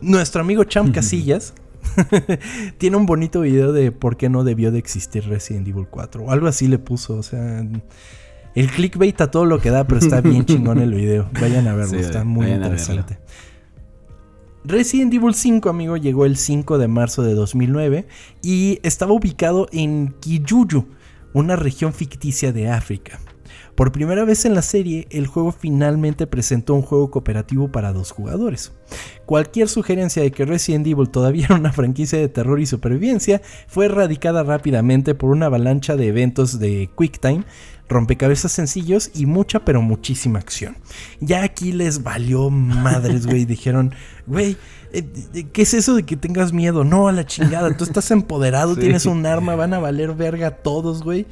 Nuestro 0.00 0.40
amigo 0.40 0.64
Cham 0.64 0.92
Casillas 0.92 1.54
tiene 2.78 2.96
un 2.96 3.06
bonito 3.06 3.40
video 3.40 3.72
de 3.72 3.92
por 3.92 4.16
qué 4.16 4.28
no 4.28 4.44
debió 4.44 4.70
de 4.70 4.78
existir 4.78 5.24
Resident 5.28 5.66
Evil 5.68 5.86
4. 5.88 6.24
O 6.24 6.30
algo 6.30 6.46
así 6.46 6.68
le 6.68 6.78
puso. 6.78 7.16
O 7.16 7.22
sea, 7.22 7.64
el 8.54 8.70
clickbait 8.70 9.20
a 9.20 9.30
todo 9.30 9.44
lo 9.44 9.60
que 9.60 9.70
da, 9.70 9.86
pero 9.86 10.00
está 10.00 10.20
bien 10.20 10.44
chingón 10.46 10.78
el 10.78 10.94
video. 10.94 11.28
Vayan 11.40 11.66
a 11.68 11.74
verlo, 11.74 11.98
Sí, 11.98 12.04
está 12.04 12.24
muy 12.24 12.46
interesante. 12.46 13.18
Resident 14.64 15.14
Evil 15.14 15.34
5, 15.34 15.70
amigo, 15.70 15.96
llegó 15.96 16.26
el 16.26 16.36
5 16.36 16.78
de 16.78 16.88
marzo 16.88 17.22
de 17.22 17.34
2009 17.34 18.06
y 18.42 18.80
estaba 18.82 19.12
ubicado 19.12 19.68
en 19.72 20.14
Kiyuyu, 20.20 20.86
una 21.32 21.56
región 21.56 21.94
ficticia 21.94 22.52
de 22.52 22.68
África. 22.68 23.18
Por 23.78 23.92
primera 23.92 24.24
vez 24.24 24.44
en 24.44 24.56
la 24.56 24.62
serie, 24.62 25.06
el 25.08 25.28
juego 25.28 25.52
finalmente 25.52 26.26
presentó 26.26 26.74
un 26.74 26.82
juego 26.82 27.12
cooperativo 27.12 27.70
para 27.70 27.92
dos 27.92 28.10
jugadores. 28.10 28.72
Cualquier 29.24 29.68
sugerencia 29.68 30.20
de 30.20 30.32
que 30.32 30.44
Resident 30.44 30.84
Evil 30.84 31.08
todavía 31.10 31.44
era 31.44 31.54
una 31.54 31.72
franquicia 31.72 32.18
de 32.18 32.28
terror 32.28 32.58
y 32.58 32.66
supervivencia 32.66 33.40
fue 33.68 33.86
erradicada 33.86 34.42
rápidamente 34.42 35.14
por 35.14 35.30
una 35.30 35.46
avalancha 35.46 35.94
de 35.94 36.08
eventos 36.08 36.58
de 36.58 36.90
QuickTime, 36.92 37.44
rompecabezas 37.88 38.50
sencillos 38.50 39.12
y 39.14 39.26
mucha 39.26 39.60
pero 39.64 39.80
muchísima 39.80 40.40
acción. 40.40 40.76
Ya 41.20 41.44
aquí 41.44 41.70
les 41.70 42.02
valió 42.02 42.50
madres, 42.50 43.28
güey. 43.28 43.44
Dijeron, 43.46 43.94
güey, 44.26 44.56
eh, 44.92 45.04
eh, 45.34 45.44
¿qué 45.52 45.62
es 45.62 45.74
eso 45.74 45.94
de 45.94 46.02
que 46.02 46.16
tengas 46.16 46.52
miedo? 46.52 46.82
No, 46.82 47.08
a 47.08 47.12
la 47.12 47.26
chingada, 47.26 47.76
tú 47.76 47.84
estás 47.84 48.10
empoderado, 48.10 48.74
Sí. 48.74 48.80
tienes 48.80 49.06
un 49.06 49.24
arma, 49.26 49.54
van 49.54 49.74
a 49.74 49.78
valer 49.78 50.14
verga 50.14 50.50
todos, 50.50 51.02
güey. 51.02 51.26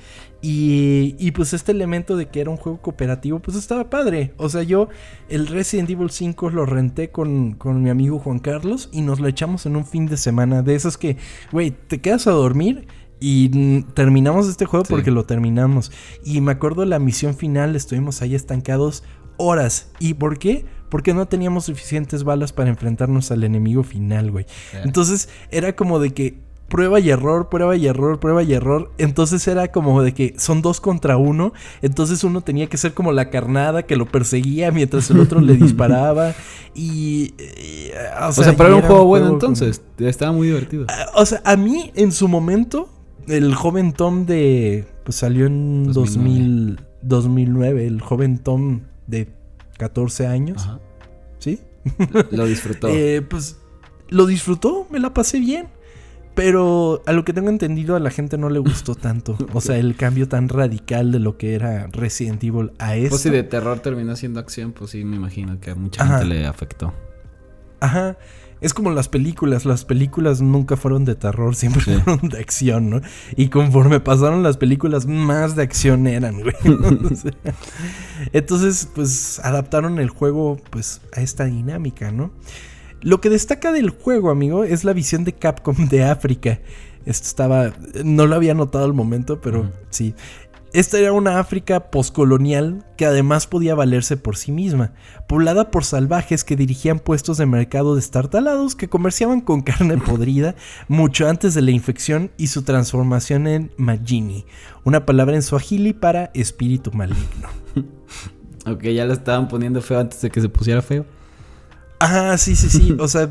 Y, 0.49 1.17
y 1.19 1.33
pues 1.33 1.53
este 1.55 1.73
elemento 1.73 2.17
de 2.17 2.29
que 2.29 2.41
era 2.41 2.51
un 2.51 2.57
juego 2.57 2.81
cooperativo, 2.81 3.41
pues 3.41 3.57
estaba 3.57 3.91
padre. 3.91 4.33
O 4.37 4.49
sea, 4.49 4.63
yo 4.63 4.89
el 5.29 5.49
Resident 5.49 5.91
Evil 5.91 6.11
5 6.11 6.51
lo 6.51 6.65
renté 6.67 7.11
con, 7.11 7.55
con 7.55 7.83
mi 7.83 7.91
amigo 7.91 8.21
Juan 8.21 8.39
Carlos 8.39 8.89
y 8.93 9.01
nos 9.01 9.19
lo 9.19 9.27
echamos 9.27 9.67
en 9.67 9.75
un 9.75 9.85
fin 9.85 10.07
de 10.07 10.17
semana. 10.17 10.63
De 10.63 10.77
esos 10.77 10.97
que, 10.99 11.17
güey, 11.51 11.73
te 11.73 12.01
quedas 12.01 12.29
a 12.29 12.31
dormir 12.31 12.87
Y 13.19 13.81
terminamos 13.95 14.47
este 14.47 14.67
juego 14.67 14.85
Sí. 14.85 14.93
porque 14.93 15.11
lo 15.11 15.25
terminamos. 15.25 15.91
Y 16.25 16.41
me 16.43 16.53
acuerdo 16.53 16.85
la 16.85 17.01
misión 17.01 17.35
final, 17.35 17.75
estuvimos 17.75 18.23
ahí 18.23 18.35
estancados 18.37 19.03
horas. 19.39 19.91
¿Y 19.99 20.15
por 20.15 20.39
qué? 20.39 20.65
Porque 20.91 21.13
no 21.13 21.27
teníamos 21.27 21.65
suficientes 21.65 22.23
balas 22.23 22.53
para 22.53 22.71
enfrentarnos 22.71 23.33
al 23.33 23.43
enemigo 23.43 23.83
final, 23.83 24.31
güey. 24.31 24.47
Entonces 24.85 25.29
era 25.51 25.75
como 25.75 25.99
de 25.99 26.11
que 26.15 26.46
prueba 26.69 27.01
y 27.01 27.11
error, 27.11 27.49
prueba 27.49 27.77
y 27.77 27.87
error, 27.87 28.19
prueba 28.19 28.43
y 28.43 28.53
error. 28.53 28.91
Entonces 28.99 29.47
era 29.47 29.71
como 29.73 30.03
de 30.03 30.13
que 30.13 30.35
son 30.39 30.63
dos 30.63 30.81
contra 30.81 31.17
uno. 31.17 31.53
Entonces 31.83 32.25
uno 32.25 32.41
tenía 32.41 32.67
que 32.69 32.77
ser 32.77 32.95
como 32.95 33.13
la 33.13 33.31
carnada 33.31 33.85
que 33.85 33.97
lo 33.97 34.07
perseguía 34.07 34.71
mientras 34.71 35.11
el 35.11 35.21
otro 35.21 35.41
le 35.41 35.55
disparaba. 35.57 36.35
Y. 36.75 37.35
y, 37.39 37.91
O 38.27 38.33
sea, 38.33 38.53
y 38.53 38.57
pero 38.57 38.69
era 38.69 38.77
un 38.77 38.83
juego 38.83 39.05
bueno 39.05 39.29
entonces. 39.29 39.83
Estaba 39.99 40.33
muy 40.33 40.49
divertido. 40.49 40.87
Ah, 40.89 41.07
O 41.15 41.27
sea, 41.27 41.41
a 41.45 41.57
mí 41.57 41.93
en 41.95 42.13
su 42.13 42.29
momento, 42.29 42.89
el 43.29 43.55
joven 43.55 43.93
Tom 43.93 44.27
de. 44.27 44.87
Pues 45.05 45.17
salió 45.17 45.47
en 45.47 45.93
2000, 45.93 46.81
2009. 47.03 47.87
El 47.87 48.01
joven 48.01 48.39
Tom 48.39 48.81
de 49.07 49.29
14 49.79 50.27
años. 50.27 50.63
Ajá. 50.65 50.81
¿Sí? 51.39 51.61
Lo 52.31 52.47
disfrutó. 52.47 52.89
Eh, 52.91 53.23
pues 53.23 53.59
lo 54.09 54.27
disfrutó, 54.27 54.87
me 54.91 54.99
la 55.01 55.13
pasé 55.13 55.39
bien. 55.41 55.69
Pero 56.37 57.03
a 57.07 57.13
lo 57.13 57.25
que 57.25 57.33
tengo 57.33 57.49
entendido 57.49 57.97
a 57.97 58.01
la 58.01 58.11
gente 58.11 58.37
no 58.39 58.51
le 58.51 58.61
gustó 58.61 58.95
tanto. 58.95 59.37
O 59.55 59.61
sea, 59.61 59.79
el 59.79 59.97
cambio 59.97 60.29
tan 60.29 60.49
radical 60.49 61.11
de 61.11 61.19
lo 61.19 61.37
que 61.39 61.55
era 61.55 61.89
Resident 61.91 62.45
Evil 62.45 62.71
a 62.79 62.95
esto. 62.95 63.11
Pues 63.11 63.23
si 63.23 63.31
de 63.31 63.43
terror 63.43 63.81
terminó 63.81 64.15
siendo 64.17 64.39
acción, 64.39 64.73
pues 64.73 64.91
sí, 64.91 65.05
me 65.05 65.17
imagino 65.17 65.59
que 65.59 65.71
a 65.71 65.75
mucha 65.75 66.05
Ajá. 66.05 66.19
gente 66.19 66.35
le 66.35 66.47
afectó. 66.47 66.93
Ajá. 67.81 68.17
Es 68.61 68.73
como 68.75 68.91
las 68.91 69.09
películas. 69.09 69.65
Las 69.65 69.85
películas 69.85 70.41
nunca 70.43 70.77
fueron 70.77 71.05
de 71.07 71.15
terror, 71.15 71.55
siempre 71.57 71.83
Sí. 71.83 71.95
fueron 72.05 72.29
de 72.29 72.39
acción, 72.39 72.91
¿no? 72.91 73.01
Y 73.37 73.49
conforme 73.49 74.01
pasaron 74.01 74.43
las 74.43 74.57
películas, 74.59 75.07
más 75.07 75.57
de 75.57 75.63
acción 75.63 76.07
eran, 76.07 76.41
güey. 76.41 76.55
Sea, 77.17 77.33
entonces, 78.33 78.89
pues, 78.95 79.41
adaptaron 79.45 79.99
el 79.99 80.09
juego, 80.11 80.59
pues, 80.71 81.01
a 81.15 81.21
esta 81.21 81.45
dinámica, 81.45 82.11
¿no? 82.11 82.31
Lo 83.03 83.21
que 83.21 83.31
destaca 83.31 83.73
del 83.73 83.91
juego, 83.91 84.31
amigo, 84.31 84.65
es 84.65 84.85
la 84.85 84.93
visión 84.93 85.25
de 85.25 85.33
Capcom 85.33 85.89
de 85.89 86.05
África. 86.05 86.61
Esto 87.05 87.27
estaba. 87.29 87.73
No 88.05 88.27
lo 88.27 88.35
había 88.35 88.55
notado 88.55 88.85
al 88.85 88.95
momento, 88.95 89.41
pero 89.41 89.71
sí. 89.91 90.15
Esta 90.73 90.99
era 90.99 91.13
una 91.13 91.39
África 91.39 91.91
poscolonial 91.91 92.85
que 92.99 93.07
además 93.07 93.47
podía 93.47 93.75
valerse 93.75 94.19
por 94.19 94.37
sí 94.37 94.53
misma, 94.53 94.93
poblada 95.27 95.71
por 95.71 95.85
salvajes 95.85 96.45
que 96.45 96.55
dirigían 96.55 96.99
puestos 96.99 97.39
de 97.39 97.47
mercado 97.47 97.95
destartalados 97.95 98.75
que 98.75 98.89
comerciaban 98.89 99.41
con 99.41 99.63
carne 99.63 99.97
podrida 99.97 100.55
mucho 100.87 101.29
antes 101.29 101.55
de 101.55 101.63
la 101.63 101.71
infección 101.71 102.31
y 102.37 102.49
su 102.49 102.63
transformación 102.63 103.47
en 103.47 103.71
Majini, 103.79 104.45
una 104.85 105.07
palabra 105.07 105.37
en 105.37 105.43
suajili 105.43 105.95
para 105.95 106.31
espíritu 106.35 106.93
maligno. 106.93 107.49
Ok, 108.69 108.83
ya 108.83 109.05
lo 109.05 109.13
estaban 109.13 109.47
poniendo 109.47 109.81
feo 109.81 110.01
antes 110.01 110.21
de 110.21 110.29
que 110.29 110.41
se 110.41 110.49
pusiera 110.49 110.83
feo. 110.83 111.07
Ah, 112.01 112.37
sí, 112.39 112.57
sí, 112.57 112.69
sí. 112.69 112.97
O 113.01 113.09
sea, 113.09 113.31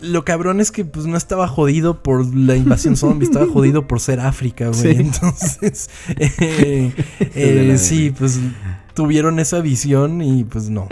lo 0.00 0.24
cabrón 0.24 0.60
es 0.60 0.70
que 0.70 0.84
pues 0.84 1.06
no 1.06 1.16
estaba 1.16 1.48
jodido 1.48 2.02
por 2.02 2.34
la 2.34 2.56
invasión 2.56 2.96
zombie, 2.96 3.26
estaba 3.26 3.46
jodido 3.46 3.86
por 3.86 4.00
ser 4.00 4.20
África, 4.20 4.68
güey. 4.68 4.80
Sí. 4.80 4.88
Entonces, 4.90 5.90
eh, 6.18 6.92
eh, 7.34 7.76
sí, 7.78 8.10
pues 8.10 8.40
tuvieron 8.94 9.38
esa 9.38 9.60
visión 9.60 10.22
y 10.22 10.44
pues 10.44 10.68
no. 10.70 10.88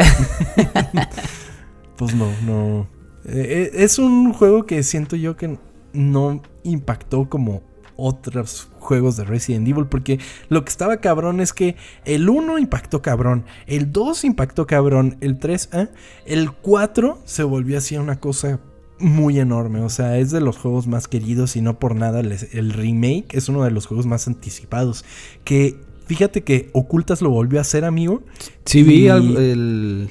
pues 1.97 2.15
no, 2.15 2.29
no. 2.47 2.87
Eh, 3.27 3.71
es 3.75 3.99
un 3.99 4.33
juego 4.33 4.67
que 4.67 4.83
siento 4.83 5.17
yo 5.17 5.37
que 5.37 5.59
no 5.93 6.43
impactó 6.65 7.29
como 7.29 7.63
otros 8.03 8.69
juegos 8.79 9.17
de 9.17 9.25
Resident 9.25 9.67
Evil 9.69 9.87
porque 9.87 10.19
lo 10.49 10.65
que 10.65 10.71
estaba 10.71 10.97
cabrón 10.99 11.41
es 11.41 11.53
que 11.53 11.77
el 12.05 12.29
1 12.29 12.59
impactó 12.59 13.01
cabrón, 13.01 13.45
el 13.67 13.93
2 13.93 14.25
impactó 14.25 14.67
cabrón, 14.67 15.17
el 15.21 15.39
3, 15.39 15.69
¿eh? 15.73 15.89
el 16.27 16.51
4 16.53 17.19
se 17.25 17.45
volvió 17.45 17.79
así 17.79 17.97
una 17.97 18.19
cosa 18.19 18.61
muy 18.99 19.39
enorme, 19.39 19.81
o 19.81 19.89
sea, 19.89 20.19
es 20.19 20.31
de 20.31 20.41
los 20.41 20.57
juegos 20.59 20.87
más 20.87 21.09
queridos 21.09 21.57
y 21.57 21.61
no 21.61 21.79
por 21.79 21.95
nada 21.95 22.21
el 22.21 22.73
remake 22.73 23.27
es 23.37 23.49
uno 23.49 23.63
de 23.65 23.71
los 23.71 23.87
juegos 23.87 24.07
más 24.07 24.27
anticipados, 24.29 25.05
que 25.45 25.77
fíjate 26.07 26.43
que 26.43 26.71
Ocultas 26.73 27.23
lo 27.23 27.31
volvió 27.31 27.59
a 27.59 27.63
hacer, 27.63 27.85
amigo, 27.85 28.23
Sí, 28.65 28.83
vi 28.83 29.05
Y- 29.05 29.09
el... 29.09 30.11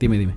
Dime, 0.00 0.18
dime. 0.18 0.34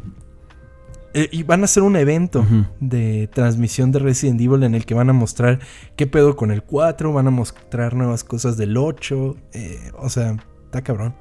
Eh, 1.20 1.30
y 1.32 1.42
van 1.42 1.62
a 1.62 1.64
hacer 1.66 1.82
un 1.82 1.96
evento 1.96 2.46
de 2.80 3.28
transmisión 3.34 3.92
de 3.92 3.98
Resident 3.98 4.40
Evil 4.40 4.62
en 4.62 4.76
el 4.76 4.86
que 4.86 4.94
van 4.94 5.10
a 5.10 5.14
mostrar 5.14 5.58
qué 5.96 6.06
pedo 6.06 6.36
con 6.36 6.52
el 6.52 6.62
4, 6.62 7.12
van 7.12 7.26
a 7.28 7.32
mostrar 7.32 7.96
nuevas 7.96 8.24
cosas 8.24 8.56
del 8.56 8.78
8. 8.78 9.36
eh, 9.54 9.92
o 9.98 10.10
sea, 10.10 10.36
está 10.66 10.84
cabrón. 10.84 11.16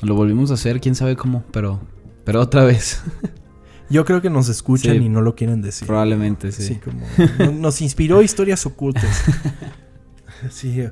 Lo 0.00 0.14
volvimos 0.14 0.50
a 0.50 0.54
hacer, 0.54 0.80
quién 0.80 0.94
sabe 0.94 1.16
cómo, 1.16 1.44
pero... 1.52 1.80
Pero 2.24 2.40
otra 2.40 2.64
vez. 2.64 3.02
Yo 3.90 4.04
creo 4.06 4.22
que 4.22 4.30
nos 4.30 4.48
escuchan 4.48 4.96
Sí. 4.98 5.04
y 5.04 5.08
no 5.10 5.20
lo 5.20 5.34
quieren 5.34 5.60
decir. 5.60 5.86
Probablemente, 5.86 6.50
sí. 6.52 6.62
Sí, 6.62 6.74
como 6.76 7.00
no- 7.38 7.52
nos 7.52 7.82
inspiró 7.82 8.22
historias 8.22 8.64
ocultas. 8.64 9.04
Sí, 10.50 10.82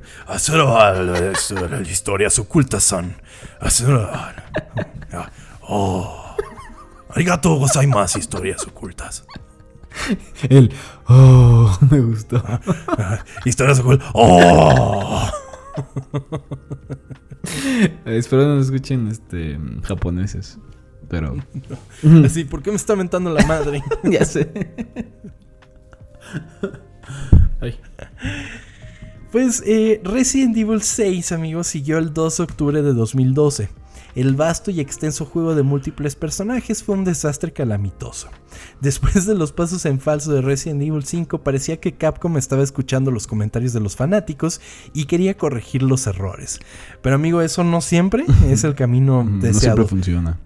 historias 1.89 2.37
ocultas 2.37 2.83
son. 2.83 3.15
Oh, 5.67 6.28
arigato 7.09 7.55
gozaimasu 7.55 8.19
historias 8.19 8.67
ocultas. 8.67 9.25
El... 10.49 10.71
Oh, 11.07 11.77
me 11.91 11.99
gustó. 11.99 12.43
Historias 13.45 13.79
ocultas. 13.79 14.09
Oh. 14.13 15.29
Espero 18.05 18.45
no 18.45 18.61
escuchen 18.61 19.07
este 19.07 19.59
japoneses. 19.83 20.59
Pero... 21.07 21.35
Así, 22.23 22.43
¿por 22.43 22.61
qué 22.61 22.69
me 22.69 22.77
está 22.77 22.95
mentando 22.95 23.31
la 23.31 23.43
madre? 23.47 23.81
ya 24.03 24.23
sé. 24.25 24.51
Pues 29.31 29.63
eh, 29.65 30.01
Resident 30.03 30.55
Evil 30.57 30.81
6, 30.81 31.31
amigos, 31.31 31.67
siguió 31.67 31.97
el 31.97 32.13
2 32.13 32.37
de 32.37 32.43
octubre 32.43 32.81
de 32.81 32.93
2012. 32.93 33.69
El 34.15 34.35
vasto 34.35 34.71
y 34.71 34.79
extenso 34.79 35.25
juego 35.25 35.55
de 35.55 35.63
múltiples 35.63 36.15
personajes 36.15 36.83
fue 36.83 36.95
un 36.95 37.05
desastre 37.05 37.53
calamitoso. 37.53 38.29
Después 38.81 39.25
de 39.25 39.35
los 39.35 39.51
pasos 39.51 39.85
en 39.85 39.99
falso 39.99 40.31
de 40.33 40.41
Resident 40.41 40.81
Evil 40.81 41.03
5, 41.05 41.43
parecía 41.43 41.77
que 41.79 41.93
Capcom 41.93 42.37
estaba 42.37 42.63
escuchando 42.63 43.11
los 43.11 43.27
comentarios 43.27 43.73
de 43.73 43.79
los 43.79 43.95
fanáticos 43.95 44.61
y 44.93 45.05
quería 45.05 45.37
corregir 45.37 45.83
los 45.83 46.07
errores. 46.07 46.59
Pero 47.01 47.15
amigo, 47.15 47.41
eso 47.41 47.63
no 47.63 47.81
siempre 47.81 48.25
es 48.47 48.63
el 48.63 48.75
camino 48.75 49.23
No 49.23 49.29
siempre 49.29 49.47
deseado. 49.49 49.87
funciona. 49.87 50.39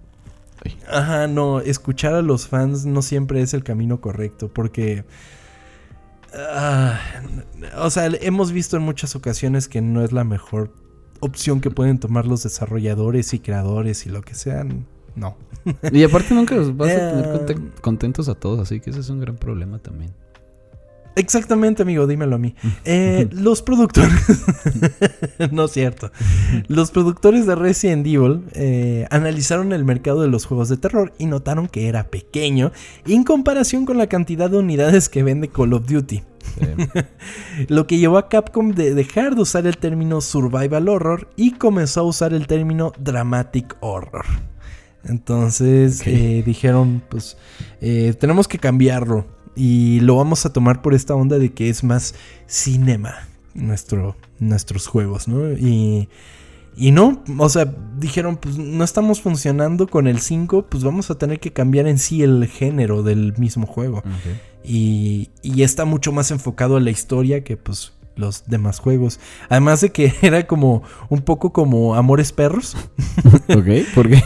Ajá, 0.88 1.26
no, 1.26 1.60
escuchar 1.60 2.14
a 2.14 2.22
los 2.22 2.48
fans 2.48 2.86
no 2.86 3.02
siempre 3.02 3.42
es 3.42 3.52
el 3.54 3.62
camino 3.64 4.00
correcto, 4.00 4.48
porque... 4.52 5.04
ah, 6.34 6.98
o 7.78 7.90
sea, 7.90 8.06
hemos 8.06 8.52
visto 8.52 8.76
en 8.76 8.82
muchas 8.82 9.14
ocasiones 9.16 9.68
que 9.68 9.82
no 9.82 10.02
es 10.02 10.12
la 10.12 10.24
mejor 10.24 10.72
opción 11.24 11.60
que 11.60 11.70
pueden 11.70 11.98
tomar 11.98 12.26
los 12.26 12.42
desarrolladores 12.42 13.32
y 13.34 13.38
creadores 13.38 14.06
y 14.06 14.10
lo 14.10 14.22
que 14.22 14.34
sean. 14.34 14.86
No. 15.16 15.36
Y 15.92 16.02
aparte 16.02 16.34
nunca 16.34 16.54
los 16.54 16.76
vas 16.76 16.90
a 16.90 16.96
tener 17.10 17.24
Eh, 17.24 17.28
conte- 17.38 17.80
contentos 17.80 18.28
a 18.28 18.34
todos, 18.34 18.60
así 18.60 18.80
que 18.80 18.90
ese 18.90 19.00
es 19.00 19.08
un 19.10 19.20
gran 19.20 19.36
problema 19.36 19.78
también. 19.78 20.10
Exactamente, 21.16 21.82
amigo, 21.82 22.08
dímelo 22.08 22.34
a 22.34 22.38
mí. 22.38 22.56
Eh, 22.84 23.28
los 23.30 23.62
productores. 23.62 24.12
no 25.52 25.66
es 25.66 25.70
cierto. 25.70 26.10
Los 26.66 26.90
productores 26.90 27.46
de 27.46 27.54
Resident 27.54 28.04
Evil 28.06 28.42
eh, 28.54 29.06
analizaron 29.10 29.72
el 29.72 29.84
mercado 29.84 30.22
de 30.22 30.28
los 30.28 30.44
juegos 30.44 30.68
de 30.68 30.76
terror 30.76 31.12
y 31.18 31.26
notaron 31.26 31.68
que 31.68 31.86
era 31.88 32.08
pequeño 32.08 32.72
en 33.06 33.22
comparación 33.22 33.86
con 33.86 33.96
la 33.96 34.08
cantidad 34.08 34.50
de 34.50 34.58
unidades 34.58 35.08
que 35.08 35.22
vende 35.22 35.48
Call 35.48 35.72
of 35.74 35.86
Duty. 35.86 36.22
Lo 37.68 37.86
que 37.86 37.98
llevó 37.98 38.18
a 38.18 38.28
Capcom 38.28 38.72
de 38.72 38.94
dejar 38.94 39.34
de 39.34 39.42
usar 39.42 39.66
el 39.66 39.78
término 39.78 40.20
survival 40.20 40.88
horror 40.88 41.28
y 41.36 41.52
comenzó 41.52 42.00
a 42.00 42.04
usar 42.04 42.32
el 42.32 42.46
término 42.46 42.92
dramatic 42.98 43.76
horror. 43.80 44.24
Entonces 45.04 46.02
eh, 46.06 46.42
dijeron, 46.44 47.02
pues 47.08 47.36
eh, 47.80 48.14
tenemos 48.18 48.48
que 48.48 48.58
cambiarlo 48.58 49.26
y 49.54 50.00
lo 50.00 50.16
vamos 50.16 50.46
a 50.46 50.52
tomar 50.52 50.82
por 50.82 50.94
esta 50.94 51.14
onda 51.14 51.38
de 51.38 51.52
que 51.52 51.68
es 51.68 51.84
más 51.84 52.14
cinema 52.46 53.28
nuestro, 53.54 54.16
nuestros 54.38 54.86
juegos, 54.86 55.28
¿no? 55.28 55.52
Y, 55.52 56.08
y 56.76 56.90
no, 56.92 57.22
o 57.38 57.48
sea, 57.48 57.72
dijeron, 57.98 58.36
pues 58.36 58.58
no 58.58 58.82
estamos 58.84 59.20
funcionando 59.20 59.86
con 59.86 60.06
el 60.06 60.20
5, 60.20 60.66
pues 60.68 60.82
vamos 60.84 61.10
a 61.10 61.18
tener 61.18 61.40
que 61.40 61.52
cambiar 61.52 61.86
en 61.86 61.98
sí 61.98 62.22
el 62.22 62.46
género 62.46 63.02
del 63.02 63.36
mismo 63.38 63.66
juego. 63.66 64.02
Y, 64.64 65.30
y 65.42 65.62
está 65.62 65.84
mucho 65.84 66.10
más 66.12 66.30
enfocado 66.30 66.76
a 66.76 66.80
la 66.80 66.90
historia 66.90 67.44
que 67.44 67.56
pues 67.56 67.92
los 68.16 68.44
demás 68.46 68.78
juegos. 68.80 69.20
Además 69.48 69.80
de 69.80 69.90
que 69.90 70.14
era 70.22 70.46
como 70.46 70.82
un 71.08 71.22
poco 71.22 71.52
como 71.52 71.94
Amores 71.94 72.32
Perros. 72.32 72.76
ok, 73.48 73.94
¿por 73.94 74.08
qué? 74.08 74.22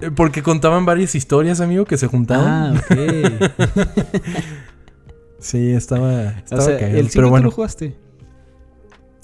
eh, 0.00 0.10
Porque 0.14 0.42
contaban 0.42 0.86
varias 0.86 1.14
historias, 1.14 1.60
amigo, 1.60 1.84
que 1.84 1.96
se 1.96 2.06
juntaban. 2.06 2.76
Ah, 2.76 2.82
ok. 2.90 2.96
Sí, 5.40 5.70
estaba, 5.70 6.08
o 6.08 6.28
estaba 6.30 6.62
sea, 6.62 6.78
cagado, 6.78 6.98
el 6.98 7.10
5 7.10 7.12
Pero 7.14 7.30
bueno, 7.30 7.44
lo 7.44 7.50
jugaste. 7.52 7.96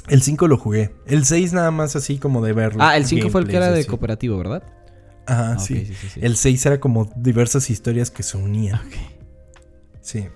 El 0.08 0.22
5 0.22 0.48
lo 0.48 0.58
jugué. 0.58 0.94
El 1.06 1.24
6 1.24 1.52
nada 1.52 1.70
más 1.70 1.96
así 1.96 2.18
como 2.18 2.44
de 2.44 2.52
verlo. 2.52 2.82
Ah, 2.84 2.96
el 2.96 3.06
5 3.06 3.30
fue 3.30 3.40
el 3.42 3.48
que 3.48 3.56
era 3.56 3.70
de 3.70 3.80
así. 3.80 3.88
cooperativo, 3.88 4.36
¿verdad? 4.38 4.62
Ajá, 5.26 5.52
Ah, 5.54 5.58
sí. 5.58 5.86
sí, 5.86 5.94
sí, 5.94 6.08
sí. 6.14 6.20
El 6.22 6.36
6 6.36 6.66
era 6.66 6.80
como 6.80 7.10
diversas 7.16 7.70
historias 7.70 8.10
que 8.10 8.22
se 8.22 8.36
unían. 8.36 8.76
Ok. 8.86 8.94
Sí. 10.02 10.26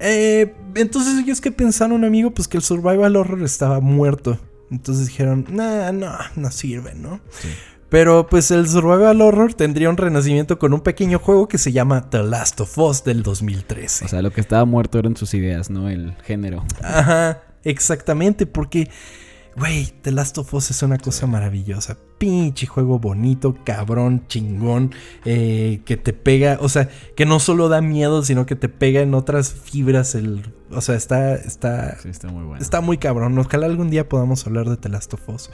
Eh, 0.00 0.54
entonces 0.76 1.18
ellos 1.18 1.40
que 1.40 1.52
pensaron, 1.52 2.04
amigo, 2.04 2.30
pues 2.30 2.48
que 2.48 2.56
el 2.56 2.62
survival 2.62 3.16
horror 3.16 3.42
estaba 3.42 3.80
muerto. 3.80 4.38
Entonces 4.70 5.06
dijeron, 5.08 5.46
nah, 5.50 5.92
no, 5.92 6.12
no 6.36 6.50
sirve, 6.50 6.94
¿no? 6.94 7.20
Sí. 7.30 7.48
Pero 7.90 8.26
pues 8.28 8.50
el 8.50 8.68
survival 8.68 9.20
horror 9.22 9.54
tendría 9.54 9.88
un 9.88 9.96
renacimiento 9.96 10.58
con 10.58 10.74
un 10.74 10.80
pequeño 10.82 11.18
juego 11.18 11.48
que 11.48 11.56
se 11.56 11.72
llama 11.72 12.10
The 12.10 12.22
Last 12.22 12.60
of 12.60 12.76
Us 12.78 13.02
del 13.02 13.22
2013. 13.22 14.04
O 14.04 14.08
sea, 14.08 14.20
lo 14.20 14.30
que 14.30 14.42
estaba 14.42 14.66
muerto 14.66 14.98
eran 14.98 15.16
sus 15.16 15.32
ideas, 15.32 15.70
no 15.70 15.88
el 15.88 16.14
género. 16.22 16.64
Ajá, 16.82 17.40
exactamente, 17.70 18.46
porque, 18.46 18.90
güey, 19.56 19.92
The 20.02 20.12
Last 20.12 20.38
of 20.38 20.52
Us 20.54 20.70
es 20.70 20.82
una 20.82 20.98
cosa 20.98 21.26
maravillosa. 21.26 21.96
Pinche 22.18 22.66
juego 22.66 22.98
bonito, 22.98 23.56
cabrón, 23.64 24.24
chingón, 24.26 24.92
eh, 25.24 25.80
que 25.84 25.96
te 25.96 26.12
pega, 26.12 26.58
o 26.60 26.68
sea, 26.68 26.88
que 27.16 27.26
no 27.26 27.38
solo 27.38 27.68
da 27.68 27.80
miedo, 27.80 28.24
sino 28.24 28.44
que 28.46 28.56
te 28.56 28.68
pega 28.68 29.00
en 29.00 29.14
otras 29.14 29.52
fibras. 29.52 30.14
El, 30.14 30.52
o 30.70 30.80
sea, 30.80 30.96
está, 30.96 31.34
está, 31.34 31.96
Sí, 32.00 32.08
está 32.08 32.28
muy 32.28 32.44
bueno. 32.44 32.62
está 32.62 32.80
muy 32.80 32.98
cabrón. 32.98 33.38
Ojalá 33.38 33.66
algún 33.66 33.90
día 33.90 34.08
podamos 34.08 34.46
hablar 34.46 34.68
de 34.68 34.76
The 34.76 34.88
Last 34.88 35.14
of 35.14 35.28
Us. 35.28 35.50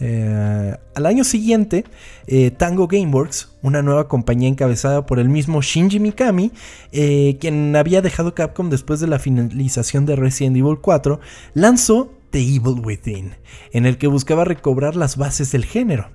Eh, 0.00 0.74
al 0.94 1.06
año 1.06 1.24
siguiente, 1.24 1.84
eh, 2.26 2.50
Tango 2.50 2.88
Gameworks, 2.88 3.56
una 3.62 3.82
nueva 3.82 4.08
compañía 4.08 4.48
encabezada 4.48 5.04
por 5.04 5.18
el 5.18 5.28
mismo 5.28 5.60
Shinji 5.60 6.00
Mikami, 6.00 6.52
eh, 6.92 7.36
quien 7.40 7.76
había 7.76 8.00
dejado 8.00 8.34
Capcom 8.34 8.70
después 8.70 9.00
de 9.00 9.06
la 9.08 9.18
finalización 9.18 10.06
de 10.06 10.16
Resident 10.16 10.56
Evil 10.56 10.78
4, 10.80 11.20
lanzó 11.54 12.14
The 12.30 12.40
Evil 12.40 12.80
Within, 12.82 13.34
en 13.72 13.86
el 13.86 13.98
que 13.98 14.06
buscaba 14.06 14.44
recobrar 14.44 14.96
las 14.96 15.16
bases 15.16 15.52
del 15.52 15.64
género. 15.66 16.10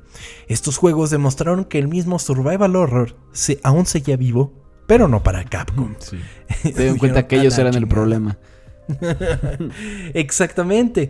Estos 0.48 0.78
juegos 0.78 1.10
demostraron 1.10 1.66
que 1.66 1.78
el 1.78 1.88
mismo 1.88 2.18
survival 2.20 2.76
horror 2.76 3.16
se, 3.34 3.60
aún 3.64 3.86
seguía 3.86 4.18
vivo, 4.18 4.54
pero 4.88 5.08
no 5.08 5.22
para 5.22 5.44
Capcom. 5.44 5.94
Sí. 6.00 6.18
Se 6.64 6.72
dieron 6.74 6.98
cuenta 6.98 7.28
que 7.28 7.36
ellos 7.40 7.54
"A 7.56 7.64
la 7.64 7.70
eran 7.70 7.76
el 7.76 7.84
chingada". 7.84 7.96
problema. 7.96 8.38
Exactamente. 10.14 11.10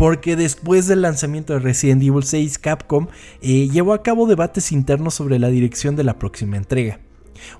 Porque 0.00 0.34
después 0.34 0.86
del 0.86 1.02
lanzamiento 1.02 1.52
de 1.52 1.58
Resident 1.58 2.02
Evil 2.02 2.22
6, 2.22 2.58
Capcom 2.58 3.08
eh, 3.42 3.68
llevó 3.68 3.92
a 3.92 4.02
cabo 4.02 4.26
debates 4.26 4.72
internos 4.72 5.12
sobre 5.12 5.38
la 5.38 5.50
dirección 5.50 5.94
de 5.94 6.04
la 6.04 6.18
próxima 6.18 6.56
entrega. 6.56 7.00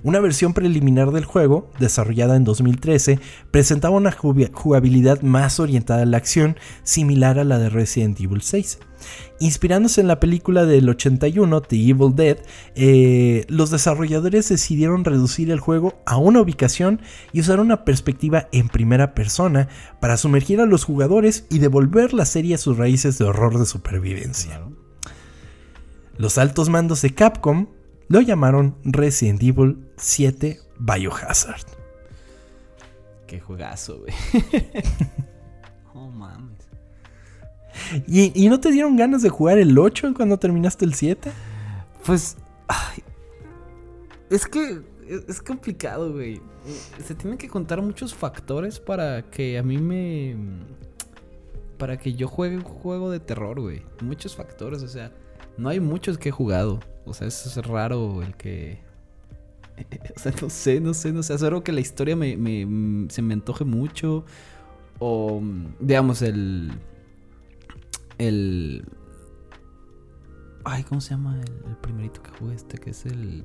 Una 0.03 0.19
versión 0.19 0.53
preliminar 0.53 1.11
del 1.11 1.25
juego, 1.25 1.69
desarrollada 1.79 2.35
en 2.35 2.43
2013, 2.43 3.19
presentaba 3.51 3.95
una 3.95 4.11
jugabilidad 4.11 5.21
más 5.21 5.59
orientada 5.59 6.03
a 6.03 6.05
la 6.05 6.17
acción, 6.17 6.57
similar 6.83 7.39
a 7.39 7.43
la 7.43 7.59
de 7.59 7.69
Resident 7.69 8.19
Evil 8.19 8.41
6. 8.41 8.79
Inspirándose 9.39 10.01
en 10.01 10.07
la 10.07 10.19
película 10.19 10.65
del 10.65 10.87
81, 10.87 11.61
The 11.61 11.75
Evil 11.75 12.15
Dead, 12.15 12.37
eh, 12.75 13.45
los 13.47 13.71
desarrolladores 13.71 14.49
decidieron 14.49 15.03
reducir 15.03 15.49
el 15.51 15.59
juego 15.59 16.01
a 16.05 16.17
una 16.17 16.41
ubicación 16.41 17.01
y 17.33 17.39
usar 17.39 17.59
una 17.59 17.83
perspectiva 17.83 18.47
en 18.51 18.67
primera 18.67 19.15
persona 19.15 19.67
para 19.99 20.17
sumergir 20.17 20.61
a 20.61 20.65
los 20.65 20.83
jugadores 20.83 21.45
y 21.49 21.59
devolver 21.59 22.13
la 22.13 22.25
serie 22.25 22.55
a 22.55 22.59
sus 22.59 22.77
raíces 22.77 23.17
de 23.17 23.25
horror 23.25 23.57
de 23.57 23.65
supervivencia. 23.65 24.61
Los 26.17 26.37
altos 26.37 26.69
mandos 26.69 27.01
de 27.01 27.15
Capcom 27.15 27.67
lo 28.11 28.19
llamaron 28.19 28.75
Resident 28.83 29.41
Evil 29.41 29.87
7 29.95 30.59
Biohazard. 30.79 31.65
Qué 33.25 33.39
juegazo, 33.39 33.99
güey. 33.99 34.13
oh, 35.93 36.09
mames. 36.09 36.67
¿Y, 38.07 38.33
y 38.35 38.49
no 38.49 38.59
te 38.59 38.69
dieron 38.69 38.97
ganas 38.97 39.21
de 39.21 39.29
jugar 39.29 39.59
el 39.59 39.77
8 39.77 40.13
cuando 40.13 40.37
terminaste 40.37 40.83
el 40.83 40.93
7? 40.93 41.31
Pues. 42.05 42.35
ay, 42.67 43.01
es 44.29 44.45
que 44.45 44.81
es, 45.07 45.29
es 45.29 45.41
complicado, 45.41 46.11
güey. 46.11 46.41
Se 47.05 47.15
tienen 47.15 47.37
que 47.37 47.47
contar 47.47 47.81
muchos 47.81 48.13
factores 48.13 48.81
para 48.81 49.21
que 49.21 49.57
a 49.57 49.63
mí 49.63 49.77
me. 49.77 50.35
Para 51.77 51.97
que 51.97 52.13
yo 52.13 52.27
juegue 52.27 52.57
un 52.57 52.63
juego 52.63 53.09
de 53.09 53.21
terror, 53.21 53.61
güey. 53.61 53.83
Muchos 54.01 54.35
factores, 54.35 54.83
o 54.83 54.89
sea. 54.89 55.13
No 55.57 55.69
hay 55.69 55.79
muchos 55.79 56.17
que 56.17 56.27
he 56.27 56.31
jugado. 56.33 56.81
O 57.05 57.13
sea, 57.13 57.27
es 57.27 57.55
raro 57.65 58.21
el 58.23 58.35
que. 58.35 58.79
O 60.15 60.19
sea, 60.19 60.31
no 60.41 60.49
sé, 60.49 60.79
no 60.79 60.93
sé, 60.93 61.11
no 61.11 61.23
sé. 61.23 61.33
Es 61.33 61.41
raro 61.41 61.63
que 61.63 61.71
la 61.71 61.79
historia 61.81 62.15
me, 62.15 62.37
me- 62.37 63.09
se 63.09 63.21
me 63.21 63.33
antoje 63.33 63.63
mucho. 63.65 64.25
O, 64.99 65.41
digamos, 65.79 66.21
el. 66.21 66.71
El. 68.17 68.85
Ay, 70.63 70.83
¿cómo 70.83 71.01
se 71.01 71.11
llama 71.11 71.35
el, 71.41 71.69
el 71.69 71.77
primerito 71.77 72.21
que 72.21 72.29
jugué 72.37 72.53
este? 72.55 72.77
Que 72.77 72.91
es 72.91 73.05
el, 73.07 73.43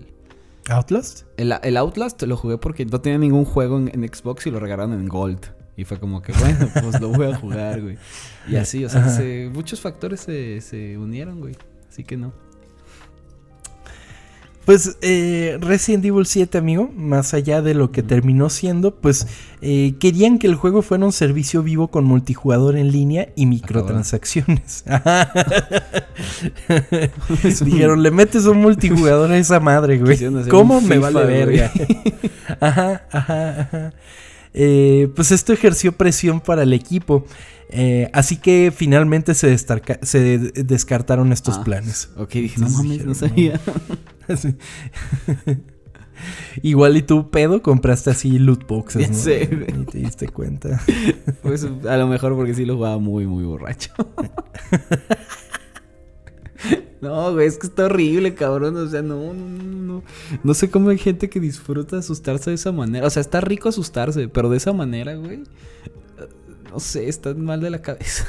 ¿Outlast? 0.69 1.23
el. 1.39 1.55
el 1.63 1.77
Outlast 1.79 2.21
lo 2.25 2.37
jugué 2.37 2.59
porque 2.59 2.85
no 2.85 3.01
tenía 3.01 3.19
ningún 3.19 3.47
juego 3.47 3.79
en, 3.79 3.89
en 3.95 4.07
Xbox 4.15 4.47
y 4.47 4.51
lo 4.51 4.61
regalaron 4.61 4.93
en 4.93 5.09
Gold. 5.09 5.41
Y 5.79 5.85
fue 5.85 5.99
como 5.99 6.21
que, 6.23 6.33
bueno, 6.33 6.69
pues 6.83 7.01
lo 7.01 7.09
voy 7.11 7.27
a 7.33 7.37
jugar, 7.37 7.81
güey. 7.83 7.97
Y 8.49 8.57
así, 8.57 8.85
o 8.85 8.89
sea, 8.91 9.09
se- 9.09 9.51
muchos 9.53 9.81
factores 9.81 10.21
se, 10.21 10.61
se 10.61 10.99
unieron, 10.99 11.41
güey. 11.41 11.57
Así 11.89 12.05
que 12.05 12.17
no. 12.19 12.33
Pues 14.67 14.99
eh, 15.01 15.59
Resident 15.61 16.05
Evil 16.05 16.27
7, 16.27 16.59
amigo, 16.59 16.91
más 16.97 17.35
allá 17.35 17.63
de 17.63 17.73
lo 17.73 17.93
que 17.93 18.03
terminó 18.03 18.51
siendo, 18.51 18.97
pues 18.97 19.29
eh, 19.63 19.95
querían 20.01 20.41
que 20.41 20.49
el 20.49 20.57
juego 20.57 20.83
fuera 20.83 21.05
un 21.07 21.13
servicio 21.13 21.63
vivo 21.63 21.87
con 21.89 22.05
multijugador 22.05 22.77
en 22.77 22.91
línea 22.91 23.29
y 23.37 23.47
microtransacciones. 23.47 24.85
Dijeron, 27.65 28.03
le 28.03 28.11
metes 28.11 28.45
un 28.47 28.61
multijugador 28.61 29.31
a 29.31 29.39
esa 29.39 29.61
madre, 29.61 29.99
güey. 29.99 30.19
¿Cómo 30.49 30.81
me 30.81 30.99
vale 30.99 31.25
verga? 31.25 31.71
ajá, 32.61 33.07
ajá, 33.11 33.61
ajá. 33.61 33.93
Eh, 34.53 35.09
pues 35.15 35.31
esto 35.33 35.53
ejerció 35.53 35.93
presión 35.93 36.41
para 36.41 36.65
el 36.65 36.73
equipo. 36.73 37.25
eh, 37.71 38.11
así 38.13 38.37
que 38.37 38.73
finalmente 38.75 39.35
se, 39.35 39.49
descartaron 40.65 41.33
estos 41.33 41.59
Ah, 41.59 41.65
planes. 41.65 42.09
Ok, 42.17 42.33
dije, 42.33 42.61
no 42.61 43.15
sabía. 43.15 43.61
Igual 46.63 46.97
y 46.97 47.03
tú, 47.03 47.31
pedo, 47.31 47.63
compraste 47.63 48.11
así 48.11 48.39
loot 48.39 48.67
boxes, 48.67 49.11
¿no? 49.11 49.57
güey. 49.57 49.83
Y 49.83 49.85
te 49.85 49.99
diste 49.99 50.29
cuenta. 50.29 50.81
Pues 51.43 51.65
a 51.65 51.97
lo 51.97 52.07
mejor 52.07 52.35
porque 52.35 52.55
sí 52.55 52.65
lo 52.65 52.77
jugaba 52.77 52.99
muy, 52.99 53.27
muy 53.27 53.45
borracho. 53.45 53.93
No, 57.03 57.35
güey, 57.35 57.47
es 57.47 57.59
que 57.59 57.67
está 57.67 57.85
horrible, 57.85 58.35
cabrón. 58.35 58.77
O 58.79 58.89
sea, 58.89 59.03
no, 59.03 59.33
no, 59.33 59.49
no, 59.49 59.65
no. 59.65 60.03
No 60.43 60.55
sé 60.55 60.71
cómo 60.71 60.89
hay 60.89 60.99
gente 60.99 61.29
que 61.29 61.39
disfruta 61.39 61.99
asustarse 61.99 62.51
de 62.51 62.57
esa 62.57 62.73
manera. 62.73 63.07
O 63.07 63.11
sea, 63.11 63.21
está 63.21 63.41
rico 63.41 63.69
asustarse, 63.69 64.29
pero 64.29 64.49
de 64.49 64.57
esa 64.57 64.73
manera, 64.73 65.15
güey. 65.15 65.45
No 66.73 66.81
sé, 66.81 67.09
están 67.09 67.45
mal 67.45 67.61
de 67.61 67.71
la 67.71 67.83
cabeza. 67.83 68.27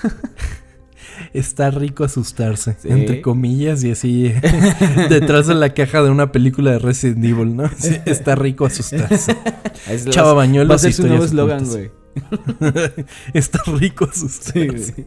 Está 1.34 1.72
rico 1.72 2.04
asustarse, 2.04 2.76
Sí. 2.82 2.90
entre 2.90 3.22
comillas, 3.22 3.84
y 3.84 3.92
así 3.92 4.32
detrás 5.10 5.48
de 5.48 5.56
la 5.56 5.74
caja 5.74 6.02
de 6.04 6.10
una 6.10 6.32
película 6.32 6.72
de 6.72 6.80
Resident 6.80 7.24
Evil, 7.26 7.56
¿no? 7.56 7.70
Sí, 7.78 7.98
está 8.06 8.36
rico 8.36 8.66
asustarse. 8.66 9.36
Es- 9.90 10.06
Chava 10.10 10.34
Bañuelos, 10.34 10.72
Va 10.72 10.76
a 10.76 10.80
ser 10.80 10.94
su 10.94 11.08
nuevo 11.08 11.24
eslogan, 11.24 11.66
güey. 11.66 11.92
está 13.34 13.62
rico 13.78 14.06
asustarse. 14.12 15.06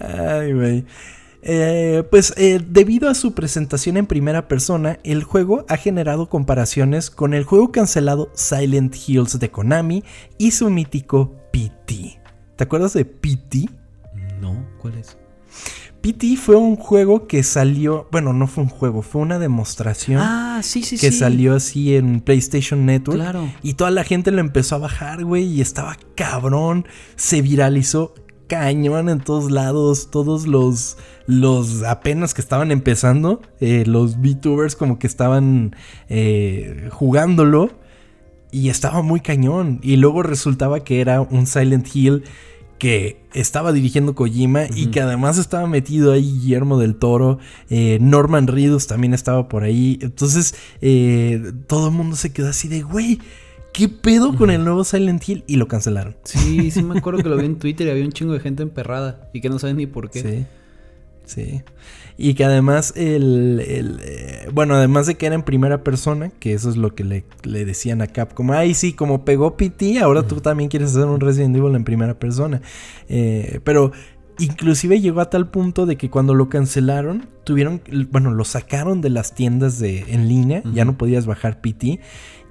Ay, 0.00 0.52
güey. 0.52 0.84
Eh, 1.42 2.02
pues 2.10 2.34
eh, 2.36 2.60
debido 2.68 3.08
a 3.08 3.14
su 3.14 3.32
presentación 3.32 3.96
en 3.96 4.06
primera 4.06 4.46
persona, 4.46 4.98
el 5.04 5.24
juego 5.24 5.64
ha 5.68 5.76
generado 5.78 6.28
comparaciones 6.28 7.08
con 7.10 7.32
el 7.32 7.44
juego 7.44 7.72
cancelado 7.72 8.30
Silent 8.34 8.94
Hills 9.06 9.38
de 9.38 9.50
Konami 9.50 10.04
y 10.36 10.50
su 10.50 10.68
mítico 10.68 11.34
PT. 11.50 12.20
¿Te 12.56 12.64
acuerdas 12.64 12.92
de 12.92 13.06
PT? 13.06 13.70
No, 14.40 14.64
¿cuál 14.80 14.94
es? 14.94 15.16
PT 16.00 16.36
fue 16.38 16.56
un 16.56 16.76
juego 16.76 17.26
que 17.26 17.42
salió, 17.42 18.08
bueno, 18.10 18.32
no 18.32 18.46
fue 18.46 18.64
un 18.64 18.70
juego, 18.70 19.02
fue 19.02 19.20
una 19.20 19.38
demostración 19.38 20.20
Ah, 20.22 20.60
sí, 20.62 20.82
sí, 20.82 20.96
que 20.96 21.12
sí. 21.12 21.18
salió 21.18 21.54
así 21.54 21.94
en 21.94 22.20
PlayStation 22.20 22.86
Network. 22.86 23.18
Claro. 23.20 23.52
Y 23.62 23.74
toda 23.74 23.90
la 23.90 24.04
gente 24.04 24.30
lo 24.30 24.40
empezó 24.40 24.76
a 24.76 24.78
bajar, 24.78 25.24
güey, 25.24 25.44
y 25.44 25.60
estaba 25.60 25.96
cabrón. 26.14 26.86
Se 27.16 27.42
viralizó 27.42 28.14
cañón 28.48 29.10
en 29.10 29.20
todos 29.20 29.50
lados. 29.50 30.10
Todos 30.10 30.46
los, 30.46 30.96
los 31.26 31.82
apenas 31.82 32.32
que 32.32 32.40
estaban 32.40 32.70
empezando, 32.72 33.42
eh, 33.60 33.84
los 33.86 34.18
VTubers 34.18 34.76
como 34.76 34.98
que 34.98 35.06
estaban 35.06 35.76
eh, 36.08 36.88
jugándolo. 36.92 37.70
Y 38.52 38.70
estaba 38.70 39.02
muy 39.02 39.20
cañón. 39.20 39.80
Y 39.82 39.96
luego 39.96 40.22
resultaba 40.22 40.80
que 40.80 41.00
era 41.02 41.20
un 41.20 41.46
Silent 41.46 41.86
Hill 41.94 42.24
que 42.80 43.20
estaba 43.34 43.72
dirigiendo 43.72 44.14
Kojima 44.14 44.62
y 44.74 44.86
que 44.86 45.02
además 45.02 45.36
estaba 45.36 45.68
metido 45.68 46.12
ahí 46.12 46.22
Guillermo 46.40 46.78
del 46.78 46.96
Toro. 46.96 47.38
eh, 47.68 47.98
Norman 48.00 48.46
Reedus 48.46 48.86
también 48.86 49.12
estaba 49.12 49.48
por 49.48 49.62
ahí. 49.62 49.98
Entonces 50.00 50.54
eh, 50.80 51.52
todo 51.66 51.88
el 51.88 51.94
mundo 51.94 52.16
se 52.16 52.32
quedó 52.32 52.48
así 52.48 52.68
de, 52.68 52.80
güey, 52.80 53.20
¿qué 53.74 53.90
pedo 53.90 54.34
con 54.34 54.50
el 54.50 54.64
nuevo 54.64 54.82
Silent 54.82 55.28
Hill? 55.28 55.44
Y 55.46 55.56
lo 55.56 55.68
cancelaron. 55.68 56.16
Sí, 56.24 56.70
sí 56.70 56.82
me 56.82 56.98
acuerdo 56.98 57.22
que 57.22 57.28
lo 57.28 57.36
vi 57.36 57.44
en 57.44 57.58
Twitter 57.58 57.86
y 57.86 57.90
había 57.90 58.04
un 58.04 58.12
chingo 58.12 58.32
de 58.32 58.40
gente 58.40 58.62
emperrada 58.62 59.28
y 59.34 59.42
que 59.42 59.50
no 59.50 59.58
saben 59.58 59.76
ni 59.76 59.86
por 59.86 60.10
qué. 60.10 60.22
Sí. 60.22 60.46
Sí. 61.30 61.62
Y 62.18 62.34
que 62.34 62.44
además 62.44 62.92
el, 62.96 63.62
el, 63.66 64.00
eh, 64.02 64.48
bueno, 64.52 64.74
además 64.74 65.06
de 65.06 65.14
que 65.14 65.26
era 65.26 65.34
en 65.36 65.42
primera 65.42 65.82
persona, 65.84 66.30
que 66.38 66.52
eso 66.52 66.68
es 66.68 66.76
lo 66.76 66.94
que 66.94 67.04
le, 67.04 67.24
le 67.44 67.64
decían 67.64 68.02
a 68.02 68.08
Capcom, 68.08 68.50
ay 68.50 68.74
sí, 68.74 68.92
como 68.92 69.24
pegó 69.24 69.56
PT, 69.56 70.00
ahora 70.00 70.26
tú 70.26 70.40
también 70.40 70.68
quieres 70.68 70.90
hacer 70.90 71.06
un 71.06 71.20
Resident 71.20 71.56
Evil 71.56 71.74
en 71.76 71.84
primera 71.84 72.18
persona. 72.18 72.60
Eh, 73.08 73.60
pero 73.64 73.92
inclusive 74.38 75.00
llegó 75.00 75.20
a 75.20 75.30
tal 75.30 75.50
punto 75.50 75.86
de 75.86 75.96
que 75.96 76.10
cuando 76.10 76.34
lo 76.34 76.48
cancelaron, 76.48 77.28
tuvieron, 77.44 77.80
bueno, 78.10 78.32
lo 78.32 78.44
sacaron 78.44 79.00
de 79.00 79.10
las 79.10 79.34
tiendas 79.34 79.78
de, 79.78 80.00
en 80.08 80.28
línea, 80.28 80.62
ya 80.74 80.84
no 80.84 80.98
podías 80.98 81.26
bajar 81.26 81.60
PT. 81.60 82.00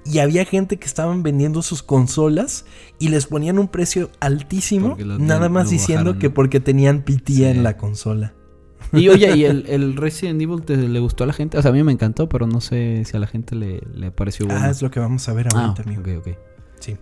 Y 0.06 0.18
había 0.18 0.44
gente 0.46 0.78
que 0.78 0.86
estaban 0.86 1.22
vendiendo 1.22 1.60
sus 1.62 1.82
consolas 1.82 2.64
y 2.98 3.08
les 3.10 3.26
ponían 3.26 3.58
un 3.58 3.68
precio 3.68 4.10
altísimo, 4.18 4.96
nada 5.18 5.48
más 5.50 5.68
diciendo 5.70 6.04
bajaron. 6.06 6.18
que 6.18 6.30
porque 6.30 6.58
tenían 6.58 7.02
PT 7.02 7.32
Sí. 7.34 7.44
en 7.44 7.62
la 7.62 7.76
consola. 7.76 8.32
Y 8.92 9.08
oye, 9.08 9.36
¿y 9.36 9.44
el, 9.44 9.64
el 9.68 9.96
Resident 9.96 10.40
Evil 10.42 10.62
te- 10.62 10.76
le 10.76 11.00
gustó 11.00 11.24
a 11.24 11.26
la 11.26 11.32
gente? 11.32 11.56
O 11.58 11.62
sea, 11.62 11.70
a 11.70 11.74
mí 11.74 11.82
me 11.82 11.92
encantó, 11.92 12.28
pero 12.28 12.46
no 12.46 12.60
sé 12.60 13.04
si 13.04 13.16
a 13.16 13.20
la 13.20 13.26
gente 13.26 13.54
le, 13.54 13.80
le 13.94 14.10
pareció 14.10 14.46
bueno. 14.46 14.60
Ah, 14.64 14.70
es 14.70 14.82
lo 14.82 14.90
que 14.90 14.98
vamos 15.00 15.28
a 15.28 15.32
ver 15.32 15.48
Ah, 15.54 15.66
ahorita, 15.66 15.82
amigo. 15.82 16.02
ok, 16.02 16.26
ok. 16.26 16.36
Sí. 16.80 16.96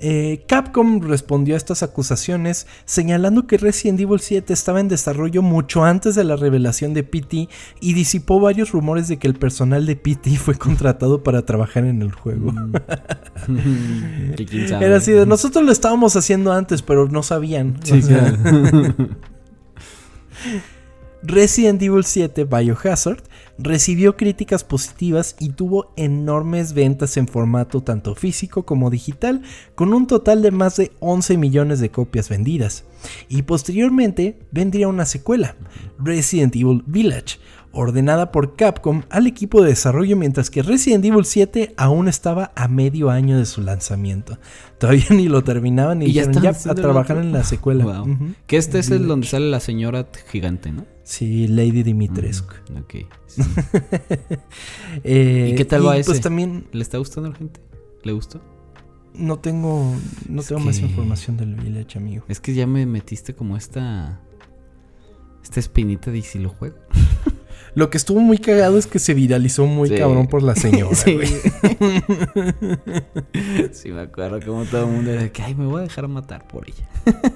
Eh, 0.00 0.44
Capcom 0.46 1.00
respondió 1.02 1.54
a 1.54 1.56
estas 1.56 1.82
acusaciones 1.82 2.68
señalando 2.84 3.48
que 3.48 3.58
Resident 3.58 3.98
Evil 3.98 4.20
7 4.20 4.52
estaba 4.52 4.78
en 4.78 4.86
desarrollo 4.86 5.42
mucho 5.42 5.82
antes 5.82 6.14
de 6.14 6.22
la 6.22 6.36
revelación 6.36 6.94
de 6.94 7.02
PT 7.02 7.48
y 7.80 7.94
disipó 7.94 8.38
varios 8.38 8.70
rumores 8.70 9.08
de 9.08 9.18
que 9.18 9.26
el 9.26 9.34
personal 9.34 9.86
de 9.86 9.96
PT 9.96 10.36
fue 10.38 10.54
contratado 10.54 11.24
para 11.24 11.44
trabajar 11.44 11.84
en 11.84 12.00
el 12.02 12.12
juego. 12.12 12.52
Mm. 12.52 12.74
Era 14.80 14.98
así 14.98 15.10
de 15.10 15.26
nosotros 15.26 15.64
lo 15.64 15.72
estábamos 15.72 16.14
haciendo 16.14 16.52
antes, 16.52 16.82
pero 16.82 17.08
no 17.08 17.24
sabían. 17.24 17.74
Sí, 17.82 17.94
O 17.98 18.02
sea, 18.02 18.36
claro. 18.36 18.94
Resident 21.22 21.82
Evil 21.82 22.04
7 22.04 22.44
Biohazard 22.44 23.22
recibió 23.58 24.16
críticas 24.16 24.62
positivas 24.62 25.34
y 25.40 25.50
tuvo 25.50 25.92
enormes 25.96 26.74
ventas 26.74 27.16
en 27.16 27.26
formato 27.26 27.82
tanto 27.82 28.14
físico 28.14 28.64
como 28.64 28.88
digital, 28.88 29.42
con 29.74 29.92
un 29.92 30.06
total 30.06 30.42
de 30.42 30.52
más 30.52 30.76
de 30.76 30.92
11 31.00 31.36
millones 31.36 31.80
de 31.80 31.90
copias 31.90 32.28
vendidas. 32.28 32.84
Y 33.28 33.42
posteriormente 33.42 34.38
vendría 34.52 34.86
una 34.86 35.06
secuela, 35.06 35.56
Resident 35.98 36.54
Evil 36.54 36.84
Village, 36.86 37.38
ordenada 37.72 38.30
por 38.30 38.54
Capcom 38.54 39.02
al 39.10 39.26
equipo 39.26 39.62
de 39.62 39.70
desarrollo 39.70 40.16
mientras 40.16 40.50
que 40.50 40.62
Resident 40.62 41.04
Evil 41.04 41.24
7 41.24 41.74
aún 41.76 42.06
estaba 42.06 42.52
a 42.54 42.68
medio 42.68 43.10
año 43.10 43.38
de 43.38 43.44
su 43.44 43.60
lanzamiento. 43.60 44.38
Todavía 44.78 45.06
ni 45.10 45.28
lo 45.28 45.42
terminaban 45.42 46.00
y, 46.00 46.06
Y 46.06 46.12
ya 46.12 46.26
dijeron 46.26 46.46
están 46.46 46.64
ya 46.64 46.70
a 46.70 46.74
trabajar 46.76 47.16
otro". 47.16 47.28
en 47.28 47.32
la 47.32 47.42
secuela. 47.42 47.84
Wow. 47.84 48.34
Que 48.46 48.56
este 48.56 48.78
es 48.78 48.90
el 48.90 49.08
donde 49.08 49.26
sale 49.26 49.50
la 49.50 49.60
señora 49.60 50.06
gigante, 50.30 50.70
¿no? 50.70 50.86
Sí, 51.08 51.48
Lady 51.48 51.82
Dimitrescu. 51.82 52.52
Mm, 52.70 52.76
ok. 52.76 52.94
sí. 53.26 53.42
Eh, 55.04 55.50
¿Y 55.52 55.56
qué 55.56 55.64
tal 55.64 55.86
va 55.86 55.92
Pues 55.94 56.08
ese? 56.10 56.20
también 56.20 56.66
¿Le 56.72 56.82
está 56.82 56.98
gustando 56.98 57.30
a 57.30 57.32
la 57.32 57.38
gente? 57.38 57.60
¿Le 58.04 58.12
gustó? 58.12 58.42
no 59.14 59.38
tengo, 59.38 59.96
no 60.28 60.42
Es 60.42 60.48
tengo 60.48 60.60
más 60.60 60.78
información 60.80 61.38
del 61.38 61.54
Village, 61.54 61.96
amigo. 61.96 62.24
Es 62.28 62.40
que 62.40 62.52
ya 62.52 62.66
me 62.66 62.84
metiste 62.84 63.34
como 63.34 63.56
esta. 63.56 64.20
Esta 65.42 65.60
espinita 65.60 66.10
de 66.10 66.18
¿y 66.18 66.22
si 66.22 66.38
lo 66.38 66.50
juego. 66.50 66.76
Lo 67.78 67.90
que 67.90 67.96
estuvo 67.96 68.18
muy 68.18 68.38
cagado 68.38 68.76
es 68.76 68.88
que 68.88 68.98
se 68.98 69.14
viralizó 69.14 69.64
muy 69.66 69.88
Sí. 69.88 69.94
cabrón 69.94 70.26
por 70.26 70.42
la 70.42 70.56
señora, 70.64 70.96
sí. 70.96 71.16
sí, 73.72 73.92
me 73.92 74.00
acuerdo 74.00 74.40
como 74.44 74.64
todo 74.64 74.84
el 74.86 74.90
mundo 74.90 75.12
de 75.12 75.30
que, 75.30 75.42
ay, 75.42 75.54
me 75.54 75.66
voy 75.66 75.80
a 75.80 75.82
dejar 75.84 76.08
matar 76.08 76.46
por 76.48 76.66
ella. 76.68 76.88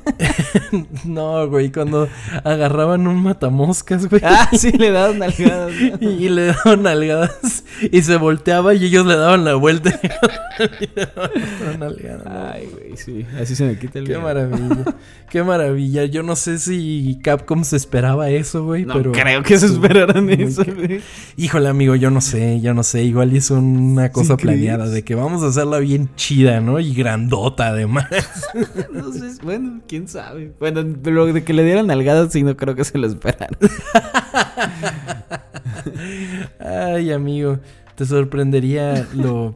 No, 1.05 1.49
güey, 1.49 1.71
cuando 1.71 2.09
agarraban 2.45 3.07
un 3.07 3.23
matamoscas, 3.23 4.09
güey. 4.09 4.23
Ah, 4.25 4.49
sí, 4.53 4.73
le 4.73 4.91
daban 4.91 5.19
nalgadas. 5.19 5.73
¿no? 6.01 6.11
Y 6.11 6.29
le 6.29 6.47
daban 6.47 6.83
nalgadas 6.83 7.65
y 7.91 8.03
se 8.03 8.17
volteaba 8.17 8.75
y 8.75 8.85
ellos 8.87 9.07
le 9.07 9.17
daban 9.17 9.45
la 9.45 9.55
vuelta. 9.55 9.99
y 10.81 10.87
le 10.99 11.07
daban 11.07 11.31
otra 11.31 11.77
nalgada. 11.79 12.53
Ay, 12.55 12.69
güey, 12.73 12.97
sí. 12.97 13.27
Así 13.41 13.55
se 13.55 13.65
me 13.65 13.79
quita 13.79 13.99
el 13.99 14.07
Qué 14.07 14.13
miedo. 14.13 14.23
maravilla. 14.23 14.95
Qué 15.31 15.43
maravilla. 15.43 16.05
Yo 16.07 16.23
no 16.23 16.37
sé 16.37 16.59
si 16.59 17.19
Capcom 17.23 17.65
se 17.65 17.77
esperaba 17.77 18.31
eso, 18.31 18.65
güey, 18.65 18.85
No 18.87 18.95
pero 18.95 19.13
creo 19.13 19.43
que 19.43 19.59
se 19.59 19.67
esperaran 19.67 20.29
eso, 20.35 20.65
ca- 20.65 20.73
güey. 20.77 21.01
Híjole, 21.37 21.69
amigo, 21.69 21.95
yo 21.97 22.11
no 22.11 22.21
sé, 22.21 22.61
yo 22.61 22.75
no 22.75 22.83
sé. 22.83 23.03
Igual 23.05 23.35
es 23.37 23.51
una 23.51 24.11
cosa 24.13 24.37
planeada 24.37 24.89
de 24.89 25.03
que 25.05 25.15
vamos 25.15 25.43
a 25.43 25.49
hacerla 25.49 25.79
bien 25.79 26.11
chida, 26.17 26.61
¿no? 26.61 26.81
Y 26.81 26.95
grandota, 26.95 27.69
además. 27.69 28.07
No 28.93 29.13
sé, 29.13 29.31
bueno, 29.43 29.81
quién 29.89 30.09
sabe. 30.09 30.53
Bueno, 30.61 30.83
lo 31.05 31.27
de 31.33 31.45
que 31.45 31.53
le 31.53 31.65
dieran 31.65 31.87
nalgadas 31.87 32.33
sí 32.33 32.43
no 32.43 32.57
creo 32.57 32.75
que 32.75 32.85
se 32.85 32.99
lo 32.99 33.07
esperaran. 33.07 33.57
Ay, 36.61 37.13
amigo, 37.13 37.59
te 37.97 38.05
sorprendería 38.07 39.07
lo. 39.15 39.55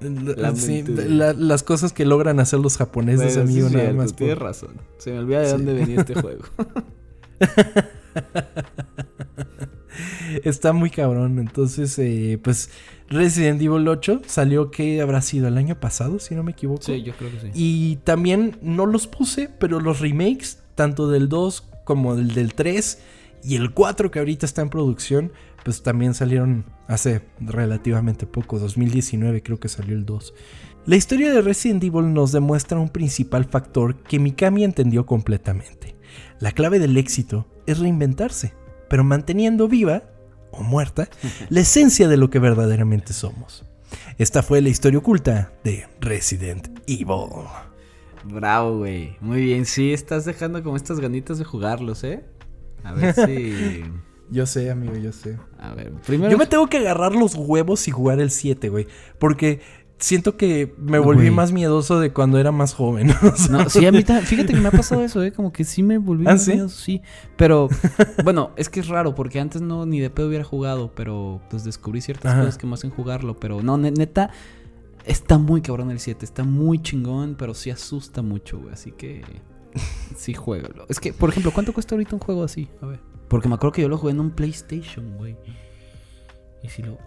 La 0.00 0.54
sí, 0.56 0.82
la- 0.86 1.34
las 1.34 1.62
cosas 1.62 1.92
que 1.92 2.06
logran 2.06 2.40
hacer 2.40 2.58
los 2.60 2.78
japoneses, 2.78 3.36
Bueno, 3.36 3.50
sí 3.50 3.60
amigo, 3.60 3.66
es 3.66 3.72
nada 3.74 3.92
más. 3.92 4.06
por- 4.12 4.16
Tienes 4.16 4.38
razón. 4.38 4.70
Se 4.98 5.12
me 5.12 5.18
olvida 5.18 5.40
de 5.40 5.46
Sí. 5.46 5.52
dónde 5.52 5.72
venía 5.74 6.00
este 6.00 6.14
juego. 6.14 6.44
Está 10.44 10.72
muy 10.72 10.90
cabrón. 10.90 11.38
Entonces, 11.38 11.98
eh, 11.98 12.38
pues 12.42 12.70
Resident 13.08 13.60
Evil 13.60 13.88
8 13.88 14.22
salió 14.26 14.70
que 14.70 15.00
habrá 15.00 15.20
sido 15.22 15.48
el 15.48 15.58
año 15.58 15.78
pasado, 15.78 16.18
si 16.18 16.34
no 16.34 16.42
me 16.42 16.52
equivoco. 16.52 16.82
Sí, 16.82 17.02
yo 17.02 17.12
creo 17.14 17.30
que 17.30 17.40
sí. 17.40 17.50
Y 17.54 17.96
también 18.04 18.58
no 18.62 18.86
los 18.86 19.06
puse, 19.06 19.50
pero 19.58 19.80
los 19.80 20.00
remakes, 20.00 20.62
tanto 20.74 21.08
del 21.08 21.28
2 21.28 21.68
como 21.84 22.16
del, 22.16 22.34
del 22.34 22.54
3 22.54 22.98
y 23.42 23.56
el 23.56 23.72
4 23.72 24.10
que 24.10 24.18
ahorita 24.18 24.46
está 24.46 24.62
en 24.62 24.70
producción, 24.70 25.32
pues 25.64 25.82
también 25.82 26.14
salieron 26.14 26.64
hace 26.86 27.22
relativamente 27.40 28.26
poco, 28.26 28.58
2019 28.58 29.42
creo 29.42 29.60
que 29.60 29.68
salió 29.68 29.94
el 29.94 30.04
2. 30.04 30.34
La 30.86 30.96
historia 30.96 31.32
de 31.32 31.42
Resident 31.42 31.84
Evil 31.84 32.12
nos 32.12 32.32
demuestra 32.32 32.78
un 32.78 32.88
principal 32.88 33.44
factor 33.44 33.96
que 34.02 34.18
Mikami 34.18 34.64
entendió 34.64 35.06
completamente. 35.06 35.94
La 36.40 36.52
clave 36.52 36.78
del 36.78 36.96
éxito 36.96 37.46
es 37.66 37.78
reinventarse, 37.78 38.54
pero 38.90 39.04
manteniendo 39.04 39.68
viva 39.68 40.02
o 40.50 40.64
muerta 40.64 41.08
la 41.48 41.60
esencia 41.60 42.08
de 42.08 42.16
lo 42.16 42.28
que 42.28 42.40
verdaderamente 42.40 43.12
somos. 43.12 43.64
Esta 44.18 44.42
fue 44.42 44.60
la 44.60 44.68
historia 44.68 44.98
oculta 44.98 45.52
de 45.64 45.86
Resident 46.00 46.68
Evil. 46.88 47.46
Bravo, 48.24 48.78
güey. 48.78 49.16
Muy 49.20 49.42
bien. 49.42 49.64
Sí, 49.64 49.92
estás 49.92 50.24
dejando 50.24 50.62
como 50.62 50.76
estas 50.76 50.98
ganitas 50.98 51.38
de 51.38 51.44
jugarlos, 51.44 52.02
¿eh? 52.02 52.24
A 52.82 52.92
ver 52.92 53.14
si. 53.14 53.84
Yo 54.32 54.46
sé, 54.46 54.70
amigo, 54.70 54.94
yo 54.94 55.10
sé. 55.10 55.36
A 55.58 55.74
ver, 55.74 55.90
primero. 56.06 56.30
Yo 56.30 56.38
me 56.38 56.46
tengo 56.46 56.68
que 56.68 56.78
agarrar 56.78 57.16
los 57.16 57.34
huevos 57.34 57.88
y 57.88 57.90
jugar 57.90 58.20
el 58.20 58.30
7, 58.30 58.68
güey. 58.68 58.86
Porque 59.18 59.60
siento 60.00 60.36
que 60.36 60.74
me 60.78 60.98
volví 60.98 61.20
Güey. 61.22 61.30
más 61.30 61.52
miedoso 61.52 62.00
de 62.00 62.12
cuando 62.12 62.38
era 62.38 62.50
más 62.52 62.74
joven. 62.74 63.10
o 63.22 63.36
sea, 63.36 63.50
No, 63.50 63.70
sí, 63.70 63.86
a 63.86 63.92
mí 63.92 64.02
también. 64.02 64.26
Fíjate 64.26 64.52
que 64.54 64.58
me 64.60 64.68
ha 64.68 64.72
pasado 64.72 65.02
eso, 65.04 65.22
¿eh? 65.22 65.32
Como 65.32 65.52
que 65.52 65.62
sí 65.64 65.82
me 65.82 65.98
volví 65.98 66.24
¿Ah, 66.26 66.32
más 66.32 66.44
sí? 66.44 66.52
miedoso, 66.52 66.76
sí. 66.76 67.02
Pero, 67.36 67.68
bueno, 68.24 68.50
es 68.56 68.68
que 68.68 68.80
es 68.80 68.88
raro 68.88 69.14
porque 69.14 69.38
antes 69.40 69.62
no 69.62 69.86
ni 69.86 70.00
de 70.00 70.10
pedo 70.10 70.28
hubiera 70.28 70.44
jugado, 70.44 70.92
pero 70.94 71.40
pues 71.50 71.62
descubrí 71.64 72.00
ciertas 72.00 72.32
Ajá. 72.32 72.40
cosas 72.40 72.58
que 72.58 72.66
me 72.66 72.74
hacen 72.74 72.90
jugarlo. 72.90 73.38
Pero 73.38 73.62
no, 73.62 73.76
ne- 73.78 73.90
neta, 73.92 74.30
está 75.04 75.38
muy 75.38 75.60
cabrón 75.62 75.90
el 75.90 76.00
7. 76.00 76.24
Está 76.24 76.42
muy 76.44 76.80
chingón, 76.82 77.36
pero 77.38 77.54
sí 77.54 77.70
asusta 77.70 78.22
mucho, 78.22 78.58
güey. 78.58 78.72
Así 78.72 78.92
que 78.92 79.22
sí, 80.16 80.34
juégalo. 80.34 80.86
Es 80.88 80.98
que, 80.98 81.12
por 81.12 81.28
ejemplo, 81.30 81.52
¿cuánto 81.52 81.72
cuesta 81.72 81.94
ahorita 81.94 82.16
un 82.16 82.20
juego 82.20 82.42
así? 82.44 82.68
A 82.82 82.86
ver. 82.86 83.00
Porque 83.28 83.48
me 83.48 83.54
acuerdo 83.54 83.72
que 83.72 83.82
yo 83.82 83.88
lo 83.88 83.96
jugué 83.98 84.12
en 84.12 84.20
un 84.20 84.30
PlayStation, 84.32 85.16
güey. 85.16 85.36
Y 86.62 86.68
si 86.68 86.82
lo. 86.82 86.98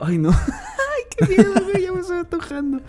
Ay, 0.00 0.18
no. 0.18 0.30
Ay, 0.30 1.02
qué 1.16 1.26
miedo, 1.26 1.52
güey. 1.62 1.82
Ya 1.82 1.92
me 1.92 2.00
estoy 2.00 2.18
antojando. 2.18 2.80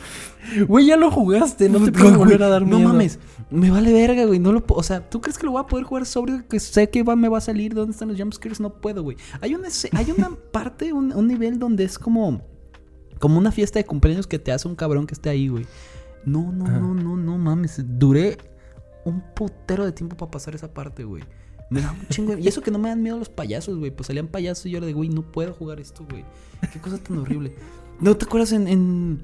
Güey, 0.68 0.88
ya 0.88 0.97
lo 0.97 1.12
jugaste, 1.12 1.70
no 1.70 1.84
te 1.84 1.91
puedo 1.91 2.18
volver 2.18 2.41
a 2.43 2.47
dar 2.47 2.66
miedo. 2.66 2.80
No 2.80 2.89
mames, 2.89 3.20
me 3.49 3.70
vale 3.70 3.93
verga, 3.93 4.26
güey. 4.26 4.39
No 4.39 4.51
lo 4.51 4.64
o 4.68 4.84
sea, 4.84 5.09
¿tú 5.09 5.22
crees 5.22 5.38
que 5.38 5.45
lo 5.45 5.51
voy 5.51 5.62
a 5.62 5.68
poder 5.68 5.86
jugar 5.86 6.05
sobrio? 6.05 6.43
Que 6.47 6.59
sé 6.59 6.89
que 6.89 7.03
va, 7.03 7.16
me 7.16 7.30
va 7.30 7.38
a 7.38 7.41
salir. 7.41 7.74
¿Dónde 7.74 7.91
están 7.91 8.07
los 8.07 8.20
jumpscares? 8.20 8.59
No 8.59 8.74
puedo, 8.74 9.03
güey. 9.03 9.18
Hay 9.41 9.53
una, 9.55 9.68
hay 9.93 10.12
una 10.12 10.32
parte, 10.51 10.93
un, 10.93 11.14
un 11.14 11.28
nivel 11.28 11.59
donde 11.59 11.84
es 11.84 11.99
como. 11.99 12.41
Como 13.20 13.38
una 13.38 13.51
fiesta 13.51 13.78
de 13.78 13.86
cumpleaños 13.86 14.26
que 14.26 14.39
te 14.39 14.51
hace 14.51 14.68
un 14.68 14.76
cabrón 14.76 15.05
que 15.05 15.14
esté 15.14 15.30
ahí, 15.30 15.47
güey. 15.47 15.68
No, 16.26 16.51
no, 16.51 16.66
no, 16.66 16.93
no, 16.95 17.16
no 17.16 17.38
mames. 17.38 17.80
Duré 17.86 18.39
un 19.05 19.22
putero 19.36 19.86
de 19.86 19.91
tiempo 19.91 20.18
para 20.18 20.32
pasar 20.32 20.55
esa 20.55 20.74
parte, 20.74 21.03
güey. 21.03 21.24
Me 21.72 21.82
da 21.82 21.91
un 21.91 22.07
chingo. 22.09 22.38
Y 22.38 22.47
eso 22.47 22.61
que 22.61 22.69
no 22.69 22.78
me 22.78 22.89
dan 22.89 23.01
miedo 23.01 23.17
los 23.17 23.30
payasos, 23.30 23.78
güey. 23.80 23.89
Pues 23.89 24.05
salían 24.07 24.28
payasos 24.28 24.67
y 24.67 24.72
yo 24.72 24.78
era 24.78 24.86
de, 24.86 24.93
güey, 24.93 25.09
no 25.09 25.24
puedo 25.24 25.53
jugar 25.53 25.80
esto, 25.80 26.05
güey. 26.07 26.24
Qué 26.72 26.80
cosa 26.80 26.99
tan 26.99 27.17
horrible. 27.17 27.55
¿No 27.99 28.15
te 28.15 28.26
acuerdas 28.26 28.51
en, 28.51 28.67
en, 28.67 29.22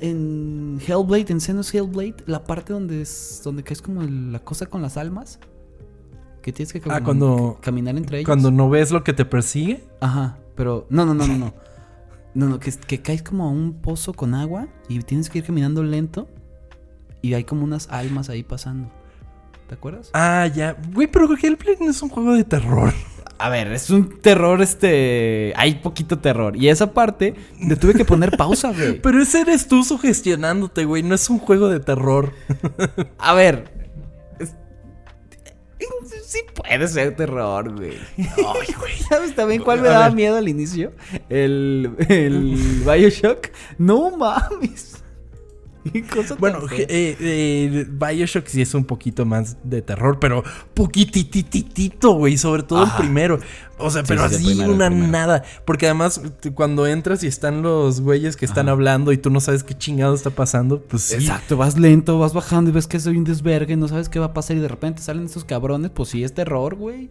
en 0.00 0.78
Hellblade, 0.86 1.26
en 1.32 1.40
Xenos 1.40 1.72
Hellblade, 1.74 2.16
la 2.26 2.44
parte 2.44 2.72
donde 2.72 3.02
es 3.02 3.40
donde 3.44 3.62
caes 3.62 3.82
como 3.82 4.02
el- 4.02 4.30
la 4.32 4.38
cosa 4.40 4.66
con 4.66 4.82
las 4.82 4.96
almas? 4.96 5.38
Que 6.42 6.52
tienes 6.52 6.72
que 6.72 6.78
Ah, 6.90 7.00
cam- 7.00 7.04
cuando- 7.04 7.58
caminar 7.60 7.96
entre 7.96 8.18
ellos. 8.18 8.26
Cuando 8.26 8.50
no 8.50 8.70
ves 8.70 8.90
lo 8.92 9.02
que 9.04 9.12
te 9.12 9.24
persigue. 9.24 9.84
Ajá, 10.00 10.38
pero 10.54 10.86
no, 10.90 11.04
no, 11.04 11.14
no, 11.14 11.26
no, 11.26 11.36
no. 11.36 11.54
No, 12.34 12.48
no, 12.48 12.60
que, 12.60 12.70
que 12.72 13.02
caes 13.02 13.22
como 13.22 13.44
a 13.44 13.50
un 13.50 13.74
pozo 13.82 14.12
con 14.14 14.34
agua 14.34 14.68
y 14.88 15.00
tienes 15.00 15.28
que 15.30 15.38
ir 15.38 15.44
caminando 15.44 15.82
lento. 15.82 16.28
Y 17.22 17.34
hay 17.34 17.44
como 17.44 17.64
unas 17.64 17.88
almas 17.90 18.30
ahí 18.30 18.42
pasando. 18.42 18.90
¿Te 19.70 19.76
acuerdas? 19.76 20.10
Ah, 20.14 20.48
ya. 20.52 20.76
Güey, 20.92 21.06
pero 21.06 21.28
Hellblade 21.32 21.76
no 21.78 21.92
es 21.92 22.02
un 22.02 22.08
juego 22.08 22.32
de 22.34 22.42
terror. 22.42 22.92
A 23.38 23.48
ver, 23.50 23.68
es 23.72 23.88
un 23.88 24.20
terror, 24.20 24.60
este. 24.62 25.52
Hay 25.54 25.76
poquito 25.76 26.18
terror. 26.18 26.56
Y 26.56 26.68
esa 26.68 26.92
parte 26.92 27.36
le 27.64 27.76
tuve 27.76 27.94
que 27.94 28.04
poner 28.04 28.36
pausa, 28.36 28.72
güey. 28.76 29.00
Pero 29.00 29.22
ese 29.22 29.42
eres 29.42 29.68
tú 29.68 29.84
sugestionándote, 29.84 30.84
güey. 30.86 31.04
No 31.04 31.14
es 31.14 31.30
un 31.30 31.38
juego 31.38 31.68
de 31.68 31.78
terror. 31.78 32.32
A 33.18 33.32
ver. 33.34 33.70
es- 34.40 34.56
Sí 36.26 36.40
puede 36.52 36.88
ser 36.88 37.14
terror, 37.14 37.72
güey. 37.76 37.96
Ay, 38.18 38.74
güey. 38.76 38.92
¿Sabes 39.08 39.36
también 39.36 39.62
cuál 39.62 39.80
me 39.82 39.88
daba 39.88 40.10
miedo 40.10 40.36
al 40.36 40.48
inicio? 40.48 40.90
El, 41.28 41.94
el 42.08 42.82
Bioshock. 42.84 43.50
No 43.78 44.16
mames. 44.16 44.99
Bueno, 46.38 46.60
eh, 46.70 47.16
eh, 47.20 47.86
Bioshock 47.88 48.46
sí 48.46 48.60
es 48.62 48.74
un 48.74 48.84
poquito 48.84 49.24
más 49.24 49.56
de 49.64 49.82
terror, 49.82 50.18
pero 50.20 50.44
poquitititito, 50.74 52.12
güey. 52.12 52.36
Sobre 52.36 52.62
todo 52.62 52.82
Ajá. 52.82 52.96
el 52.98 53.04
primero. 53.04 53.38
O 53.78 53.90
sea, 53.90 54.02
Sí, 54.02 54.08
pero 54.08 54.28
sí, 54.28 54.34
así 54.34 54.44
primero, 54.44 54.72
una 54.72 54.90
nada. 54.90 55.42
Porque 55.64 55.86
además, 55.86 56.20
cuando 56.54 56.86
entras 56.86 57.24
y 57.24 57.26
están 57.26 57.62
los 57.62 58.00
güeyes 58.00 58.36
que 58.36 58.44
están 58.44 58.66
Ajá. 58.66 58.72
hablando 58.72 59.12
y 59.12 59.18
tú 59.18 59.30
no 59.30 59.40
sabes 59.40 59.64
qué 59.64 59.76
chingado 59.76 60.14
está 60.14 60.30
pasando, 60.30 60.82
pues 60.82 61.02
sí. 61.02 61.14
Exacto, 61.14 61.56
vas 61.56 61.78
lento, 61.78 62.18
vas 62.18 62.34
bajando 62.34 62.70
y 62.70 62.72
ves 62.74 62.86
que 62.86 63.00
soy 63.00 63.16
un 63.16 63.24
desvergue, 63.24 63.76
no 63.76 63.88
sabes 63.88 64.08
qué 64.08 64.18
va 64.18 64.26
a 64.26 64.32
pasar 64.34 64.56
y 64.56 64.60
de 64.60 64.68
repente 64.68 65.00
salen 65.02 65.24
estos 65.24 65.44
cabrones, 65.44 65.90
pues 65.90 66.10
sí 66.10 66.22
es 66.22 66.34
terror, 66.34 66.74
güey. 66.74 67.10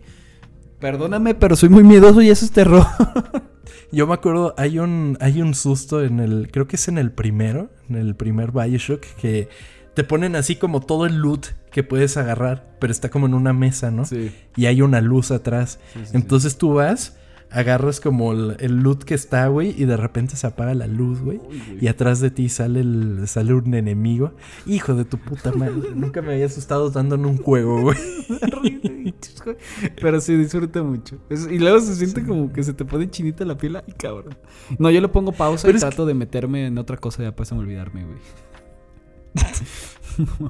Perdóname, 0.80 1.36
pero 1.36 1.56
soy 1.56 1.70
muy 1.70 1.84
miedoso 1.84 2.22
y 2.22 2.30
eso 2.30 2.46
es 2.46 2.52
terror. 2.52 2.86
Yo 3.92 4.06
me 4.06 4.14
acuerdo, 4.14 4.54
hay 4.58 4.78
un, 4.80 5.18
hay 5.20 5.42
un 5.42 5.56
susto 5.56 6.04
en 6.04 6.20
el, 6.20 6.50
creo 6.52 6.68
que 6.68 6.76
es 6.76 6.88
en 6.88 6.98
el 7.00 7.12
primero, 7.12 7.72
en 7.90 7.96
el 7.96 8.16
primer 8.16 8.52
Bioshock, 8.52 9.02
que 9.20 9.50
te 9.94 10.04
ponen 10.04 10.36
así 10.36 10.56
como 10.56 10.82
todo 10.82 11.06
el 11.06 11.18
loot 11.18 11.48
que 11.72 11.84
puedes 11.84 12.18
agarrar, 12.18 12.78
pero 12.80 12.92
está 12.92 13.10
como 13.10 13.26
en 13.26 13.34
una 13.34 13.54
mesa, 13.54 13.92
¿no? 13.92 14.06
Sí. 14.06 14.32
Y 14.56 14.66
hay 14.66 14.82
una 14.82 15.02
luz 15.02 15.32
atrás. 15.32 15.80
Sí, 15.94 16.00
sí, 16.06 16.12
Entonces 16.14 16.58
tú 16.58 16.74
vas, 16.76 17.18
agarras 17.52 18.00
como 18.00 18.32
el, 18.32 18.56
el 18.60 18.78
loot 18.78 19.04
que 19.04 19.14
está, 19.14 19.48
güey, 19.48 19.74
y 19.78 19.86
de 19.86 19.98
repente 19.98 20.36
se 20.36 20.48
apaga 20.48 20.74
la 20.74 20.88
luz, 20.88 21.22
güey. 21.22 21.40
Y 21.82 21.88
atrás 21.88 22.20
de 22.20 22.32
ti 22.32 22.50
sale, 22.50 22.82
el, 22.82 23.28
sale 23.28 23.54
un 23.54 23.74
enemigo. 23.74 24.34
Hijo 24.66 24.96
de 24.96 25.06
tu 25.06 25.18
puta 25.18 25.52
madre. 25.52 25.90
Nunca 25.96 26.22
me 26.22 26.34
había 26.34 26.46
asustado 26.46 26.92
tanto 26.92 27.16
en 27.16 27.26
un 27.26 27.38
juego, 27.38 27.82
güey. 27.82 27.98
Pero 30.02 30.20
sí, 30.22 30.36
disfruta 30.36 30.84
mucho. 30.84 31.18
Es- 31.30 31.48
y 31.50 31.60
luego 31.60 31.80
se 31.80 31.96
siente 31.96 32.26
como 32.26 32.52
que 32.52 32.64
se 32.64 32.74
te 32.74 32.86
pone 32.86 33.10
chinita 33.10 33.46
la 33.46 33.58
piel. 33.58 33.76
Ay, 33.78 33.94
cabrón. 33.98 34.38
No, 34.78 34.90
yo 34.92 35.02
le 35.02 35.08
pongo 35.08 35.32
pausa 35.32 35.68
Pero 35.68 35.78
y 35.78 35.82
trato 35.82 36.06
de 36.06 36.14
meterme 36.14 36.68
en 36.68 36.78
otra 36.78 36.98
cosa 36.98 37.22
y 37.22 37.26
después 37.26 37.52
me 37.52 37.60
olvidarme, 37.60 38.06
güey. 38.06 38.18
No. 40.40 40.50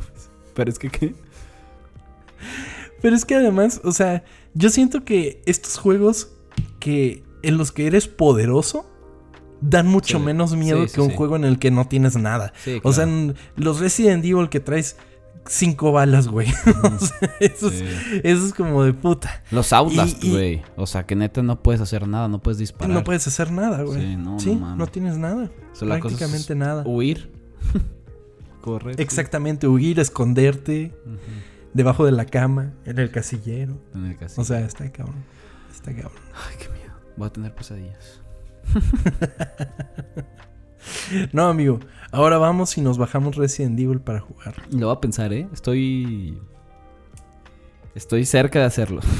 Pero 0.55 0.71
es 0.71 0.79
que, 0.79 0.89
¿qué? 0.89 1.13
Pero 3.01 3.15
es 3.15 3.23
que 3.25 3.35
además, 3.35 3.81
o 3.83 3.91
sea, 3.91 4.23
yo 4.53 4.69
siento 4.69 5.03
que 5.05 5.41
estos 5.45 5.77
juegos 5.77 6.31
que 6.79 7.23
en 7.43 7.57
los 7.57 7.71
que 7.71 7.87
eres 7.87 8.07
poderoso 8.07 8.89
dan 9.61 9.87
mucho 9.87 10.17
Sí. 10.19 10.23
menos 10.23 10.55
miedo 10.55 10.87
Sí, 10.87 10.95
que 10.95 11.01
un 11.01 11.11
juego 11.11 11.35
en 11.35 11.43
el 11.45 11.59
que 11.59 11.69
no 11.71 11.85
tienes 11.87 12.15
nada. 12.17 12.53
O 12.83 12.93
sea, 12.93 13.03
en 13.05 13.35
los 13.55 13.79
Resident 13.79 14.23
Evil 14.25 14.49
que 14.49 14.59
traes 14.59 14.97
cinco 15.49 15.91
balas, 15.91 16.27
güey. 16.27 16.47
o 16.83 16.99
sea, 16.99 17.31
eso, 17.39 17.69
Sí. 17.69 17.83
es, 17.83 18.21
eso 18.23 18.45
es 18.47 18.53
como 18.53 18.83
de 18.83 18.93
puta. 18.93 19.43
Los 19.51 19.73
Outlast, 19.73 20.23
güey. 20.23 20.61
O 20.77 20.87
sea, 20.87 21.05
que 21.05 21.15
neta 21.15 21.43
no 21.43 21.61
puedes 21.61 21.81
hacer 21.81 22.07
nada, 22.07 22.27
no 22.27 22.39
puedes 22.41 22.57
disparar. 22.59 22.93
No 22.93 23.03
puedes 23.03 23.27
hacer 23.27 23.51
nada, 23.51 23.83
güey. 23.83 23.99
Sí, 24.01 24.15
no, 24.15 24.39
Sí, 24.39 24.55
no 24.55 24.87
tienes 24.87 25.17
nada. 25.17 25.49
O 25.71 25.75
sea, 25.75 25.87
Prácticamente 25.87 26.55
nada. 26.55 26.83
Huir. 26.85 27.31
Correcto. 28.61 29.01
Exactamente, 29.01 29.67
huir, 29.67 29.99
esconderte 29.99 30.93
debajo 31.73 32.05
de 32.05 32.11
la 32.11 32.25
cama, 32.25 32.73
en 32.85 32.99
el 32.99 33.09
casillero. 33.11 33.79
En 33.93 34.05
el 34.05 34.17
casino. 34.17 34.41
O 34.41 34.45
sea, 34.45 34.59
está 34.59 34.89
cabrón. 34.91 35.23
Está 35.71 35.93
cabrón. 35.93 36.21
Ay, 36.49 36.55
qué 36.59 36.67
miedo. 36.69 36.93
Voy 37.15 37.27
a 37.27 37.33
tener 37.33 37.55
pesadillas. 37.55 38.21
No, 41.33 41.47
amigo. 41.47 41.79
Ahora 42.11 42.37
vamos 42.37 42.77
y 42.77 42.81
nos 42.81 42.97
bajamos 42.97 43.35
Resident 43.35 43.79
Evil 43.79 43.99
para 43.99 44.19
jugar. 44.19 44.55
Lo 44.71 44.87
voy 44.87 44.95
a 44.95 44.99
pensar, 44.99 45.33
¿eh? 45.33 45.47
Estoy. 45.53 46.39
Estoy 47.95 48.25
cerca 48.25 48.59
de 48.59 48.65
hacerlo. 48.65 49.01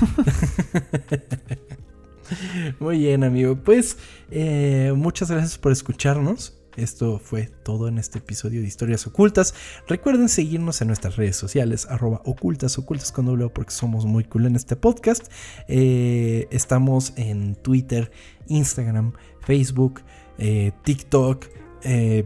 Muy 2.80 2.99
bien, 2.99 3.24
amigo. 3.24 3.55
Pues 3.55 3.97
eh, 4.32 4.93
muchas 4.95 5.32
gracias 5.32 5.57
por 5.57 5.72
escucharnos. 5.72 6.55
Esto 6.76 7.20
fue 7.20 7.49
todo 7.64 7.88
en 7.88 7.97
este 7.97 8.20
episodio 8.20 8.62
de 8.62 8.68
Historias 8.68 9.05
Ocultas. 9.05 9.53
Recuerden 9.88 10.30
seguirnos 10.30 10.82
en 10.82 10.88
nuestras 10.88 11.18
redes 11.18 11.36
sociales, 11.36 11.88
arroba 11.89 12.22
ocultas, 12.24 12.78
ocultas 12.78 13.12
con 13.12 13.26
doble 13.26 13.49
porque 13.49 13.72
somos 13.72 14.05
muy 14.05 14.24
cool 14.24 14.45
en 14.45 14.55
este 14.55 14.76
podcast. 14.76 15.32
Eh, 15.68 16.47
estamos 16.51 17.14
en 17.18 17.55
Twitter, 17.55 18.12
Instagram, 18.47 19.14
Facebook, 19.41 20.01
eh, 20.40 20.72
TikTok. 20.84 21.46
eh, 21.84 22.24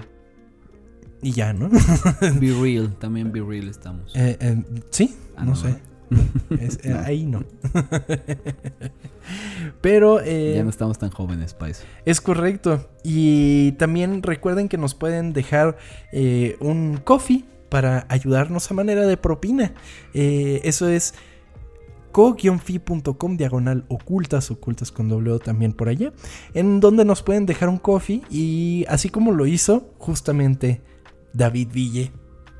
y 1.21 1.31
ya, 1.31 1.53
¿no? 1.53 1.69
Be 2.39 2.53
real. 2.61 2.95
También 2.99 3.31
Be 3.31 3.41
real 3.41 3.69
estamos. 3.69 4.11
Eh, 4.15 4.37
sí, 4.91 5.15
Ah, 5.37 5.45
no, 5.45 5.51
no, 5.51 5.55
sé. 5.55 5.75
Es- 6.59 6.79
eh, 6.83 6.93
ahí 7.05 7.25
no. 7.25 7.43
Pero 9.81 10.23
ya 10.23 10.63
no 10.63 10.69
estamos 10.69 10.97
tan 10.99 11.09
jóvenes 11.11 11.53
eso. 11.71 11.83
es 12.05 12.21
correcto. 12.21 12.89
Y 13.03 13.73
también 13.73 14.21
recuerden 14.23 14.69
que 14.69 14.77
nos 14.77 14.95
pueden 14.95 15.33
dejar 15.33 15.77
un 16.59 16.99
coffee 17.03 17.45
para 17.69 18.05
ayudarnos 18.09 18.69
a 18.69 18.73
manera 18.73 19.07
de 19.07 19.17
propina. 19.17 19.73
Eso 20.13 20.87
es 20.89 21.13
co-fi.com 22.13 23.35
diagonal 23.35 23.83
ocultas, 23.89 24.51
ocultas 24.51 24.91
con 24.91 25.09
doble 25.09 25.31
O 25.31 25.39
también 25.39 25.73
por 25.73 25.89
allá, 25.89 26.13
en 26.53 26.79
donde 26.79 27.03
nos 27.03 27.23
pueden 27.23 27.45
dejar 27.45 27.67
un 27.67 27.79
coffee 27.79 28.21
y 28.29 28.85
así 28.87 29.09
como 29.09 29.33
lo 29.33 29.45
hizo 29.45 29.93
justamente 29.97 30.81
David 31.33 31.69
Ville, 31.73 32.11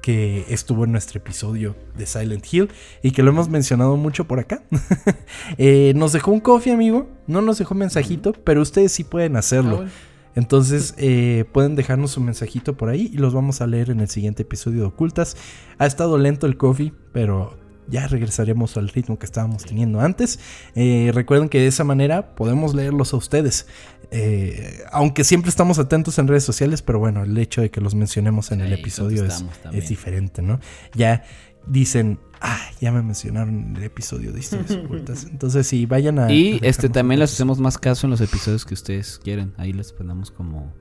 que 0.02 0.44
estuvo 0.50 0.84
en 0.84 0.92
nuestro 0.92 1.20
episodio 1.20 1.76
de 1.96 2.06
Silent 2.06 2.46
Hill 2.52 2.70
y 3.02 3.12
que 3.12 3.24
lo 3.24 3.30
hemos 3.30 3.48
mencionado 3.48 3.96
mucho 3.96 4.28
por 4.28 4.40
acá. 4.40 4.64
Eh, 5.58 5.94
nos 5.96 6.14
dejó 6.14 6.32
un 6.32 6.40
coffee, 6.40 6.74
amigo, 6.74 7.08
no 7.28 7.42
nos 7.42 7.58
dejó 7.58 7.76
mensajito, 7.76 8.32
pero 8.32 8.62
ustedes 8.62 8.92
sí 8.92 9.04
pueden 9.04 9.36
hacerlo. 9.36 9.84
Ah. 9.86 9.90
Entonces 10.36 10.96
eh, 10.98 11.46
pueden 11.52 11.76
dejarnos 11.76 12.18
un 12.18 12.26
mensajito 12.26 12.76
por 12.76 12.90
ahí 12.90 13.12
y 13.14 13.18
los 13.18 13.34
vamos 13.34 13.62
a 13.62 13.68
leer 13.68 13.92
en 13.92 14.00
el 14.00 14.10
siguiente 14.10 14.44
episodio 14.44 14.82
de 14.82 14.88
Ocultas. 14.88 15.38
Ha 15.78 15.86
estado 15.86 16.18
lento 16.18 16.48
el 16.48 16.58
coffee, 16.58 16.94
pero 17.12 17.56
ya 17.88 18.08
regresaremos 18.08 18.78
al 18.78 18.90
ritmo 18.90 19.20
que 19.20 19.26
estábamos 19.26 19.64
teniendo 19.64 20.00
antes. 20.00 20.40
Eh, 20.76 21.12
recuerden 21.14 21.50
que 21.50 21.60
de 21.60 21.68
esa 21.68 21.84
manera 21.84 22.36
podemos 22.36 22.74
leerlos 22.74 23.14
a 23.14 23.18
ustedes. 23.18 23.68
Eh, 24.12 24.84
aunque 24.92 25.24
siempre 25.24 25.50
estamos 25.50 25.80
atentos 25.80 26.20
en 26.20 26.28
redes 26.28 26.44
sociales, 26.44 26.82
pero 26.82 27.00
bueno, 27.00 27.24
el 27.24 27.38
hecho 27.38 27.62
de 27.62 27.72
que 27.72 27.82
los 27.82 27.96
mencionemos 27.96 28.52
en 28.52 28.62
el 28.62 28.74
episodio 28.74 29.26
es, 29.26 29.44
es 29.72 29.90
diferente, 29.90 30.42
¿no? 30.42 30.60
Ya 30.94 31.24
dicen, 31.66 32.20
ah, 32.42 32.60
ya 32.80 32.92
me 32.92 33.02
mencionaron 33.02 33.56
en 33.56 33.78
el 33.78 33.84
episodio 33.84 34.32
de 34.32 34.40
historias 34.40 34.72
ocultas. 34.86 35.26
Entonces 35.30 35.66
sí, 35.66 35.86
vayan 35.86 36.20
a... 36.20 36.32
Y 36.32 36.60
a 36.62 36.68
este 36.68 36.90
también 36.90 37.20
les 37.20 37.34
hacemos 37.34 37.60
más 37.60 37.78
caso 37.78 38.08
en 38.08 38.12
los 38.12 38.22
episodios 38.22 38.66
que 38.66 38.74
ustedes 38.74 39.20
quieren. 39.24 39.54
Ahí 39.58 39.74
les 39.74 39.92
ponemos 39.94 40.32
como. 40.32 40.74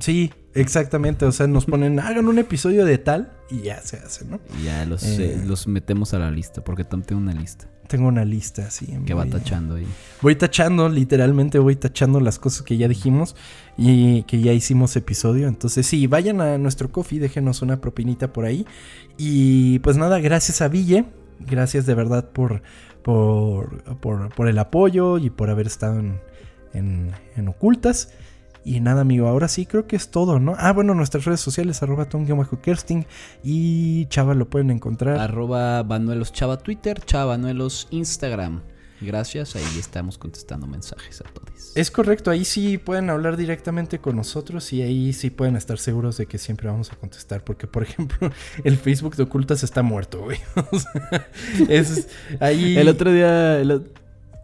Sí, 0.00 0.32
exactamente. 0.54 1.24
O 1.26 1.32
sea, 1.32 1.46
nos 1.46 1.66
ponen, 1.66 1.98
hagan 2.00 2.26
un 2.28 2.38
episodio 2.38 2.84
de 2.84 2.98
tal 2.98 3.32
y 3.50 3.62
ya 3.62 3.80
se 3.82 3.96
hace, 3.98 4.24
¿no? 4.24 4.40
y 4.60 4.64
Ya 4.64 4.84
los, 4.86 5.02
Eh. 5.04 5.34
eh, 5.34 5.42
los 5.46 5.66
metemos 5.66 6.14
a 6.14 6.18
la 6.18 6.30
lista. 6.30 6.62
Porque 6.64 6.84
también 6.84 7.06
tengo 7.06 7.20
una 7.20 7.34
lista 7.34 7.68
Tengo 7.88 8.08
una 8.08 8.24
lista 8.24 8.66
así. 8.66 8.86
que 9.04 9.12
va 9.14 9.26
tachando 9.26 9.74
ahí. 9.74 9.86
Voy 10.22 10.34
tachando, 10.36 10.88
literalmente 10.88 11.58
voy 11.58 11.76
tachando 11.76 12.20
las 12.20 12.38
cosas 12.38 12.62
que 12.62 12.76
ya 12.78 12.88
dijimos 12.88 13.36
y 13.76 14.22
que 14.22 14.40
ya 14.40 14.52
hicimos 14.52 14.96
episodio. 14.96 15.46
Entonces, 15.48 15.86
sí, 15.86 16.06
vayan 16.06 16.40
a 16.40 16.56
nuestro 16.58 16.90
coffee, 16.90 17.18
déjenos 17.18 17.60
una 17.60 17.80
propinita 17.82 18.32
por 18.32 18.44
ahí. 18.46 18.66
Y 19.18 19.78
pues 19.80 19.96
nada, 19.98 20.20
gracias 20.20 20.62
a 20.62 20.68
Ville. 20.68 21.04
Gracias 21.40 21.84
de 21.86 21.94
verdad 21.94 22.30
por, 22.30 22.62
por, 23.02 23.82
por, 24.00 24.32
por 24.34 24.48
el 24.48 24.58
apoyo 24.58 25.18
y 25.18 25.28
por 25.28 25.50
haber 25.50 25.66
estado 25.66 25.98
en, 25.98 26.20
en, 26.72 27.10
en 27.36 27.48
ocultas. 27.48 28.10
Y 28.64 28.80
nada, 28.80 29.00
amigo, 29.00 29.26
ahora 29.26 29.48
sí 29.48 29.66
creo 29.66 29.86
que 29.86 29.96
es 29.96 30.10
todo, 30.10 30.38
¿no? 30.38 30.54
Ah, 30.58 30.72
bueno, 30.72 30.94
nuestras 30.94 31.24
redes 31.24 31.40
sociales, 31.40 31.82
arroba 31.82 32.08
tom-kersting 32.08 33.06
y 33.42 34.06
Chava 34.06 34.34
lo 34.34 34.48
pueden 34.48 34.70
encontrar. 34.70 35.18
Arroba 35.18 35.82
Banuelos 35.82 36.32
Chava 36.32 36.58
Twitter, 36.58 37.00
Chava 37.04 37.26
Banuelos 37.26 37.88
Instagram. 37.90 38.62
Gracias, 39.00 39.56
ahí 39.56 39.78
estamos 39.80 40.16
contestando 40.16 40.68
mensajes 40.68 41.20
a 41.22 41.24
todos. 41.24 41.72
Es 41.74 41.90
correcto, 41.90 42.30
ahí 42.30 42.44
sí 42.44 42.78
pueden 42.78 43.10
hablar 43.10 43.36
directamente 43.36 43.98
con 43.98 44.14
nosotros 44.14 44.72
y 44.72 44.82
ahí 44.82 45.12
sí 45.12 45.30
pueden 45.30 45.56
estar 45.56 45.78
seguros 45.78 46.16
de 46.18 46.26
que 46.26 46.38
siempre 46.38 46.68
vamos 46.68 46.92
a 46.92 46.96
contestar. 46.96 47.42
Porque, 47.42 47.66
por 47.66 47.82
ejemplo, 47.82 48.30
el 48.62 48.76
Facebook 48.76 49.16
de 49.16 49.24
Ocultas 49.24 49.64
está 49.64 49.82
muerto, 49.82 50.20
güey. 50.22 50.38
O 50.70 50.78
sea, 50.78 51.28
es 51.68 52.08
ahí. 52.38 52.76
El 52.82 52.88
otro 52.88 53.12
día, 53.12 53.58
el, 53.58 53.90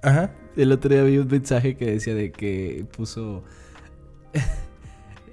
Ajá. 0.03 0.33
el 0.57 0.73
otro 0.73 0.91
día 0.91 1.03
vi 1.05 1.19
un 1.19 1.29
mensaje 1.29 1.77
que 1.77 1.87
decía 1.87 2.15
de 2.15 2.33
que 2.33 2.85
puso 2.97 3.45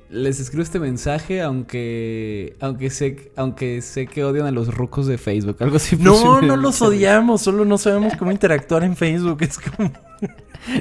Les 0.10 0.40
escribo 0.40 0.62
este 0.64 0.80
mensaje 0.80 1.42
aunque 1.42 2.56
aunque 2.62 2.90
sé 2.92 3.32
aunque 3.36 3.82
sé 3.82 4.06
que 4.06 4.24
odian 4.24 4.46
a 4.46 4.52
los 4.52 4.74
rucos 4.74 5.08
de 5.08 5.18
Facebook, 5.18 5.58
algo 5.60 5.78
así. 5.78 5.98
No, 5.98 6.42
no 6.42 6.56
los 6.56 6.82
odiamos, 6.82 7.42
solo 7.42 7.66
no 7.66 7.78
sabemos 7.80 8.14
cómo 8.16 8.32
interactuar 8.32 8.84
en 8.84 8.96
Facebook. 8.96 9.40
Es 9.42 9.58
como. 9.58 9.92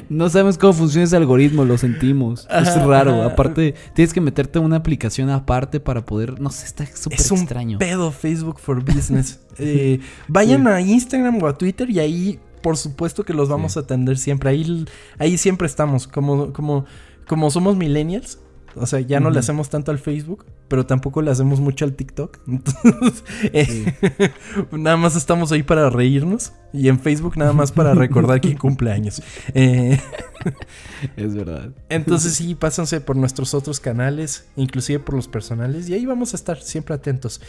No 0.09 0.29
sabemos 0.29 0.57
cómo 0.57 0.73
funciona 0.73 1.03
ese 1.05 1.15
algoritmo, 1.15 1.63
lo 1.63 1.77
sentimos. 1.77 2.47
es 2.49 2.83
raro. 2.85 3.21
ajá. 3.21 3.33
Aparte, 3.33 3.75
tienes 3.93 4.13
que 4.13 4.21
meterte 4.21 4.57
una 4.57 4.77
aplicación 4.77 5.29
aparte 5.29 5.79
para 5.79 6.03
poder. 6.07 6.39
No 6.41 6.49
sé, 6.49 6.65
está 6.65 6.87
súper 6.87 7.19
Es 7.19 7.29
un 7.29 7.39
extraño. 7.39 7.77
pedo 7.77 8.11
Facebook 8.11 8.57
for 8.59 8.83
Business. 8.95 9.39
Eh, 9.59 9.99
vayan 10.27 10.63
Sí. 10.63 10.67
a 10.69 10.81
Instagram 10.81 11.43
o 11.43 11.45
a 11.45 11.55
Twitter 11.55 11.87
y 11.91 11.99
ahí, 11.99 12.39
por 12.63 12.77
supuesto 12.77 13.23
que 13.25 13.33
los 13.33 13.47
vamos 13.47 13.73
Sí. 13.73 13.79
a 13.79 13.83
atender 13.83 14.17
siempre. 14.17 14.49
Ahí, 14.49 14.85
ahí 15.19 15.37
siempre 15.37 15.67
estamos. 15.67 16.07
Como, 16.07 16.51
como, 16.51 16.85
como 17.27 17.49
somos 17.51 17.75
millennials. 17.75 18.39
O 18.77 18.85
sea, 18.85 18.99
ya 18.99 19.21
no 19.21 19.29
le 19.29 19.39
hacemos 19.39 19.69
tanto 19.69 19.91
al 19.91 19.99
Facebook, 19.99 20.45
pero 20.67 20.85
tampoco 20.85 21.21
le 21.21 21.31
hacemos 21.31 21.61
mucho 21.61 21.85
al 21.85 21.93
TikTok. 21.93 22.39
Entonces, 22.47 23.23
eh, 23.53 23.93
nada 24.71 24.97
más 24.97 25.15
estamos 25.15 25.51
ahí 25.51 25.63
para 25.63 25.89
reírnos. 25.89 26.51
Y 26.73 26.89
en 26.89 26.99
Facebook 26.99 27.37
nada 27.37 27.53
más 27.53 27.71
para 27.71 27.93
recordar 27.93 28.41
quién 28.41 28.57
cumple 28.57 28.91
años. 28.91 29.21
Eh, 29.53 29.97
Es 31.15 31.33
verdad. 31.33 31.71
entonces 31.89 32.33
sí, 32.33 32.53
pásense 32.53 33.01
por 33.01 33.15
nuestros 33.15 33.53
otros 33.53 33.79
canales, 33.79 34.45
inclusive 34.55 34.99
por 34.99 35.15
los 35.15 35.27
personales, 35.27 35.89
y 35.89 35.93
ahí 35.93 36.05
vamos 36.05 36.33
a 36.33 36.35
estar 36.35 36.61
siempre 36.61 36.95
atentos. 36.95 37.41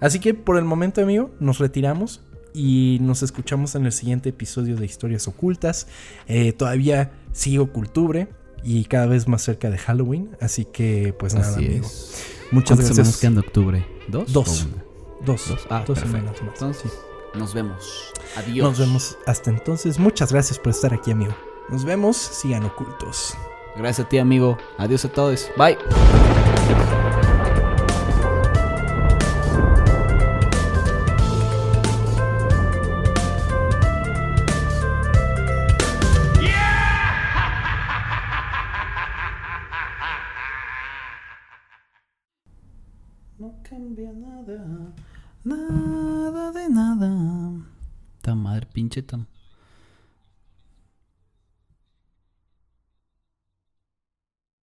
Así 0.00 0.20
que 0.20 0.34
por 0.34 0.58
el 0.58 0.64
momento, 0.64 1.00
amigo, 1.00 1.30
nos 1.40 1.58
retiramos 1.58 2.20
y 2.52 2.98
nos 3.00 3.22
escuchamos 3.22 3.74
en 3.74 3.86
el 3.86 3.92
siguiente 3.92 4.28
episodio 4.28 4.76
de 4.76 4.84
Historias 4.84 5.26
Ocultas. 5.26 5.88
Eh, 6.28 6.52
todavía 6.52 7.10
sigue 7.32 7.58
octubre 7.58 8.28
y 8.64 8.84
cada 8.86 9.06
vez 9.06 9.28
más 9.28 9.42
cerca 9.42 9.70
de 9.70 9.78
Halloween, 9.78 10.36
así 10.40 10.64
que 10.64 11.14
pues 11.18 11.34
nada, 11.34 11.48
Así 11.48 11.66
amigo. 11.66 11.86
es. 11.86 12.24
Muchas 12.50 12.76
¿Cuántas 12.78 12.86
semanas 12.86 12.96
gracias. 12.96 13.20
quedan 13.20 13.34
de 13.34 13.40
octubre? 13.40 13.86
¿Dos? 14.08 14.32
Dos. 14.32 14.66
Dos, 15.24 15.48
Dos. 15.48 15.66
Ah, 15.70 15.84
dos 15.86 15.98
semanas 15.98 16.32
más. 16.42 16.54
Entonces, 16.54 16.92
nos 17.34 17.54
vemos. 17.54 18.12
Adiós. 18.36 18.68
Nos 18.68 18.78
vemos 18.78 19.18
hasta 19.26 19.50
entonces. 19.50 19.98
Muchas 19.98 20.32
gracias 20.32 20.58
por 20.58 20.70
estar 20.70 20.92
aquí, 20.92 21.10
amigo. 21.10 21.34
Nos 21.70 21.84
vemos, 21.84 22.16
sigan 22.16 22.64
ocultos. 22.64 23.34
Gracias 23.76 24.06
a 24.06 24.08
ti, 24.08 24.18
amigo. 24.18 24.56
Adiós 24.78 25.04
a 25.04 25.08
todos. 25.12 25.50
Bye. 25.56 25.78
Nada, 45.44 46.52
de 46.52 46.68
nada. 46.68 47.10
Ta 48.22 48.34
madre, 48.34 48.66
pinche 48.72 49.02
tam. 49.02 49.26